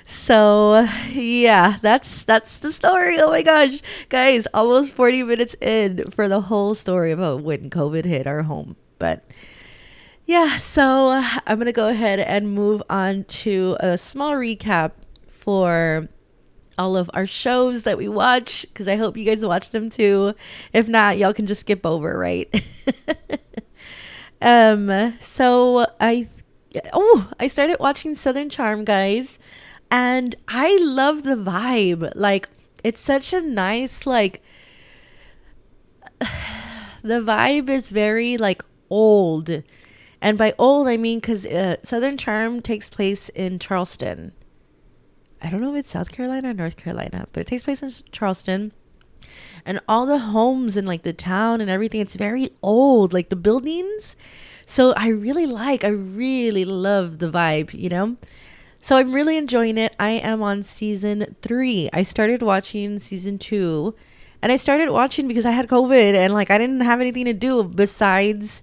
so 0.09 0.89
yeah, 1.11 1.77
that's, 1.83 2.25
that's 2.25 2.59
the 2.61 2.73
story. 2.73 3.21
Oh 3.21 3.29
my 3.29 3.43
gosh, 3.43 3.83
guys, 4.09 4.47
almost 4.55 4.93
40 4.93 5.23
minutes 5.25 5.55
in 5.61 6.11
for 6.11 6.29
the 6.29 6.41
whole 6.41 6.75
story 6.75 7.13
about 7.13 7.43
when 7.43 7.69
COVID 7.69 8.07
hit 8.07 8.27
our 8.27 8.43
home. 8.43 8.77
But 8.99 9.23
yeah, 10.25 10.57
so 10.57 11.23
I'm 11.47 11.61
to 11.61 11.73
go 11.73 11.89
ahead 11.89 12.21
and 12.21 12.55
move 12.55 12.83
on 12.89 13.25
to 13.25 13.77
a 13.81 13.99
small 13.99 14.33
recap 14.33 14.93
for 15.29 16.09
all 16.79 16.97
of 16.97 17.11
our 17.13 17.27
shows 17.27 17.83
that 17.83 17.99
we 17.99 18.09
watch 18.09 18.63
because 18.63 18.89
I 18.89 18.97
hope 18.97 19.17
you 19.17 19.27
guys 19.27 19.45
watch 19.45 19.73
them 19.73 19.91
too. 19.91 20.33
If 20.73 20.89
not, 20.89 21.19
y'all 21.19 21.35
can 21.35 21.47
just 21.47 21.61
skip 21.61 21.85
over, 21.85 22.17
right? 22.17 22.49
um, 24.41 25.15
so 25.21 25.87
I 26.01 26.29
oh, 26.95 27.31
I 27.39 27.49
started 27.49 27.77
watching 27.79 28.15
Southern 28.15 28.49
Charm, 28.49 28.85
guys, 28.85 29.39
and 29.91 30.36
I 30.47 30.78
love 30.80 31.22
the 31.22 31.36
vibe. 31.36 32.12
Like 32.14 32.49
it's 32.84 33.01
such 33.01 33.32
a 33.32 33.41
nice 33.41 34.07
like 34.07 34.43
the 37.03 37.20
vibe 37.20 37.68
is 37.68 37.91
very 37.91 38.36
like 38.36 38.62
old 38.91 39.62
and 40.20 40.36
by 40.36 40.55
old, 40.59 40.89
I 40.89 40.97
mean 40.97 41.20
because 41.20 41.47
uh, 41.47 41.76
Southern 41.82 42.16
Charm 42.16 42.61
takes 42.61 42.89
place 42.89 43.28
in 43.30 43.59
Charleston. 43.59 44.32
I 45.41 45.51
don't 45.51 45.61
know 45.61 45.72
if 45.74 45.80
it's 45.80 45.91
South 45.91 46.11
Carolina 46.11 46.51
or 46.51 46.55
North 46.55 46.76
Carolina, 46.76 47.28
but 47.32 47.43
it 47.43 47.47
takes 47.47 47.62
place 47.62 47.82
in 47.82 47.93
Charleston. 48.11 48.72
And 49.64 49.80
all 49.86 50.07
the 50.07 50.18
homes 50.18 50.76
and 50.76 50.89
like 50.89 51.03
the 51.03 51.12
town 51.12 51.61
and 51.61 51.70
everything, 51.70 52.01
it's 52.01 52.16
very 52.16 52.51
old, 52.62 53.12
like 53.12 53.28
the 53.28 53.36
buildings. 53.36 54.16
So 54.66 54.93
I 54.95 55.09
really 55.09 55.47
like, 55.47 55.84
I 55.84 55.89
really 55.89 56.64
love 56.64 57.18
the 57.18 57.30
vibe, 57.30 57.72
you 57.72 57.89
know? 57.89 58.16
So 58.81 58.97
I'm 58.97 59.12
really 59.12 59.37
enjoying 59.37 59.79
it. 59.79 59.95
I 59.99 60.11
am 60.11 60.43
on 60.43 60.62
season 60.62 61.37
three. 61.43 61.91
I 61.93 62.03
started 62.03 62.43
watching 62.43 62.99
season 62.99 63.39
two 63.39 63.95
and 64.41 64.53
I 64.53 64.57
started 64.57 64.91
watching 64.91 65.26
because 65.29 65.45
I 65.45 65.51
had 65.51 65.68
COVID 65.68 66.14
and 66.14 66.33
like 66.33 66.51
I 66.51 66.59
didn't 66.59 66.81
have 66.81 67.01
anything 67.01 67.24
to 67.24 67.33
do 67.33 67.64
besides 67.64 68.62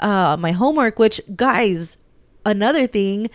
uh, 0.00 0.36
my 0.38 0.52
homework, 0.52 0.98
which, 0.98 1.20
guys, 1.36 1.96
another 2.44 2.86
thing, 2.86 3.28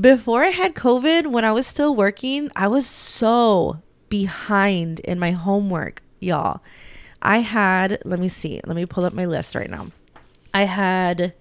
before 0.00 0.42
I 0.42 0.48
had 0.48 0.74
COVID, 0.74 1.26
when 1.26 1.44
I 1.44 1.52
was 1.52 1.66
still 1.66 1.94
working, 1.94 2.50
I 2.56 2.68
was 2.68 2.86
so 2.86 3.82
behind 4.08 5.00
in 5.00 5.18
my 5.18 5.30
homework, 5.32 6.02
y'all. 6.20 6.60
I 7.20 7.38
had, 7.38 8.00
let 8.04 8.18
me 8.18 8.28
see, 8.28 8.60
let 8.64 8.76
me 8.76 8.86
pull 8.86 9.04
up 9.04 9.12
my 9.12 9.26
list 9.26 9.54
right 9.54 9.70
now. 9.70 9.88
I 10.54 10.64
had 10.64 11.34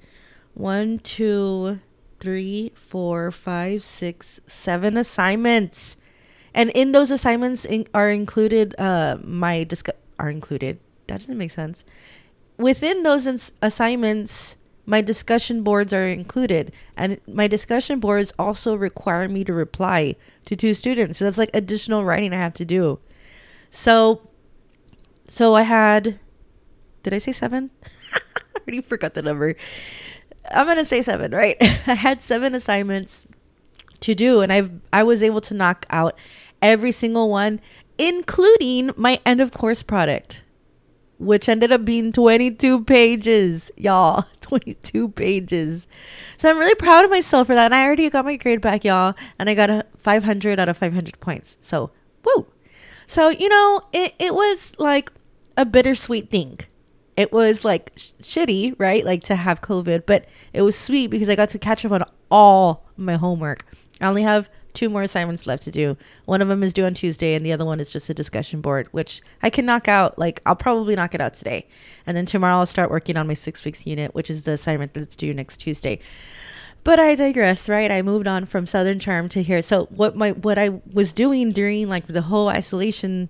one, 0.55 0.99
two, 0.99 1.80
three, 2.20 2.72
four, 2.76 3.32
five, 3.32 3.84
six, 3.84 4.39
seven 4.47 4.97
assignments 4.97 5.97
And 6.53 6.70
in 6.72 6.91
those 6.93 7.11
assignments 7.11 7.65
in, 7.65 7.88
are 7.93 8.09
included 8.09 8.76
uh, 8.80 9.17
my 9.24 9.63
discuss 9.63 9.95
are 10.20 10.30
included. 10.30 10.80
That 11.07 11.20
doesn't 11.22 11.38
make 11.38 11.51
sense. 11.51 11.86
Within 12.57 13.03
those 13.03 13.26
ins- 13.26 13.51
assignments, 13.61 14.55
my 14.86 15.01
discussion 15.01 15.63
boards 15.63 15.93
are 15.93 16.07
included, 16.07 16.72
and 16.97 17.20
my 17.28 17.47
discussion 17.47 17.99
boards 17.99 18.34
also 18.39 18.76
require 18.76 19.30
me 19.30 19.43
to 19.45 19.53
reply 19.53 20.15
to 20.45 20.55
two 20.55 20.74
students. 20.74 21.20
So 21.20 21.26
that's 21.26 21.38
like 21.38 21.51
additional 21.53 22.03
writing 22.03 22.34
I 22.34 22.38
have 22.38 22.55
to 22.55 22.65
do. 22.65 22.99
So, 23.72 24.22
so 25.28 25.55
I 25.55 25.63
had. 25.63 26.20
Did 27.03 27.13
I 27.13 27.17
say 27.20 27.32
seven? 27.32 27.72
I 28.13 28.59
already 28.59 28.82
forgot 28.82 29.13
the 29.13 29.22
number. 29.22 29.55
I'm 30.52 30.68
gonna 30.68 30.86
say 30.86 31.02
seven, 31.02 31.32
right? 31.32 31.58
I 31.62 31.95
had 31.95 32.22
seven 32.22 32.56
assignments 32.56 33.26
to 34.02 34.16
do, 34.16 34.41
and 34.41 34.52
I've 34.52 34.72
I 34.91 35.04
was 35.04 35.24
able 35.24 35.41
to 35.41 35.54
knock 35.54 35.86
out 35.89 36.18
every 36.62 36.91
single 36.91 37.30
one, 37.30 37.60
including 37.97 38.91
my 38.95 39.20
end 39.26 39.41
of 39.41 39.52
course 39.52 39.84
product, 39.84 40.43
which 41.18 41.50
ended 41.50 41.72
up 41.72 41.86
being 41.86 42.12
22 42.12 42.84
pages, 42.86 43.72
y'all. 43.78 44.26
22 44.50 45.10
pages. 45.10 45.88
So 46.38 46.50
I'm 46.50 46.58
really 46.58 46.76
proud 46.76 47.06
of 47.06 47.12
myself 47.12 47.47
for 47.47 47.54
that. 47.54 47.66
And 47.66 47.76
I 47.76 47.86
already 47.86 48.10
got 48.10 48.26
my 48.26 48.36
grade 48.36 48.62
back, 48.62 48.84
y'all, 48.84 49.14
and 49.38 49.50
I 49.50 49.54
got 49.54 49.70
a 49.70 49.86
500 49.97 50.60
out 50.60 50.68
of 50.68 50.76
500 50.76 51.20
points. 51.20 51.58
So, 51.62 51.91
woo. 52.24 52.47
So, 53.06 53.30
you 53.30 53.47
know, 53.47 53.84
it, 53.93 54.16
it 54.18 54.34
was 54.34 54.74
like 54.80 55.12
a 55.56 55.66
bittersweet 55.66 56.32
thing. 56.32 56.60
It 57.20 57.34
was 57.34 57.65
like 57.65 57.91
sh- 57.97 58.13
shitty, 58.22 58.76
right? 58.78 59.03
Like 59.03 59.24
to 59.24 59.36
have 59.36 59.59
COVID, 59.59 60.05
but 60.05 60.26
it 60.53 60.61
was 60.61 60.78
sweet 60.78 61.07
because 61.07 61.28
I 61.28 61.36
got 61.36 61.49
to 61.49 61.59
catch 61.59 61.84
up 61.84 61.91
on 61.91 62.05
all 62.32 62.86
my 62.95 63.17
homework. 63.17 63.65
I 63.99 64.07
only 64.07 64.24
have 64.24 64.49
two 64.74 64.89
more 64.89 65.01
assignments 65.01 65.45
left 65.45 65.63
to 65.63 65.72
do. 65.72 65.97
One 66.24 66.41
of 66.41 66.47
them 66.47 66.63
is 66.63 66.72
due 66.72 66.86
on 66.86 66.93
Tuesday, 66.93 67.34
and 67.34 67.45
the 67.45 67.51
other 67.51 67.65
one 67.65 67.82
is 67.82 67.91
just 67.91 68.09
a 68.09 68.13
discussion 68.13 68.61
board, 68.61 68.88
which 68.91 69.22
I 69.43 69.49
can 69.49 69.65
knock 69.65 69.89
out. 69.89 70.17
Like, 70.17 70.39
I'll 70.45 70.55
probably 70.55 70.95
knock 70.95 71.13
it 71.13 71.20
out 71.20 71.34
today. 71.34 71.67
And 72.07 72.15
then 72.15 72.26
tomorrow 72.26 72.59
I'll 72.59 72.65
start 72.65 72.89
working 72.89 73.17
on 73.17 73.28
my 73.28 73.34
six 73.34 73.65
weeks 73.65 73.86
unit, 73.86 74.15
which 74.15 74.30
is 74.30 74.43
the 74.43 74.53
assignment 74.53 74.93
that's 74.93 75.17
due 75.17 75.34
next 75.34 75.57
Tuesday. 75.57 75.99
But 76.86 77.01
I 77.01 77.15
digress, 77.15 77.67
right? 77.67 77.91
I 77.91 78.01
moved 78.01 78.28
on 78.28 78.45
from 78.45 78.65
Southern 78.65 78.97
Charm 78.97 79.28
to 79.30 79.43
here. 79.43 79.61
So 79.61 79.88
what 79.88 80.15
my 80.15 80.32
what 80.32 80.57
I 80.57 80.80
was 80.93 81.11
doing 81.11 81.51
during 81.51 81.89
like 81.89 82.07
the 82.07 82.22
whole 82.22 82.47
isolation 82.47 83.28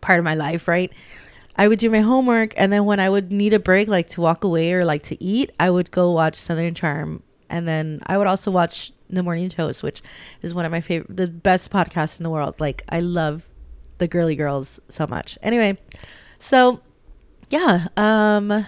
part 0.00 0.18
of 0.18 0.24
my 0.24 0.34
life, 0.34 0.66
right? 0.66 0.90
I 1.58 1.66
would 1.66 1.80
do 1.80 1.90
my 1.90 2.00
homework 2.00 2.54
and 2.56 2.72
then 2.72 2.84
when 2.84 3.00
I 3.00 3.10
would 3.10 3.32
need 3.32 3.52
a 3.52 3.58
break 3.58 3.88
like 3.88 4.06
to 4.10 4.20
walk 4.20 4.44
away 4.44 4.72
or 4.72 4.84
like 4.84 5.02
to 5.04 5.22
eat, 5.22 5.50
I 5.58 5.70
would 5.70 5.90
go 5.90 6.12
watch 6.12 6.36
Southern 6.36 6.72
Charm 6.72 7.24
and 7.50 7.66
then 7.66 8.00
I 8.06 8.16
would 8.16 8.28
also 8.28 8.52
watch 8.52 8.92
The 9.10 9.24
Morning 9.24 9.48
Toast, 9.48 9.82
which 9.82 10.00
is 10.40 10.54
one 10.54 10.64
of 10.64 10.70
my 10.70 10.80
favorite 10.80 11.16
the 11.16 11.26
best 11.26 11.70
podcasts 11.70 12.20
in 12.20 12.24
the 12.24 12.30
world. 12.30 12.60
Like 12.60 12.84
I 12.88 13.00
love 13.00 13.42
the 13.98 14.06
girly 14.06 14.36
girls 14.36 14.78
so 14.88 15.06
much. 15.08 15.36
Anyway, 15.42 15.76
so 16.38 16.80
yeah, 17.48 17.88
um 17.96 18.66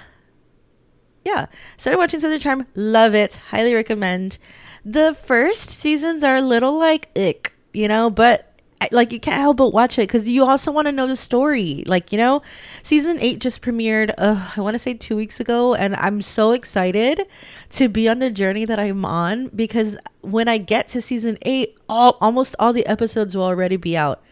yeah, 1.24 1.47
started 1.76 1.99
watching 1.99 2.18
Southern 2.18 2.41
Charm. 2.41 2.66
Love 2.74 3.14
it. 3.14 3.36
Highly 3.36 3.74
recommend. 3.74 4.38
The 4.84 5.14
first 5.14 5.70
seasons 5.70 6.24
are 6.24 6.36
a 6.36 6.43
little 6.43 6.76
like 6.78 7.09
ick, 7.16 7.53
you 7.72 7.86
know, 7.86 8.11
but 8.11 8.49
like 8.92 9.12
you 9.12 9.20
can't 9.20 9.40
help 9.40 9.58
but 9.58 9.72
watch 9.72 9.98
it 9.98 10.02
because 10.02 10.28
you 10.28 10.44
also 10.44 10.72
want 10.72 10.86
to 10.86 10.92
know 10.92 11.06
the 11.06 11.16
story. 11.16 11.84
Like 11.86 12.12
you 12.12 12.18
know, 12.18 12.42
season 12.82 13.18
eight 13.20 13.40
just 13.40 13.62
premiered. 13.62 14.12
Uh, 14.16 14.52
I 14.56 14.60
want 14.60 14.74
to 14.74 14.78
say 14.78 14.94
two 14.94 15.16
weeks 15.16 15.40
ago, 15.40 15.74
and 15.74 15.94
I'm 15.96 16.22
so 16.22 16.52
excited 16.52 17.22
to 17.70 17.88
be 17.88 18.08
on 18.08 18.18
the 18.18 18.30
journey 18.30 18.64
that 18.64 18.78
I'm 18.78 19.04
on 19.04 19.48
because 19.48 19.98
when 20.22 20.48
I 20.48 20.58
get 20.58 20.88
to 20.88 21.02
season 21.02 21.38
eight, 21.42 21.76
all 21.88 22.16
almost 22.20 22.56
all 22.58 22.72
the 22.72 22.86
episodes 22.86 23.36
will 23.36 23.44
already 23.44 23.76
be 23.76 23.96
out, 23.96 24.22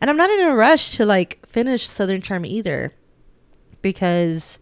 and 0.00 0.10
I'm 0.10 0.16
not 0.16 0.30
in 0.30 0.40
a 0.40 0.54
rush 0.54 0.96
to 0.96 1.06
like 1.06 1.44
finish 1.46 1.88
Southern 1.88 2.20
Charm 2.20 2.44
either 2.44 2.92
because 3.80 4.58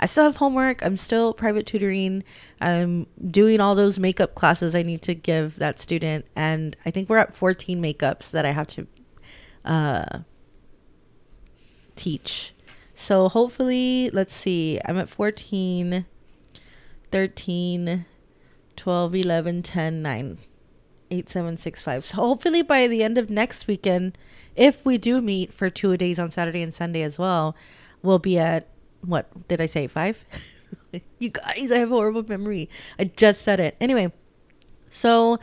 I 0.00 0.06
still 0.06 0.24
have 0.24 0.36
homework. 0.36 0.84
I'm 0.84 0.96
still 0.96 1.32
private 1.32 1.66
tutoring. 1.66 2.24
I'm 2.60 3.06
doing 3.30 3.60
all 3.60 3.74
those 3.74 3.98
makeup 3.98 4.34
classes 4.34 4.74
I 4.74 4.82
need 4.82 5.02
to 5.02 5.14
give 5.14 5.56
that 5.58 5.78
student. 5.78 6.26
And 6.34 6.76
I 6.84 6.90
think 6.90 7.08
we're 7.08 7.18
at 7.18 7.34
14 7.34 7.80
makeups 7.80 8.30
that 8.32 8.44
I 8.44 8.50
have 8.50 8.66
to 8.68 8.86
uh, 9.64 10.18
teach. 11.96 12.52
So 12.94 13.28
hopefully, 13.28 14.10
let's 14.12 14.34
see, 14.34 14.80
I'm 14.84 14.98
at 14.98 15.08
14, 15.08 16.06
13, 17.10 18.04
12, 18.76 19.14
11, 19.14 19.62
10, 19.62 20.02
9, 20.02 20.38
8, 21.10 21.30
7, 21.30 21.56
6, 21.56 21.82
5. 21.82 22.06
So 22.06 22.16
hopefully 22.16 22.62
by 22.62 22.86
the 22.86 23.02
end 23.02 23.18
of 23.18 23.30
next 23.30 23.66
weekend, 23.66 24.16
if 24.56 24.84
we 24.84 24.98
do 24.98 25.20
meet 25.20 25.52
for 25.52 25.70
two 25.70 25.96
days 25.96 26.18
on 26.18 26.30
Saturday 26.30 26.62
and 26.62 26.72
Sunday 26.72 27.02
as 27.02 27.18
well, 27.18 27.56
we'll 28.02 28.18
be 28.18 28.38
at 28.38 28.68
what 29.04 29.48
did 29.48 29.60
I 29.60 29.66
say? 29.66 29.86
Five? 29.86 30.24
you 31.18 31.30
guys, 31.30 31.70
I 31.70 31.78
have 31.78 31.90
a 31.90 31.94
horrible 31.94 32.24
memory. 32.24 32.68
I 32.98 33.04
just 33.04 33.42
said 33.42 33.60
it. 33.60 33.76
Anyway, 33.80 34.12
so 34.88 35.38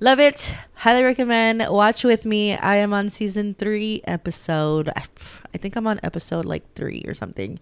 love 0.00 0.20
it. 0.20 0.54
Highly 0.74 1.02
recommend. 1.04 1.64
Watch 1.68 2.04
with 2.04 2.24
me. 2.24 2.56
I 2.56 2.76
am 2.76 2.92
on 2.92 3.10
season 3.10 3.54
three, 3.54 4.02
episode. 4.04 4.90
I 4.96 5.58
think 5.58 5.76
I'm 5.76 5.86
on 5.86 6.00
episode 6.02 6.44
like 6.44 6.74
three 6.74 7.04
or 7.06 7.14
something. 7.14 7.58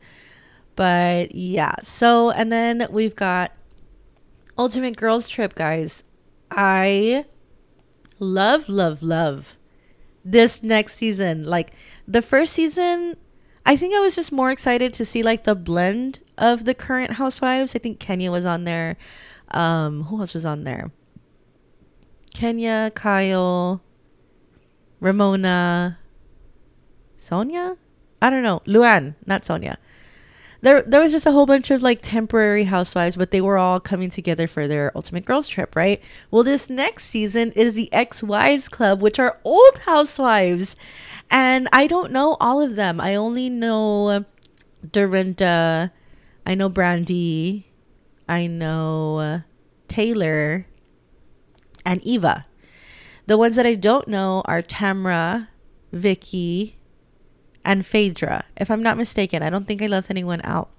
But 0.77 1.35
yeah. 1.35 1.75
So, 1.83 2.31
and 2.31 2.53
then 2.53 2.87
we've 2.91 3.16
got 3.16 3.53
Ultimate 4.57 4.97
Girls 4.97 5.29
Trip, 5.29 5.55
guys. 5.55 6.05
I 6.51 7.25
love, 8.19 8.69
love, 8.69 9.03
love 9.03 9.57
this 10.25 10.62
next 10.62 10.95
season. 10.95 11.45
Like 11.45 11.73
the 12.07 12.23
first 12.23 12.53
season 12.53 13.16
I 13.69 13.77
think 13.77 13.95
I 13.95 14.01
was 14.01 14.16
just 14.16 14.33
more 14.33 14.51
excited 14.51 14.95
to 14.95 15.05
see 15.05 15.23
like 15.23 15.45
the 15.45 15.55
blend 15.55 16.21
of 16.39 16.64
the 16.64 16.73
current 16.73 17.12
housewives. 17.12 17.77
I 17.77 17.79
think 17.79 18.01
Kenya 18.01 18.33
was 18.33 18.47
on 18.47 18.64
there. 18.64 18.97
Um, 19.51 20.05
who 20.05 20.21
else 20.21 20.33
was 20.33 20.47
on 20.47 20.64
there? 20.64 20.91
Kenya, 22.33 22.91
Kyle, 22.95 23.83
Ramona, 25.01 25.99
Sonja? 27.19 27.77
I 28.23 28.31
don't 28.31 28.43
know. 28.43 28.62
Luann, 28.64 29.16
not 29.27 29.43
Sonja. 29.43 29.77
There 30.62 30.81
there 30.81 31.03
was 31.03 31.12
just 31.12 31.27
a 31.27 31.33
whole 31.33 31.45
bunch 31.45 31.71
of 31.71 31.83
like 31.83 32.01
temporary 32.01 32.64
housewives, 32.64 33.16
but 33.16 33.33
they 33.33 33.43
were 33.43 33.59
all 33.59 33.81
coming 33.81 34.09
together 34.09 34.47
for 34.47 34.66
their 34.66 34.93
ultimate 34.97 35.27
girls 35.27 35.47
trip, 35.47 35.77
right? 35.77 36.01
Well, 36.31 36.43
this 36.43 36.71
next 36.71 37.05
season 37.05 37.53
is 37.53 37.75
the 37.75 37.93
ex-wives 37.93 38.71
club, 38.71 39.03
which 39.03 39.19
are 39.19 39.39
old 39.45 39.79
housewives. 39.85 40.75
And 41.31 41.68
I 41.72 41.87
don't 41.87 42.12
know 42.12 42.37
all 42.41 42.61
of 42.61 42.76
them. 42.76 43.01
I 43.01 43.14
only 43.14 43.51
know 43.51 44.24
Dorinda. 44.91 45.93
I 46.47 46.55
know 46.55 46.70
Brandi. 46.70 47.64
I 48.29 48.47
know 48.47 49.43
Taylor 49.89 50.66
and 51.85 52.03
Eva. 52.03 52.47
The 53.26 53.37
ones 53.39 53.57
that 53.57 53.66
I 53.66 53.74
don't 53.74 54.09
know 54.09 54.43
are 54.47 54.62
Tamra, 54.62 55.49
Vicki, 55.93 56.79
and 57.64 57.85
Phaedra. 57.85 58.45
If 58.57 58.70
I'm 58.70 58.83
not 58.83 58.97
mistaken, 58.97 59.43
I 59.43 59.51
don't 59.51 59.66
think 59.66 59.83
I 59.83 59.87
left 59.87 60.11
anyone 60.11 60.41
out. 60.45 60.70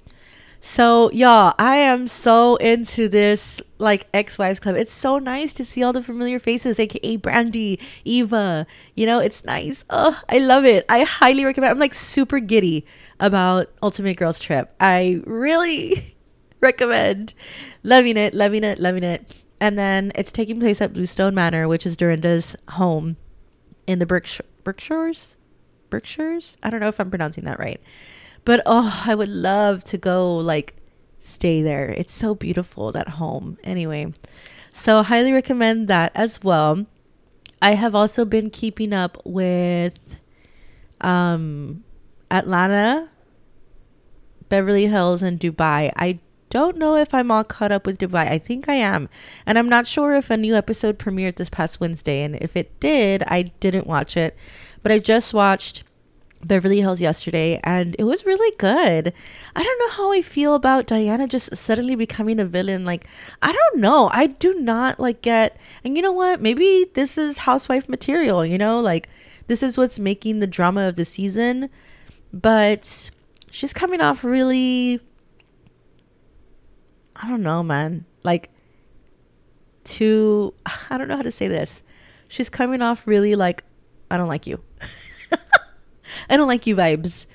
So, 0.61 1.09
y'all, 1.11 1.53
I 1.57 1.77
am 1.77 2.07
so 2.07 2.57
into 2.57 3.07
this 3.07 3.61
like 3.77 4.07
ex-wives 4.13 4.59
club. 4.59 4.75
It's 4.75 4.91
so 4.91 5.17
nice 5.17 5.53
to 5.53 5.63
see 5.63 5.81
all 5.83 5.93
the 5.93 6.03
familiar 6.03 6.37
faces, 6.37 6.79
aka 6.79 7.17
Brandi, 7.17 7.81
Eva. 8.03 8.67
You 8.95 9.05
know, 9.05 9.19
it's 9.19 9.45
nice. 9.45 9.85
Oh, 9.89 10.21
I 10.27 10.37
love 10.39 10.65
it. 10.65 10.85
I 10.89 11.03
highly 11.03 11.45
recommend. 11.45 11.71
I'm 11.71 11.79
like 11.79 11.93
super 11.93 12.39
giddy 12.39 12.85
about 13.21 13.67
Ultimate 13.81 14.17
Girls 14.17 14.39
Trip. 14.41 14.73
I 14.81 15.21
really 15.25 16.15
recommend. 16.59 17.33
Loving 17.83 18.17
it, 18.17 18.33
loving 18.33 18.65
it, 18.65 18.79
loving 18.79 19.03
it. 19.03 19.33
And 19.61 19.77
then 19.77 20.11
it's 20.15 20.31
taking 20.31 20.59
place 20.59 20.81
at 20.81 20.93
Bluestone 20.93 21.35
Manor, 21.35 21.67
which 21.67 21.85
is 21.85 21.95
Dorinda's 21.95 22.55
home 22.69 23.15
in 23.87 23.99
the 23.99 24.05
Berkshire, 24.05 24.45
Berkshires. 24.63 25.37
Berkshires? 25.89 26.57
I 26.61 26.69
don't 26.69 26.79
know 26.79 26.87
if 26.87 26.99
I'm 26.99 27.09
pronouncing 27.09 27.45
that 27.45 27.59
right. 27.59 27.81
But 28.45 28.61
oh, 28.65 29.03
I 29.05 29.15
would 29.15 29.29
love 29.29 29.83
to 29.85 29.97
go 29.97 30.37
like 30.37 30.75
stay 31.19 31.61
there. 31.61 31.89
It's 31.89 32.13
so 32.13 32.35
beautiful 32.35 32.91
that 32.91 33.09
home. 33.09 33.57
Anyway, 33.63 34.13
so 34.71 35.03
highly 35.03 35.31
recommend 35.31 35.87
that 35.87 36.11
as 36.15 36.43
well. 36.43 36.85
I 37.61 37.73
have 37.75 37.93
also 37.93 38.25
been 38.25 38.49
keeping 38.49 38.93
up 38.93 39.21
with 39.25 40.17
um 41.01 41.83
Atlanta, 42.31 43.09
Beverly 44.49 44.87
Hills 44.87 45.23
and 45.23 45.39
Dubai. 45.39 45.91
I 45.95 46.19
don't 46.49 46.77
know 46.77 46.95
if 46.95 47.13
I'm 47.13 47.31
all 47.31 47.43
caught 47.43 47.71
up 47.71 47.85
with 47.85 47.99
Dubai. 47.99 48.29
I 48.29 48.37
think 48.39 48.67
I 48.67 48.73
am. 48.73 49.07
And 49.45 49.57
I'm 49.57 49.69
not 49.69 49.85
sure 49.85 50.15
if 50.15 50.29
a 50.29 50.37
new 50.37 50.55
episode 50.55 50.97
premiered 50.97 51.35
this 51.35 51.49
past 51.49 51.79
Wednesday 51.79 52.23
and 52.23 52.35
if 52.37 52.55
it 52.55 52.79
did, 52.79 53.23
I 53.23 53.43
didn't 53.43 53.87
watch 53.87 54.17
it. 54.17 54.35
But 54.81 54.91
I 54.91 54.99
just 54.99 55.33
watched 55.33 55.83
Beverly 56.43 56.79
Hills 56.79 57.01
yesterday 57.01 57.59
and 57.63 57.95
it 57.99 58.03
was 58.03 58.25
really 58.25 58.55
good. 58.57 59.13
I 59.55 59.63
don't 59.63 59.79
know 59.79 59.89
how 59.89 60.11
I 60.11 60.21
feel 60.21 60.55
about 60.55 60.87
Diana 60.87 61.27
just 61.27 61.55
suddenly 61.55 61.95
becoming 61.95 62.39
a 62.39 62.45
villain. 62.45 62.85
Like, 62.85 63.05
I 63.41 63.51
don't 63.51 63.81
know. 63.81 64.09
I 64.13 64.27
do 64.27 64.53
not 64.53 64.99
like 64.99 65.21
get, 65.21 65.57
and 65.83 65.95
you 65.95 66.01
know 66.01 66.13
what? 66.13 66.41
Maybe 66.41 66.85
this 66.93 67.17
is 67.17 67.39
housewife 67.39 67.89
material, 67.89 68.45
you 68.45 68.57
know? 68.57 68.79
Like, 68.79 69.09
this 69.47 69.63
is 69.63 69.77
what's 69.77 69.99
making 69.99 70.39
the 70.39 70.47
drama 70.47 70.87
of 70.87 70.95
the 70.95 71.05
season. 71.05 71.69
But 72.31 73.11
she's 73.51 73.73
coming 73.73 74.01
off 74.01 74.23
really 74.23 74.99
I 77.21 77.27
don't 77.27 77.41
know, 77.43 77.63
man. 77.63 78.05
Like 78.23 78.49
too 79.83 80.53
I 80.89 80.97
don't 80.97 81.07
know 81.07 81.17
how 81.17 81.23
to 81.23 81.31
say 81.31 81.47
this. 81.47 81.83
She's 82.27 82.49
coming 82.49 82.81
off 82.81 83.07
really 83.07 83.35
like 83.35 83.63
I 84.11 84.17
don't 84.17 84.27
like 84.27 84.47
you. 84.47 84.61
I 86.29 86.37
don't 86.37 86.47
like 86.47 86.67
you 86.67 86.75
vibes. 86.75 87.25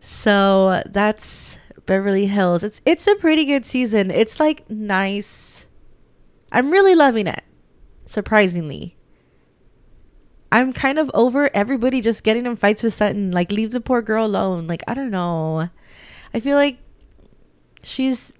So 0.00 0.82
that's 0.86 1.58
Beverly 1.86 2.26
Hills. 2.26 2.62
It's 2.62 2.80
it's 2.84 3.06
a 3.06 3.14
pretty 3.16 3.44
good 3.44 3.64
season. 3.64 4.10
It's 4.10 4.38
like 4.38 4.68
nice. 4.70 5.66
I'm 6.52 6.70
really 6.70 6.94
loving 6.94 7.26
it. 7.26 7.42
Surprisingly. 8.06 8.96
I'm 10.52 10.72
kind 10.72 10.98
of 10.98 11.10
over 11.12 11.50
everybody 11.54 12.00
just 12.00 12.22
getting 12.22 12.46
in 12.46 12.56
fights 12.56 12.82
with 12.82 12.94
Sutton. 12.94 13.32
Like 13.32 13.50
leave 13.50 13.72
the 13.72 13.80
poor 13.80 14.00
girl 14.02 14.24
alone. 14.26 14.66
Like 14.66 14.82
I 14.86 14.94
don't 14.94 15.10
know. 15.10 15.68
I 16.32 16.40
feel 16.40 16.56
like 16.56 16.78
she's 17.82 18.32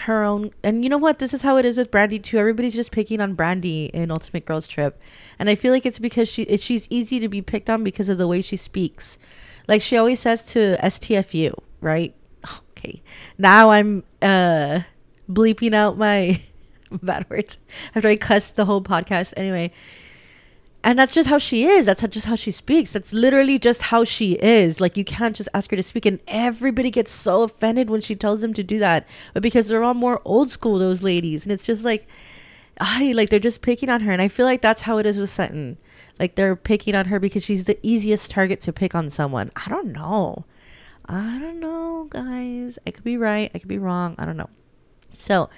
her 0.00 0.22
own 0.22 0.50
and 0.62 0.84
you 0.84 0.90
know 0.90 0.98
what? 0.98 1.18
This 1.18 1.34
is 1.34 1.42
how 1.42 1.56
it 1.56 1.64
is 1.64 1.76
with 1.76 1.90
Brandi 1.90 2.22
too. 2.22 2.38
Everybody's 2.38 2.74
just 2.74 2.92
picking 2.92 3.20
on 3.20 3.36
Brandi 3.36 3.90
in 3.90 4.10
ultimate 4.10 4.44
girls 4.44 4.68
trip. 4.68 5.00
And 5.38 5.48
i 5.48 5.54
feel 5.54 5.72
like 5.72 5.86
it's 5.86 5.98
because 5.98 6.28
she 6.28 6.44
she's 6.56 6.86
easy 6.90 7.20
to 7.20 7.28
be 7.28 7.42
picked 7.42 7.70
on 7.70 7.84
because 7.84 8.08
of 8.08 8.18
the 8.18 8.28
way 8.28 8.40
she 8.40 8.56
speaks. 8.56 9.18
Like 9.66 9.82
she 9.82 9.96
always 9.96 10.20
says 10.20 10.44
to 10.52 10.76
stfu 10.82 11.54
right? 11.80 12.14
Okay. 12.78 13.02
Now 13.38 13.70
i'm 13.70 14.04
uh 14.22 14.80
bleeping 15.28 15.74
out 15.74 15.98
my 15.98 16.40
bad 17.02 17.28
words 17.28 17.58
after 17.92 18.08
i 18.08 18.14
cussed 18.14 18.54
the 18.54 18.66
whole 18.66 18.82
podcast. 18.82 19.34
Anyway 19.36 19.72
and 20.84 20.98
that's 20.98 21.14
just 21.14 21.28
how 21.28 21.38
she 21.38 21.64
is. 21.64 21.86
That's 21.86 22.00
how, 22.00 22.06
just 22.06 22.26
how 22.26 22.36
she 22.36 22.50
speaks. 22.50 22.92
That's 22.92 23.12
literally 23.12 23.58
just 23.58 23.82
how 23.82 24.04
she 24.04 24.34
is. 24.34 24.80
Like 24.80 24.96
you 24.96 25.04
can't 25.04 25.34
just 25.34 25.48
ask 25.52 25.70
her 25.70 25.76
to 25.76 25.82
speak 25.82 26.06
and 26.06 26.20
everybody 26.28 26.90
gets 26.90 27.10
so 27.10 27.42
offended 27.42 27.90
when 27.90 28.00
she 28.00 28.14
tells 28.14 28.40
them 28.40 28.54
to 28.54 28.62
do 28.62 28.78
that. 28.78 29.06
But 29.34 29.42
because 29.42 29.68
they're 29.68 29.82
all 29.82 29.94
more 29.94 30.22
old 30.24 30.50
school 30.50 30.78
those 30.78 31.02
ladies 31.02 31.42
and 31.42 31.52
it's 31.52 31.64
just 31.66 31.84
like 31.84 32.06
I 32.80 33.10
like 33.12 33.28
they're 33.28 33.40
just 33.40 33.60
picking 33.60 33.88
on 33.88 34.02
her. 34.02 34.12
And 34.12 34.22
I 34.22 34.28
feel 34.28 34.46
like 34.46 34.62
that's 34.62 34.82
how 34.82 34.98
it 34.98 35.06
is 35.06 35.18
with 35.18 35.30
Sutton. 35.30 35.78
Like 36.20 36.36
they're 36.36 36.56
picking 36.56 36.94
on 36.94 37.06
her 37.06 37.18
because 37.18 37.44
she's 37.44 37.64
the 37.64 37.78
easiest 37.82 38.30
target 38.30 38.60
to 38.62 38.72
pick 38.72 38.94
on 38.94 39.10
someone. 39.10 39.50
I 39.56 39.68
don't 39.68 39.92
know. 39.92 40.44
I 41.06 41.38
don't 41.40 41.58
know 41.58 42.06
guys. 42.08 42.78
I 42.86 42.92
could 42.92 43.04
be 43.04 43.16
right. 43.16 43.50
I 43.52 43.58
could 43.58 43.68
be 43.68 43.78
wrong. 43.78 44.14
I 44.16 44.24
don't 44.24 44.36
know. 44.36 44.50
So 45.18 45.50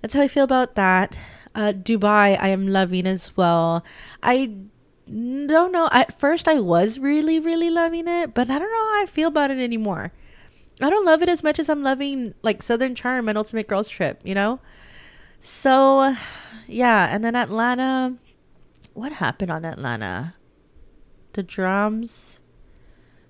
that's 0.00 0.14
how 0.14 0.22
I 0.22 0.28
feel 0.28 0.44
about 0.44 0.76
that 0.76 1.16
uh, 1.54 1.72
Dubai, 1.72 2.36
I 2.40 2.48
am 2.48 2.68
loving 2.68 3.06
as 3.06 3.36
well. 3.36 3.84
I 4.22 4.54
don't 5.06 5.72
know. 5.72 5.88
At 5.92 6.18
first, 6.18 6.46
I 6.46 6.60
was 6.60 6.98
really, 6.98 7.40
really 7.40 7.70
loving 7.70 8.06
it, 8.06 8.34
but 8.34 8.48
I 8.50 8.58
don't 8.58 8.70
know 8.70 8.88
how 8.94 9.02
I 9.02 9.06
feel 9.06 9.28
about 9.28 9.50
it 9.50 9.58
anymore. 9.58 10.12
I 10.80 10.88
don't 10.88 11.04
love 11.04 11.22
it 11.22 11.28
as 11.28 11.42
much 11.42 11.58
as 11.58 11.68
I'm 11.68 11.82
loving 11.82 12.34
like 12.42 12.62
Southern 12.62 12.94
Charm 12.94 13.28
and 13.28 13.36
Ultimate 13.36 13.68
Girls 13.68 13.88
Trip, 13.88 14.20
you 14.24 14.34
know? 14.34 14.60
So, 15.40 16.14
yeah. 16.66 17.14
And 17.14 17.24
then 17.24 17.36
Atlanta. 17.36 18.16
What 18.94 19.12
happened 19.14 19.50
on 19.50 19.64
Atlanta? 19.64 20.34
The 21.32 21.42
drums. 21.42 22.40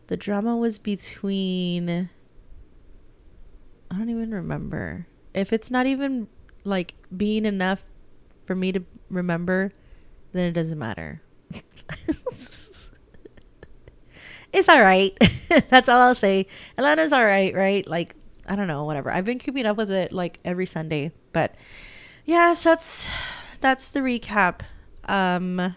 The 0.06 0.16
drama 0.16 0.56
was 0.56 0.78
between. 0.78 2.10
I 3.90 3.96
don't 3.96 4.10
even 4.10 4.32
remember. 4.32 5.06
If 5.34 5.52
it's 5.52 5.70
not 5.70 5.86
even 5.86 6.28
like 6.64 6.94
being 7.16 7.44
enough 7.44 7.82
for 8.50 8.56
me 8.56 8.72
to 8.72 8.82
remember, 9.10 9.72
then 10.32 10.48
it 10.48 10.52
doesn't 10.54 10.76
matter. 10.76 11.22
it's 14.52 14.68
all 14.68 14.82
right. 14.82 15.16
That's 15.68 15.88
all 15.88 16.00
I'll 16.00 16.16
say. 16.16 16.48
Atlanta's 16.76 17.12
all 17.12 17.24
right, 17.24 17.54
right? 17.54 17.86
Like, 17.86 18.16
I 18.48 18.56
don't 18.56 18.66
know, 18.66 18.82
whatever. 18.82 19.12
I've 19.12 19.24
been 19.24 19.38
keeping 19.38 19.66
up 19.66 19.76
with 19.76 19.92
it 19.92 20.12
like 20.12 20.40
every 20.44 20.66
Sunday, 20.66 21.12
but 21.32 21.54
yeah, 22.24 22.54
so 22.54 22.70
that's 22.70 23.06
that's 23.60 23.90
the 23.90 24.00
recap. 24.00 24.62
Um 25.04 25.76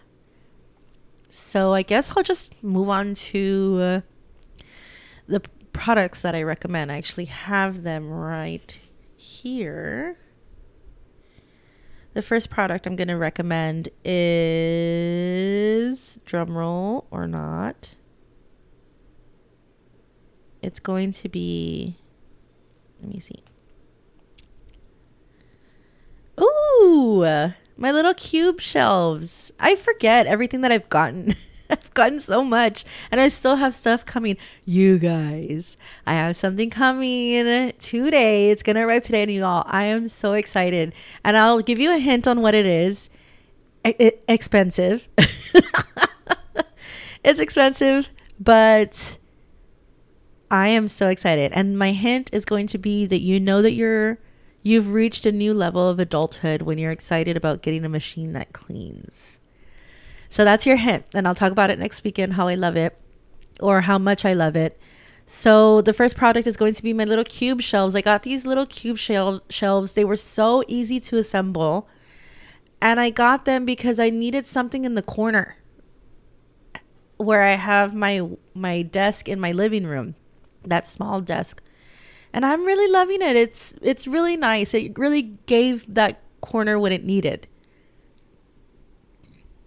so 1.30 1.74
I 1.74 1.82
guess 1.82 2.10
I'll 2.16 2.24
just 2.24 2.60
move 2.64 2.88
on 2.88 3.14
to 3.14 3.78
uh, 3.80 4.00
the 5.28 5.42
products 5.72 6.22
that 6.22 6.34
I 6.34 6.42
recommend. 6.42 6.90
I 6.90 6.98
actually 6.98 7.26
have 7.26 7.84
them 7.84 8.10
right 8.10 8.76
here. 9.16 10.18
The 12.14 12.22
first 12.22 12.48
product 12.48 12.86
I'm 12.86 12.96
going 12.96 13.08
to 13.08 13.16
recommend 13.16 13.88
is 14.04 14.20
drumroll 16.24 17.04
or 17.10 17.26
not. 17.26 17.96
It's 20.62 20.78
going 20.80 21.10
to 21.12 21.28
be 21.28 21.96
let 23.02 23.12
me 23.12 23.20
see. 23.20 23.42
Ooh, 26.40 27.52
my 27.76 27.90
little 27.90 28.14
cube 28.14 28.60
shelves. 28.60 29.52
I 29.60 29.76
forget 29.76 30.26
everything 30.26 30.62
that 30.62 30.72
I've 30.72 30.88
gotten. 30.88 31.36
Gotten 31.94 32.20
so 32.20 32.44
much 32.44 32.84
and 33.10 33.20
I 33.20 33.28
still 33.28 33.56
have 33.56 33.74
stuff 33.74 34.04
coming. 34.04 34.36
You 34.64 34.98
guys, 34.98 35.76
I 36.06 36.14
have 36.14 36.36
something 36.36 36.70
coming 36.70 37.72
today. 37.78 38.50
It's 38.50 38.62
going 38.62 38.76
to 38.76 38.82
arrive 38.82 39.04
today 39.04 39.22
and 39.22 39.32
y'all, 39.32 39.64
I 39.66 39.84
am 39.84 40.08
so 40.08 40.32
excited. 40.32 40.92
And 41.24 41.36
I'll 41.36 41.60
give 41.60 41.78
you 41.78 41.94
a 41.94 41.98
hint 41.98 42.26
on 42.26 42.42
what 42.42 42.54
it 42.54 42.66
is. 42.66 43.08
expensive. 43.84 45.08
it's 47.24 47.40
expensive, 47.40 48.08
but 48.40 49.18
I 50.50 50.68
am 50.68 50.88
so 50.88 51.08
excited. 51.08 51.52
And 51.52 51.78
my 51.78 51.92
hint 51.92 52.30
is 52.32 52.44
going 52.44 52.66
to 52.68 52.78
be 52.78 53.06
that 53.06 53.20
you 53.20 53.40
know 53.40 53.62
that 53.62 53.72
you're 53.72 54.18
you've 54.62 54.92
reached 54.92 55.26
a 55.26 55.32
new 55.32 55.52
level 55.52 55.88
of 55.88 55.98
adulthood 55.98 56.62
when 56.62 56.78
you're 56.78 56.90
excited 56.90 57.36
about 57.36 57.62
getting 57.62 57.84
a 57.84 57.88
machine 57.88 58.32
that 58.32 58.52
cleans. 58.52 59.38
So 60.34 60.44
that's 60.44 60.66
your 60.66 60.74
hint. 60.74 61.06
And 61.14 61.28
I'll 61.28 61.34
talk 61.36 61.52
about 61.52 61.70
it 61.70 61.78
next 61.78 62.02
weekend 62.02 62.32
how 62.32 62.48
I 62.48 62.56
love 62.56 62.74
it 62.74 62.98
or 63.60 63.82
how 63.82 63.98
much 63.98 64.24
I 64.24 64.32
love 64.32 64.56
it. 64.56 64.76
So 65.26 65.80
the 65.80 65.92
first 65.92 66.16
product 66.16 66.48
is 66.48 66.56
going 66.56 66.74
to 66.74 66.82
be 66.82 66.92
my 66.92 67.04
little 67.04 67.22
cube 67.22 67.62
shelves. 67.62 67.94
I 67.94 68.00
got 68.00 68.24
these 68.24 68.44
little 68.44 68.66
cube 68.66 68.98
shel- 68.98 69.44
shelves. 69.48 69.92
They 69.92 70.04
were 70.04 70.16
so 70.16 70.64
easy 70.66 70.98
to 70.98 71.18
assemble. 71.18 71.88
And 72.80 72.98
I 72.98 73.10
got 73.10 73.44
them 73.44 73.64
because 73.64 74.00
I 74.00 74.10
needed 74.10 74.44
something 74.44 74.84
in 74.84 74.96
the 74.96 75.02
corner 75.02 75.56
where 77.16 77.44
I 77.44 77.52
have 77.54 77.94
my 77.94 78.28
my 78.54 78.82
desk 78.82 79.28
in 79.28 79.38
my 79.38 79.52
living 79.52 79.86
room. 79.86 80.16
That 80.64 80.88
small 80.88 81.20
desk. 81.20 81.62
And 82.32 82.44
I'm 82.44 82.64
really 82.64 82.90
loving 82.90 83.22
it. 83.22 83.36
It's 83.36 83.74
it's 83.80 84.08
really 84.08 84.36
nice. 84.36 84.74
It 84.74 84.98
really 84.98 85.38
gave 85.46 85.94
that 85.94 86.20
corner 86.40 86.76
what 86.76 86.90
it 86.90 87.04
needed 87.04 87.46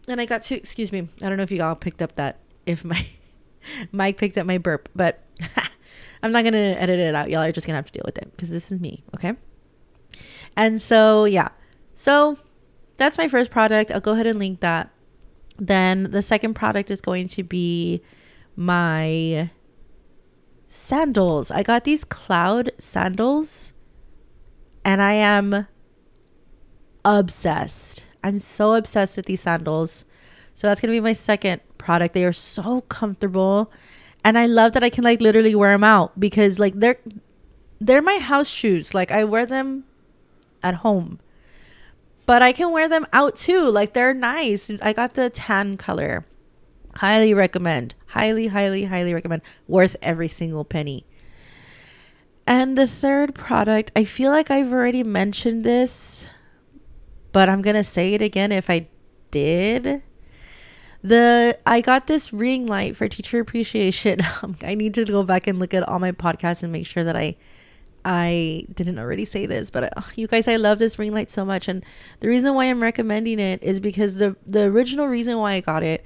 and 0.07 0.21
I 0.21 0.25
got 0.25 0.43
to 0.43 0.55
excuse 0.55 0.91
me. 0.91 1.09
I 1.21 1.29
don't 1.29 1.37
know 1.37 1.43
if 1.43 1.51
you 1.51 1.61
all 1.63 1.75
picked 1.75 2.01
up 2.01 2.15
that 2.15 2.39
if 2.65 2.83
my 2.83 3.05
mic 3.91 4.17
picked 4.17 4.37
up 4.37 4.45
my 4.45 4.57
burp, 4.57 4.89
but 4.95 5.23
I'm 6.23 6.31
not 6.31 6.43
gonna 6.43 6.57
edit 6.57 6.99
it 6.99 7.15
out. 7.15 7.29
Y'all 7.29 7.41
are 7.41 7.51
just 7.51 7.67
gonna 7.67 7.77
have 7.77 7.85
to 7.85 7.91
deal 7.91 8.03
with 8.05 8.17
it 8.17 8.31
because 8.31 8.49
this 8.49 8.71
is 8.71 8.79
me, 8.79 9.03
okay? 9.15 9.35
And 10.55 10.81
so 10.81 11.25
yeah, 11.25 11.49
so 11.95 12.37
that's 12.97 13.17
my 13.17 13.27
first 13.27 13.51
product. 13.51 13.91
I'll 13.91 14.01
go 14.01 14.13
ahead 14.13 14.27
and 14.27 14.39
link 14.39 14.59
that. 14.61 14.89
Then 15.57 16.11
the 16.11 16.21
second 16.21 16.53
product 16.53 16.91
is 16.91 17.01
going 17.01 17.27
to 17.29 17.43
be 17.43 18.01
my 18.55 19.49
sandals. 20.67 21.51
I 21.51 21.63
got 21.63 21.83
these 21.83 22.03
cloud 22.03 22.71
sandals 22.79 23.73
and 24.83 25.01
I 25.01 25.13
am 25.13 25.67
obsessed. 27.03 28.03
I'm 28.27 28.37
so 28.37 28.73
obsessed 28.73 29.15
with 29.15 29.25
these 29.25 29.39
sandals. 29.39 30.03
So 30.53 30.67
that's 30.67 30.81
going 30.81 30.91
to 30.91 30.97
be 30.97 31.01
my 31.01 31.13
second 31.13 31.61
product. 31.77 32.13
They 32.13 32.25
are 32.25 32.33
so 32.33 32.81
comfortable. 32.81 33.71
And 34.21 34.37
I 34.37 34.47
love 34.47 34.73
that 34.73 34.83
I 34.83 34.89
can 34.89 35.05
like 35.05 35.21
literally 35.21 35.55
wear 35.55 35.71
them 35.71 35.85
out 35.85 36.19
because 36.19 36.59
like 36.59 36.73
they're 36.75 36.97
they're 37.79 38.01
my 38.01 38.17
house 38.17 38.49
shoes. 38.49 38.93
Like 38.93 39.11
I 39.11 39.23
wear 39.23 39.45
them 39.45 39.85
at 40.61 40.75
home. 40.75 41.19
But 42.25 42.41
I 42.41 42.51
can 42.51 42.73
wear 42.73 42.89
them 42.89 43.07
out 43.13 43.37
too. 43.37 43.69
Like 43.69 43.93
they're 43.93 44.13
nice. 44.13 44.69
I 44.81 44.91
got 44.91 45.13
the 45.13 45.29
tan 45.29 45.77
color. 45.77 46.25
Highly 46.97 47.33
recommend. 47.33 47.95
Highly, 48.07 48.47
highly, 48.47 48.85
highly 48.85 49.13
recommend. 49.13 49.41
Worth 49.69 49.95
every 50.01 50.27
single 50.27 50.65
penny. 50.65 51.05
And 52.45 52.77
the 52.77 52.87
third 52.87 53.35
product, 53.35 53.91
I 53.95 54.03
feel 54.03 54.31
like 54.31 54.51
I've 54.51 54.73
already 54.73 55.03
mentioned 55.03 55.63
this 55.63 56.25
but 57.31 57.49
I'm 57.49 57.61
gonna 57.61 57.83
say 57.83 58.13
it 58.13 58.21
again 58.21 58.51
if 58.51 58.69
I 58.69 58.87
did. 59.31 60.01
The 61.03 61.57
I 61.65 61.81
got 61.81 62.07
this 62.07 62.33
ring 62.33 62.65
light 62.65 62.95
for 62.95 63.07
teacher 63.07 63.39
appreciation. 63.39 64.19
I 64.63 64.75
need 64.75 64.93
to 64.95 65.05
go 65.05 65.23
back 65.23 65.47
and 65.47 65.59
look 65.59 65.73
at 65.73 65.87
all 65.87 65.99
my 65.99 66.11
podcasts 66.11 66.63
and 66.63 66.71
make 66.71 66.85
sure 66.85 67.03
that 67.03 67.15
I 67.15 67.37
I 68.05 68.65
didn't 68.73 68.99
already 68.99 69.25
say 69.25 69.45
this, 69.45 69.69
but 69.69 69.97
uh, 69.97 70.01
you 70.15 70.27
guys, 70.27 70.47
I 70.47 70.55
love 70.55 70.79
this 70.79 70.97
ring 70.97 71.13
light 71.13 71.29
so 71.29 71.43
much, 71.43 71.67
and 71.67 71.83
the 72.21 72.29
reason 72.29 72.53
why 72.53 72.65
I'm 72.65 72.81
recommending 72.81 73.39
it 73.39 73.61
is 73.61 73.79
because 73.79 74.15
the 74.15 74.35
the 74.45 74.63
original 74.63 75.07
reason 75.07 75.37
why 75.37 75.53
I 75.53 75.59
got 75.59 75.83
it 75.83 76.05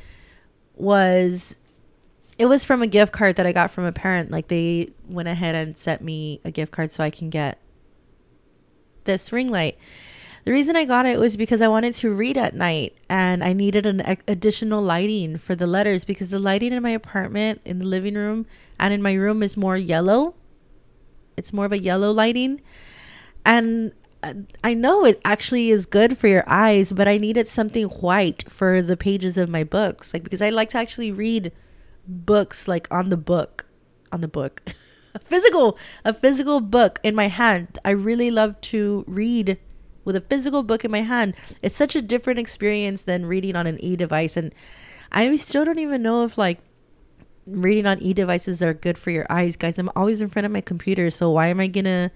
was 0.75 1.57
it 2.39 2.45
was 2.45 2.65
from 2.65 2.81
a 2.81 2.87
gift 2.87 3.13
card 3.13 3.35
that 3.35 3.45
I 3.45 3.51
got 3.51 3.69
from 3.69 3.85
a 3.85 3.91
parent. 3.91 4.31
Like 4.31 4.47
they 4.47 4.89
went 5.07 5.27
ahead 5.27 5.53
and 5.53 5.77
sent 5.77 6.01
me 6.01 6.41
a 6.43 6.49
gift 6.49 6.71
card 6.71 6.91
so 6.91 7.03
I 7.03 7.11
can 7.11 7.29
get 7.29 7.59
this 9.03 9.31
ring 9.31 9.51
light. 9.51 9.77
The 10.43 10.51
reason 10.51 10.75
I 10.75 10.85
got 10.85 11.05
it 11.05 11.19
was 11.19 11.37
because 11.37 11.61
I 11.61 11.67
wanted 11.67 11.93
to 11.95 12.11
read 12.11 12.37
at 12.37 12.55
night 12.55 12.97
and 13.09 13.43
I 13.43 13.53
needed 13.53 13.85
an 13.85 14.17
additional 14.27 14.81
lighting 14.81 15.37
for 15.37 15.55
the 15.55 15.67
letters 15.67 16.03
because 16.03 16.31
the 16.31 16.39
lighting 16.39 16.73
in 16.73 16.81
my 16.81 16.89
apartment, 16.89 17.61
in 17.63 17.79
the 17.79 17.85
living 17.85 18.15
room, 18.15 18.47
and 18.79 18.93
in 18.93 19.01
my 19.01 19.13
room 19.13 19.43
is 19.43 19.55
more 19.55 19.77
yellow. 19.77 20.33
It's 21.37 21.53
more 21.53 21.65
of 21.65 21.71
a 21.71 21.79
yellow 21.79 22.11
lighting. 22.11 22.61
And 23.45 23.93
uh, 24.23 24.33
I 24.63 24.73
know 24.73 25.05
it 25.05 25.21
actually 25.23 25.69
is 25.69 25.85
good 25.85 26.17
for 26.17 26.27
your 26.27 26.43
eyes, 26.47 26.91
but 26.91 27.07
I 27.07 27.17
needed 27.17 27.47
something 27.47 27.85
white 27.85 28.43
for 28.49 28.81
the 28.81 28.97
pages 28.97 29.37
of 29.37 29.49
my 29.49 29.63
books. 29.63 30.13
Like, 30.13 30.23
because 30.23 30.41
I 30.41 30.49
like 30.49 30.69
to 30.69 30.77
actually 30.77 31.11
read 31.11 31.51
books 32.07 32.67
like 32.67 32.87
on 32.91 33.09
the 33.09 33.17
book, 33.17 33.65
on 34.11 34.21
the 34.21 34.27
book. 34.27 34.63
a 35.13 35.19
physical, 35.19 35.77
a 36.03 36.13
physical 36.13 36.59
book 36.59 36.99
in 37.03 37.13
my 37.15 37.27
hand. 37.27 37.77
I 37.85 37.91
really 37.91 38.31
love 38.31 38.59
to 38.61 39.03
read 39.07 39.59
with 40.03 40.15
a 40.15 40.21
physical 40.21 40.63
book 40.63 40.83
in 40.83 40.91
my 40.91 41.01
hand. 41.01 41.35
It's 41.61 41.75
such 41.75 41.95
a 41.95 42.01
different 42.01 42.39
experience 42.39 43.03
than 43.03 43.25
reading 43.25 43.55
on 43.55 43.67
an 43.67 43.79
e-device 43.79 44.37
and 44.37 44.53
I 45.11 45.35
still 45.35 45.65
don't 45.65 45.79
even 45.79 46.01
know 46.01 46.23
if 46.23 46.37
like 46.37 46.59
reading 47.45 47.85
on 47.85 48.01
e-devices 48.01 48.63
are 48.63 48.73
good 48.73 48.97
for 48.97 49.11
your 49.11 49.25
eyes, 49.29 49.55
guys. 49.55 49.77
I'm 49.77 49.89
always 49.95 50.21
in 50.21 50.29
front 50.29 50.45
of 50.45 50.51
my 50.51 50.61
computer, 50.61 51.09
so 51.09 51.31
why 51.31 51.47
am 51.47 51.59
I 51.59 51.67
going 51.67 51.85
to 51.85 52.11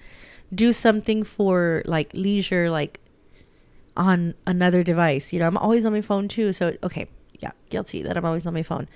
do 0.54 0.72
something 0.72 1.24
for 1.24 1.84
like 1.86 2.14
leisure 2.14 2.70
like 2.70 3.00
on 3.98 4.34
another 4.48 4.84
device? 4.84 5.34
You 5.34 5.40
know, 5.40 5.48
I'm 5.48 5.58
always 5.58 5.86
on 5.86 5.92
my 5.94 6.02
phone 6.02 6.28
too. 6.28 6.54
So 6.54 6.78
okay, 6.84 7.08
yeah, 7.40 7.52
guilty 7.70 8.02
that 8.04 8.16
I'm 8.18 8.26
always 8.26 8.48
on 8.48 8.54
my 8.54 8.64
phone. 8.64 8.88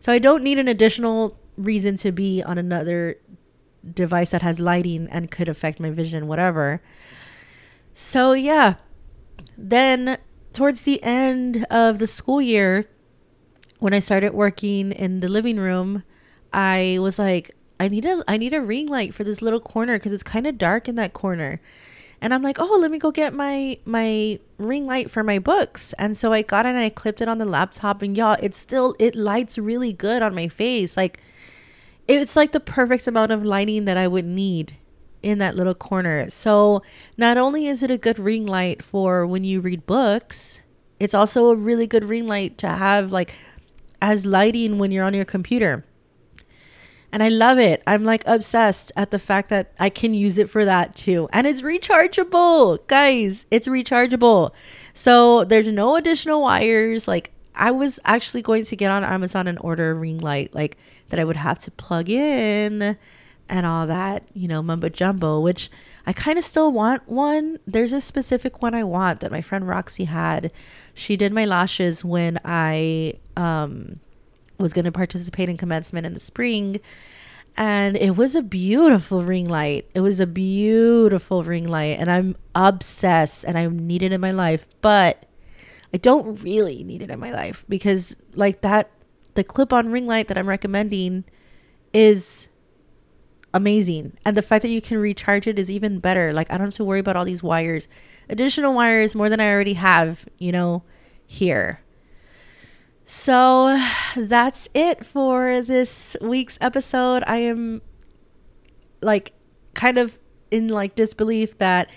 So 0.00 0.12
I 0.12 0.18
don't 0.18 0.42
need 0.42 0.58
an 0.58 0.68
additional 0.68 1.36
reason 1.56 1.96
to 1.96 2.10
be 2.10 2.42
on 2.42 2.58
another 2.58 3.18
device 3.94 4.30
that 4.30 4.42
has 4.42 4.58
lighting 4.58 5.08
and 5.10 5.30
could 5.30 5.48
affect 5.48 5.78
my 5.78 5.90
vision, 5.90 6.26
whatever. 6.26 6.80
So, 7.94 8.32
yeah. 8.32 8.74
Then, 9.56 10.18
towards 10.52 10.82
the 10.82 11.02
end 11.02 11.66
of 11.70 11.98
the 11.98 12.06
school 12.06 12.40
year, 12.40 12.86
when 13.78 13.92
I 13.92 13.98
started 13.98 14.32
working 14.32 14.92
in 14.92 15.20
the 15.20 15.28
living 15.28 15.58
room, 15.58 16.04
I 16.52 16.98
was 17.00 17.18
like, 17.18 17.56
I 17.80 17.88
need 17.88 18.04
a 18.04 18.22
I 18.28 18.36
need 18.36 18.54
a 18.54 18.60
ring 18.60 18.86
light 18.86 19.12
for 19.12 19.24
this 19.24 19.42
little 19.42 19.58
corner 19.58 19.98
because 19.98 20.12
it's 20.12 20.22
kind 20.22 20.46
of 20.46 20.56
dark 20.56 20.88
in 20.88 20.94
that 20.94 21.12
corner. 21.12 21.60
And 22.20 22.32
I'm 22.32 22.42
like, 22.42 22.60
oh, 22.60 22.78
let 22.80 22.92
me 22.92 22.98
go 22.98 23.10
get 23.10 23.34
my 23.34 23.78
my 23.84 24.38
ring 24.56 24.86
light 24.86 25.10
for 25.10 25.24
my 25.24 25.40
books. 25.40 25.92
And 25.98 26.16
so 26.16 26.32
I 26.32 26.42
got 26.42 26.64
it 26.64 26.70
and 26.70 26.78
I 26.78 26.90
clipped 26.90 27.20
it 27.20 27.28
on 27.28 27.38
the 27.38 27.44
laptop 27.44 28.02
and 28.02 28.16
y'all, 28.16 28.36
it 28.40 28.54
still 28.54 28.94
it 29.00 29.16
lights 29.16 29.58
really 29.58 29.92
good 29.92 30.22
on 30.22 30.32
my 30.32 30.46
face. 30.46 30.96
Like 30.96 31.20
it's 32.06 32.36
like 32.36 32.52
the 32.52 32.60
perfect 32.60 33.08
amount 33.08 33.32
of 33.32 33.44
lighting 33.44 33.84
that 33.86 33.96
I 33.96 34.06
would 34.06 34.26
need 34.26 34.76
in 35.22 35.38
that 35.38 35.56
little 35.56 35.74
corner. 35.74 36.28
So 36.28 36.82
not 37.16 37.36
only 37.36 37.66
is 37.66 37.82
it 37.82 37.90
a 37.90 37.98
good 37.98 38.18
ring 38.18 38.46
light 38.46 38.82
for 38.82 39.26
when 39.26 39.44
you 39.44 39.60
read 39.60 39.86
books, 39.86 40.62
it's 40.98 41.14
also 41.14 41.50
a 41.50 41.56
really 41.56 41.86
good 41.86 42.04
ring 42.04 42.26
light 42.26 42.58
to 42.58 42.68
have 42.68 43.12
like 43.12 43.34
as 44.00 44.26
lighting 44.26 44.78
when 44.78 44.90
you're 44.90 45.04
on 45.04 45.14
your 45.14 45.24
computer. 45.24 45.84
And 47.12 47.22
I 47.22 47.28
love 47.28 47.58
it. 47.58 47.82
I'm 47.86 48.04
like 48.04 48.24
obsessed 48.26 48.90
at 48.96 49.10
the 49.10 49.18
fact 49.18 49.50
that 49.50 49.72
I 49.78 49.90
can 49.90 50.14
use 50.14 50.38
it 50.38 50.48
for 50.48 50.64
that 50.64 50.96
too. 50.96 51.28
And 51.32 51.46
it's 51.46 51.60
rechargeable. 51.60 52.86
Guys, 52.86 53.44
it's 53.50 53.68
rechargeable. 53.68 54.50
So 54.94 55.44
there's 55.44 55.68
no 55.68 55.96
additional 55.96 56.40
wires. 56.40 57.06
Like 57.06 57.32
I 57.54 57.70
was 57.70 58.00
actually 58.04 58.42
going 58.42 58.64
to 58.64 58.76
get 58.76 58.90
on 58.90 59.04
Amazon 59.04 59.46
and 59.46 59.58
order 59.60 59.90
a 59.90 59.94
ring 59.94 60.18
light 60.18 60.54
like 60.54 60.78
that 61.10 61.20
I 61.20 61.24
would 61.24 61.36
have 61.36 61.58
to 61.60 61.70
plug 61.70 62.08
in 62.08 62.96
and 63.48 63.66
all 63.66 63.86
that, 63.86 64.24
you 64.32 64.48
know, 64.48 64.62
mumbo 64.62 64.88
jumbo, 64.88 65.40
which 65.40 65.70
I 66.06 66.12
kind 66.12 66.38
of 66.38 66.44
still 66.44 66.72
want 66.72 67.08
one. 67.08 67.58
There's 67.66 67.92
a 67.92 68.00
specific 68.00 68.62
one 68.62 68.74
I 68.74 68.84
want 68.84 69.20
that 69.20 69.30
my 69.30 69.40
friend 69.40 69.68
Roxy 69.68 70.04
had. 70.04 70.52
She 70.94 71.16
did 71.16 71.32
my 71.32 71.44
lashes 71.44 72.04
when 72.04 72.38
I 72.44 73.14
um, 73.36 74.00
was 74.58 74.72
going 74.72 74.84
to 74.84 74.92
participate 74.92 75.48
in 75.48 75.56
commencement 75.56 76.06
in 76.06 76.14
the 76.14 76.20
spring. 76.20 76.80
And 77.56 77.96
it 77.96 78.16
was 78.16 78.34
a 78.34 78.42
beautiful 78.42 79.22
ring 79.22 79.48
light. 79.48 79.88
It 79.94 80.00
was 80.00 80.18
a 80.20 80.26
beautiful 80.26 81.42
ring 81.42 81.68
light. 81.68 81.98
And 81.98 82.10
I'm 82.10 82.36
obsessed 82.54 83.44
and 83.44 83.58
I 83.58 83.66
need 83.66 84.02
it 84.02 84.12
in 84.12 84.20
my 84.20 84.32
life. 84.32 84.66
But 84.80 85.26
I 85.92 85.98
don't 85.98 86.42
really 86.42 86.82
need 86.84 87.02
it 87.02 87.10
in 87.10 87.20
my 87.20 87.30
life 87.30 87.66
because, 87.68 88.16
like, 88.34 88.62
that, 88.62 88.90
the 89.34 89.44
clip 89.44 89.72
on 89.72 89.92
ring 89.92 90.06
light 90.06 90.28
that 90.28 90.38
I'm 90.38 90.48
recommending 90.48 91.24
is 91.92 92.48
amazing. 93.54 94.16
And 94.24 94.36
the 94.36 94.42
fact 94.42 94.62
that 94.62 94.68
you 94.68 94.80
can 94.80 94.98
recharge 94.98 95.46
it 95.46 95.58
is 95.58 95.70
even 95.70 95.98
better. 95.98 96.32
Like 96.32 96.50
I 96.50 96.58
don't 96.58 96.68
have 96.68 96.74
to 96.74 96.84
worry 96.84 97.00
about 97.00 97.16
all 97.16 97.24
these 97.24 97.42
wires. 97.42 97.88
Additional 98.28 98.74
wires 98.74 99.14
more 99.14 99.28
than 99.28 99.40
I 99.40 99.50
already 99.50 99.74
have, 99.74 100.26
you 100.38 100.52
know, 100.52 100.82
here. 101.26 101.80
So 103.04 103.78
that's 104.16 104.68
it 104.74 105.04
for 105.04 105.60
this 105.62 106.16
week's 106.20 106.56
episode. 106.60 107.22
I 107.26 107.38
am 107.38 107.82
like 109.02 109.32
kind 109.74 109.98
of 109.98 110.18
in 110.50 110.68
like 110.68 110.94
disbelief 110.94 111.58
that 111.58 111.90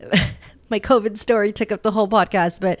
my 0.70 0.80
COVID 0.80 1.18
story 1.18 1.52
took 1.52 1.70
up 1.70 1.82
the 1.82 1.92
whole 1.92 2.08
podcast, 2.08 2.60
but 2.60 2.80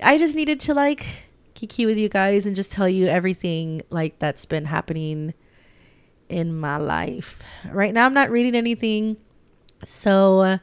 I 0.00 0.18
just 0.18 0.36
needed 0.36 0.60
to 0.60 0.74
like 0.74 1.06
kiki 1.54 1.86
with 1.86 1.96
you 1.96 2.08
guys 2.08 2.46
and 2.46 2.54
just 2.54 2.70
tell 2.72 2.88
you 2.88 3.06
everything 3.06 3.82
like 3.90 4.18
that's 4.18 4.44
been 4.44 4.64
happening 4.64 5.34
in 6.28 6.58
my 6.58 6.76
life. 6.76 7.42
Right 7.70 7.92
now, 7.92 8.06
I'm 8.06 8.14
not 8.14 8.30
reading 8.30 8.54
anything. 8.54 9.16
So 9.84 10.58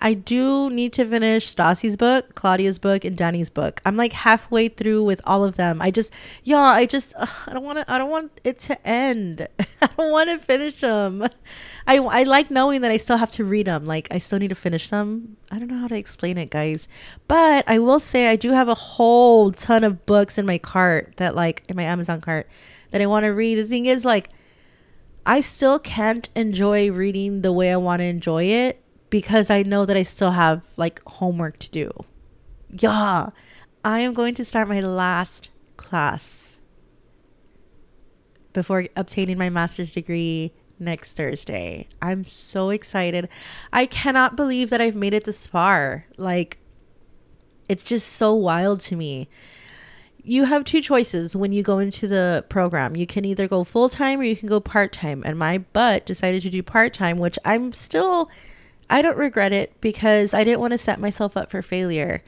I 0.00 0.12
do 0.14 0.68
need 0.70 0.92
to 0.94 1.06
finish 1.06 1.54
Stassi's 1.54 1.96
book, 1.96 2.34
Claudia's 2.34 2.78
book, 2.78 3.04
and 3.04 3.16
Danny's 3.16 3.48
book. 3.48 3.80
I'm 3.86 3.96
like 3.96 4.12
halfway 4.12 4.68
through 4.68 5.04
with 5.04 5.22
all 5.24 5.42
of 5.42 5.56
them. 5.56 5.80
I 5.80 5.90
just, 5.90 6.10
yeah, 6.44 6.58
I 6.58 6.84
just, 6.84 7.14
uh, 7.16 7.26
I 7.46 7.54
don't 7.54 7.64
want 7.64 7.78
to, 7.78 7.90
I 7.90 7.96
don't 7.96 8.10
want 8.10 8.40
it 8.44 8.58
to 8.60 8.86
end. 8.86 9.48
I 9.82 9.88
don't 9.96 10.10
want 10.10 10.28
to 10.28 10.38
finish 10.38 10.80
them. 10.80 11.26
I, 11.86 11.96
I 11.96 12.24
like 12.24 12.50
knowing 12.50 12.82
that 12.82 12.90
I 12.90 12.98
still 12.98 13.16
have 13.16 13.30
to 13.32 13.44
read 13.44 13.66
them. 13.66 13.86
Like 13.86 14.08
I 14.10 14.18
still 14.18 14.38
need 14.38 14.48
to 14.48 14.54
finish 14.54 14.90
them. 14.90 15.38
I 15.50 15.58
don't 15.58 15.68
know 15.68 15.78
how 15.78 15.88
to 15.88 15.96
explain 15.96 16.36
it, 16.36 16.50
guys. 16.50 16.88
But 17.26 17.64
I 17.66 17.78
will 17.78 18.00
say 18.00 18.28
I 18.28 18.36
do 18.36 18.52
have 18.52 18.68
a 18.68 18.74
whole 18.74 19.50
ton 19.50 19.82
of 19.82 20.04
books 20.04 20.36
in 20.36 20.44
my 20.44 20.58
cart 20.58 21.14
that 21.16 21.34
like 21.34 21.62
in 21.68 21.76
my 21.76 21.84
Amazon 21.84 22.20
cart 22.20 22.48
that 22.90 23.00
I 23.00 23.06
want 23.06 23.24
to 23.24 23.30
read. 23.30 23.56
The 23.56 23.64
thing 23.64 23.86
is 23.86 24.04
like 24.04 24.28
I 25.26 25.40
still 25.40 25.80
can't 25.80 26.28
enjoy 26.36 26.92
reading 26.92 27.42
the 27.42 27.52
way 27.52 27.72
I 27.72 27.76
want 27.76 27.98
to 27.98 28.04
enjoy 28.04 28.44
it 28.44 28.80
because 29.10 29.50
I 29.50 29.64
know 29.64 29.84
that 29.84 29.96
I 29.96 30.04
still 30.04 30.30
have 30.30 30.62
like 30.76 31.02
homework 31.04 31.58
to 31.58 31.70
do. 31.70 31.90
Yeah, 32.70 33.30
I 33.84 34.00
am 34.00 34.14
going 34.14 34.34
to 34.36 34.44
start 34.44 34.68
my 34.68 34.80
last 34.80 35.50
class 35.76 36.60
before 38.52 38.86
obtaining 38.94 39.36
my 39.36 39.50
master's 39.50 39.90
degree 39.90 40.52
next 40.78 41.16
Thursday. 41.16 41.88
I'm 42.00 42.24
so 42.24 42.70
excited. 42.70 43.28
I 43.72 43.86
cannot 43.86 44.36
believe 44.36 44.70
that 44.70 44.80
I've 44.80 44.94
made 44.94 45.12
it 45.12 45.24
this 45.24 45.44
far. 45.44 46.06
Like, 46.16 46.58
it's 47.68 47.82
just 47.82 48.08
so 48.12 48.32
wild 48.32 48.80
to 48.82 48.96
me 48.96 49.28
you 50.26 50.44
have 50.44 50.64
two 50.64 50.80
choices 50.82 51.36
when 51.36 51.52
you 51.52 51.62
go 51.62 51.78
into 51.78 52.08
the 52.08 52.44
program. 52.48 52.96
You 52.96 53.06
can 53.06 53.24
either 53.24 53.46
go 53.46 53.62
full 53.62 53.88
time 53.88 54.18
or 54.18 54.24
you 54.24 54.36
can 54.36 54.48
go 54.48 54.58
part 54.58 54.92
time. 54.92 55.22
And 55.24 55.38
my 55.38 55.58
butt 55.58 56.04
decided 56.04 56.42
to 56.42 56.50
do 56.50 56.64
part 56.64 56.92
time, 56.92 57.18
which 57.18 57.38
I'm 57.44 57.70
still, 57.70 58.28
I 58.90 59.02
don't 59.02 59.16
regret 59.16 59.52
it 59.52 59.80
because 59.80 60.34
I 60.34 60.42
didn't 60.42 60.58
want 60.58 60.72
to 60.72 60.78
set 60.78 60.98
myself 60.98 61.36
up 61.36 61.52
for 61.52 61.62
failure. 61.62 62.24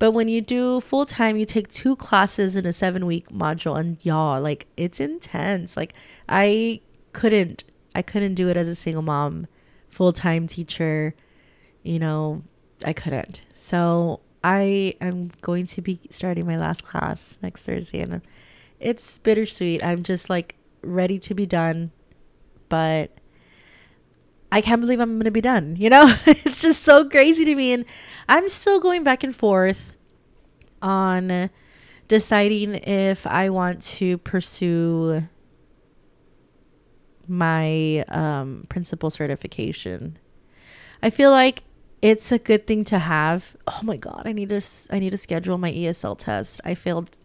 But 0.00 0.10
when 0.10 0.26
you 0.26 0.40
do 0.40 0.80
full 0.80 1.06
time, 1.06 1.36
you 1.36 1.46
take 1.46 1.68
two 1.68 1.94
classes 1.94 2.56
in 2.56 2.66
a 2.66 2.72
seven 2.72 3.06
week 3.06 3.28
module, 3.30 3.78
and 3.78 3.96
y'all, 4.04 4.42
like, 4.42 4.66
it's 4.76 5.00
intense. 5.00 5.76
Like, 5.76 5.94
I 6.28 6.80
couldn't, 7.12 7.62
I 7.94 8.02
couldn't 8.02 8.34
do 8.34 8.48
it 8.48 8.56
as 8.56 8.68
a 8.68 8.74
single 8.74 9.02
mom, 9.02 9.46
full 9.88 10.12
time 10.12 10.48
teacher. 10.48 11.14
You 11.84 12.00
know, 12.00 12.42
I 12.84 12.92
couldn't. 12.92 13.42
So 13.54 14.20
I 14.42 14.94
am 15.00 15.30
going 15.40 15.66
to 15.66 15.82
be 15.82 16.00
starting 16.10 16.46
my 16.46 16.56
last 16.56 16.84
class 16.84 17.38
next 17.42 17.64
Thursday, 17.64 18.00
and 18.00 18.22
it's 18.78 19.18
bittersweet. 19.18 19.82
I'm 19.82 20.02
just 20.02 20.30
like 20.30 20.56
ready 20.82 21.18
to 21.20 21.34
be 21.34 21.46
done, 21.46 21.90
but 22.68 23.10
I 24.52 24.60
can't 24.60 24.80
believe 24.80 25.00
I'm 25.00 25.14
going 25.14 25.24
to 25.24 25.30
be 25.30 25.40
done. 25.40 25.76
You 25.76 25.90
know, 25.90 26.14
it's 26.26 26.60
just 26.60 26.82
so 26.82 27.08
crazy 27.08 27.44
to 27.44 27.54
me. 27.54 27.72
And 27.72 27.84
I'm 28.28 28.48
still 28.48 28.80
going 28.80 29.04
back 29.04 29.24
and 29.24 29.34
forth 29.34 29.96
on 30.80 31.50
deciding 32.08 32.76
if 32.76 33.26
I 33.26 33.48
want 33.50 33.82
to 33.82 34.18
pursue 34.18 35.28
my 37.28 38.04
um, 38.08 38.66
principal 38.68 39.10
certification. 39.10 40.18
I 41.02 41.10
feel 41.10 41.30
like 41.30 41.64
it's 42.02 42.30
a 42.32 42.38
good 42.38 42.66
thing 42.66 42.84
to 42.84 42.98
have. 42.98 43.56
Oh 43.66 43.80
my 43.82 43.96
god, 43.96 44.22
I 44.26 44.32
need 44.32 44.50
to 44.50 44.60
I 44.90 44.98
need 44.98 45.10
to 45.10 45.16
schedule 45.16 45.58
my 45.58 45.72
ESL 45.72 46.18
test. 46.18 46.60
I 46.64 46.74
failed 46.74 47.16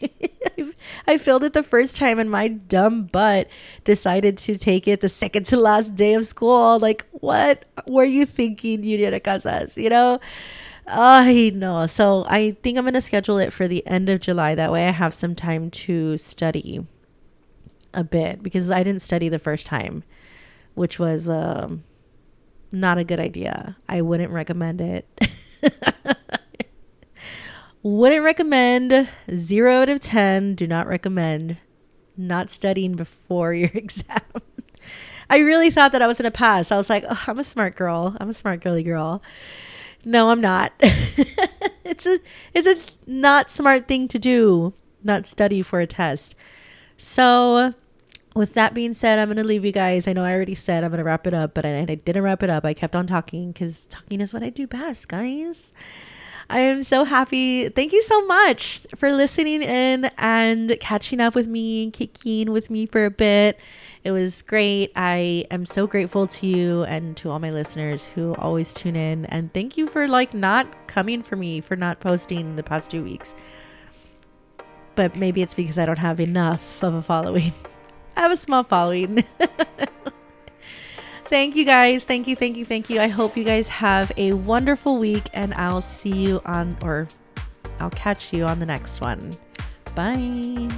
I 1.06 1.18
failed 1.18 1.44
it 1.44 1.52
the 1.52 1.62
first 1.62 1.96
time 1.96 2.18
and 2.18 2.30
my 2.30 2.48
dumb 2.48 3.04
butt 3.04 3.48
decided 3.84 4.38
to 4.38 4.58
take 4.58 4.86
it 4.86 5.00
the 5.00 5.08
second 5.08 5.46
to 5.46 5.56
last 5.56 5.94
day 5.94 6.14
of 6.14 6.26
school. 6.26 6.78
Like, 6.78 7.06
what 7.12 7.64
were 7.86 8.04
you 8.04 8.26
thinking, 8.26 8.82
Yurianna 8.82 9.22
Casas? 9.22 9.76
You 9.76 9.90
know? 9.90 10.20
I 10.86 11.52
know. 11.54 11.86
So 11.86 12.24
I 12.28 12.52
think 12.62 12.78
I'm 12.78 12.84
going 12.84 12.94
to 12.94 13.02
schedule 13.02 13.38
it 13.38 13.52
for 13.52 13.68
the 13.68 13.86
end 13.86 14.08
of 14.08 14.20
July. 14.20 14.54
That 14.54 14.72
way 14.72 14.88
I 14.88 14.92
have 14.92 15.12
some 15.12 15.34
time 15.34 15.70
to 15.70 16.16
study 16.16 16.86
a 17.92 18.04
bit 18.04 18.42
because 18.42 18.70
I 18.70 18.82
didn't 18.82 19.02
study 19.02 19.28
the 19.28 19.38
first 19.38 19.66
time, 19.66 20.02
which 20.74 20.98
was 20.98 21.28
um, 21.28 21.84
not 22.72 22.98
a 22.98 23.04
good 23.04 23.20
idea. 23.20 23.76
I 23.88 24.02
wouldn't 24.02 24.32
recommend 24.32 24.80
it. 24.80 25.06
wouldn't 27.82 28.24
recommend. 28.24 29.08
Zero 29.34 29.82
out 29.82 29.88
of 29.88 30.00
10. 30.00 30.54
Do 30.54 30.66
not 30.66 30.86
recommend 30.86 31.58
not 32.18 32.50
studying 32.50 32.96
before 32.96 33.54
your 33.54 33.70
exam. 33.74 34.20
I 35.30 35.38
really 35.38 35.70
thought 35.70 35.92
that 35.92 36.02
I 36.02 36.06
was 36.06 36.18
going 36.18 36.30
to 36.30 36.36
pass. 36.36 36.72
I 36.72 36.76
was 36.76 36.90
like, 36.90 37.04
oh, 37.08 37.24
I'm 37.26 37.38
a 37.38 37.44
smart 37.44 37.76
girl. 37.76 38.16
I'm 38.20 38.28
a 38.28 38.34
smart 38.34 38.60
girly 38.60 38.82
girl. 38.82 39.22
No, 40.04 40.30
I'm 40.30 40.40
not. 40.40 40.72
it's 40.80 42.06
a 42.06 42.18
it's 42.54 42.68
a 42.68 42.76
not 43.06 43.50
smart 43.50 43.88
thing 43.88 44.08
to 44.08 44.18
do, 44.18 44.72
not 45.02 45.26
study 45.26 45.60
for 45.60 45.80
a 45.80 45.86
test. 45.86 46.34
So, 46.96 47.72
with 48.34 48.54
that 48.54 48.74
being 48.74 48.94
said, 48.94 49.18
I'm 49.18 49.28
going 49.28 49.36
to 49.38 49.44
leave 49.44 49.64
you 49.64 49.72
guys. 49.72 50.06
I 50.06 50.12
know 50.12 50.24
I 50.24 50.32
already 50.32 50.54
said 50.54 50.84
I'm 50.84 50.90
going 50.90 50.98
to 50.98 51.04
wrap 51.04 51.26
it 51.26 51.34
up, 51.34 51.54
but 51.54 51.64
I, 51.64 51.78
I 51.80 51.84
didn't 51.84 52.22
wrap 52.22 52.42
it 52.42 52.50
up. 52.50 52.64
I 52.64 52.74
kept 52.74 52.94
on 52.94 53.06
talking 53.06 53.52
cuz 53.52 53.86
talking 53.88 54.20
is 54.20 54.32
what 54.32 54.42
I 54.42 54.50
do 54.50 54.66
best, 54.66 55.08
guys. 55.08 55.72
I 56.50 56.60
am 56.60 56.82
so 56.82 57.04
happy. 57.04 57.68
Thank 57.68 57.92
you 57.92 58.00
so 58.00 58.24
much 58.24 58.86
for 58.94 59.12
listening 59.12 59.62
in 59.62 60.06
and 60.16 60.78
catching 60.80 61.20
up 61.20 61.34
with 61.34 61.46
me, 61.46 61.90
kicking 61.90 62.52
with 62.52 62.70
me 62.70 62.86
for 62.86 63.04
a 63.04 63.10
bit. 63.10 63.60
It 64.02 64.12
was 64.12 64.40
great. 64.40 64.90
I 64.96 65.44
am 65.50 65.66
so 65.66 65.86
grateful 65.86 66.26
to 66.26 66.46
you 66.46 66.84
and 66.84 67.14
to 67.18 67.30
all 67.30 67.38
my 67.38 67.50
listeners 67.50 68.06
who 68.06 68.34
always 68.36 68.72
tune 68.72 68.96
in. 68.96 69.26
And 69.26 69.52
thank 69.52 69.76
you 69.76 69.88
for 69.88 70.08
like 70.08 70.32
not 70.32 70.86
coming 70.86 71.22
for 71.22 71.36
me 71.36 71.60
for 71.60 71.76
not 71.76 72.00
posting 72.00 72.56
the 72.56 72.62
past 72.62 72.90
two 72.90 73.04
weeks. 73.04 73.34
But 74.94 75.16
maybe 75.16 75.42
it's 75.42 75.54
because 75.54 75.78
I 75.78 75.84
don't 75.84 75.98
have 75.98 76.18
enough 76.18 76.82
of 76.82 76.94
a 76.94 77.02
following. 77.02 77.52
I 78.18 78.22
have 78.22 78.32
a 78.32 78.36
small 78.36 78.64
following. 78.64 79.22
thank 81.26 81.54
you 81.54 81.64
guys. 81.64 82.02
Thank 82.02 82.26
you, 82.26 82.34
thank 82.34 82.56
you, 82.56 82.64
thank 82.64 82.90
you. 82.90 83.00
I 83.00 83.06
hope 83.06 83.36
you 83.36 83.44
guys 83.44 83.68
have 83.68 84.10
a 84.16 84.32
wonderful 84.32 84.98
week 84.98 85.28
and 85.32 85.54
I'll 85.54 85.80
see 85.80 86.16
you 86.16 86.42
on 86.44 86.76
or 86.82 87.06
I'll 87.78 87.90
catch 87.90 88.32
you 88.32 88.44
on 88.44 88.58
the 88.58 88.66
next 88.66 89.00
one. 89.00 89.30
Bye. 89.94 90.68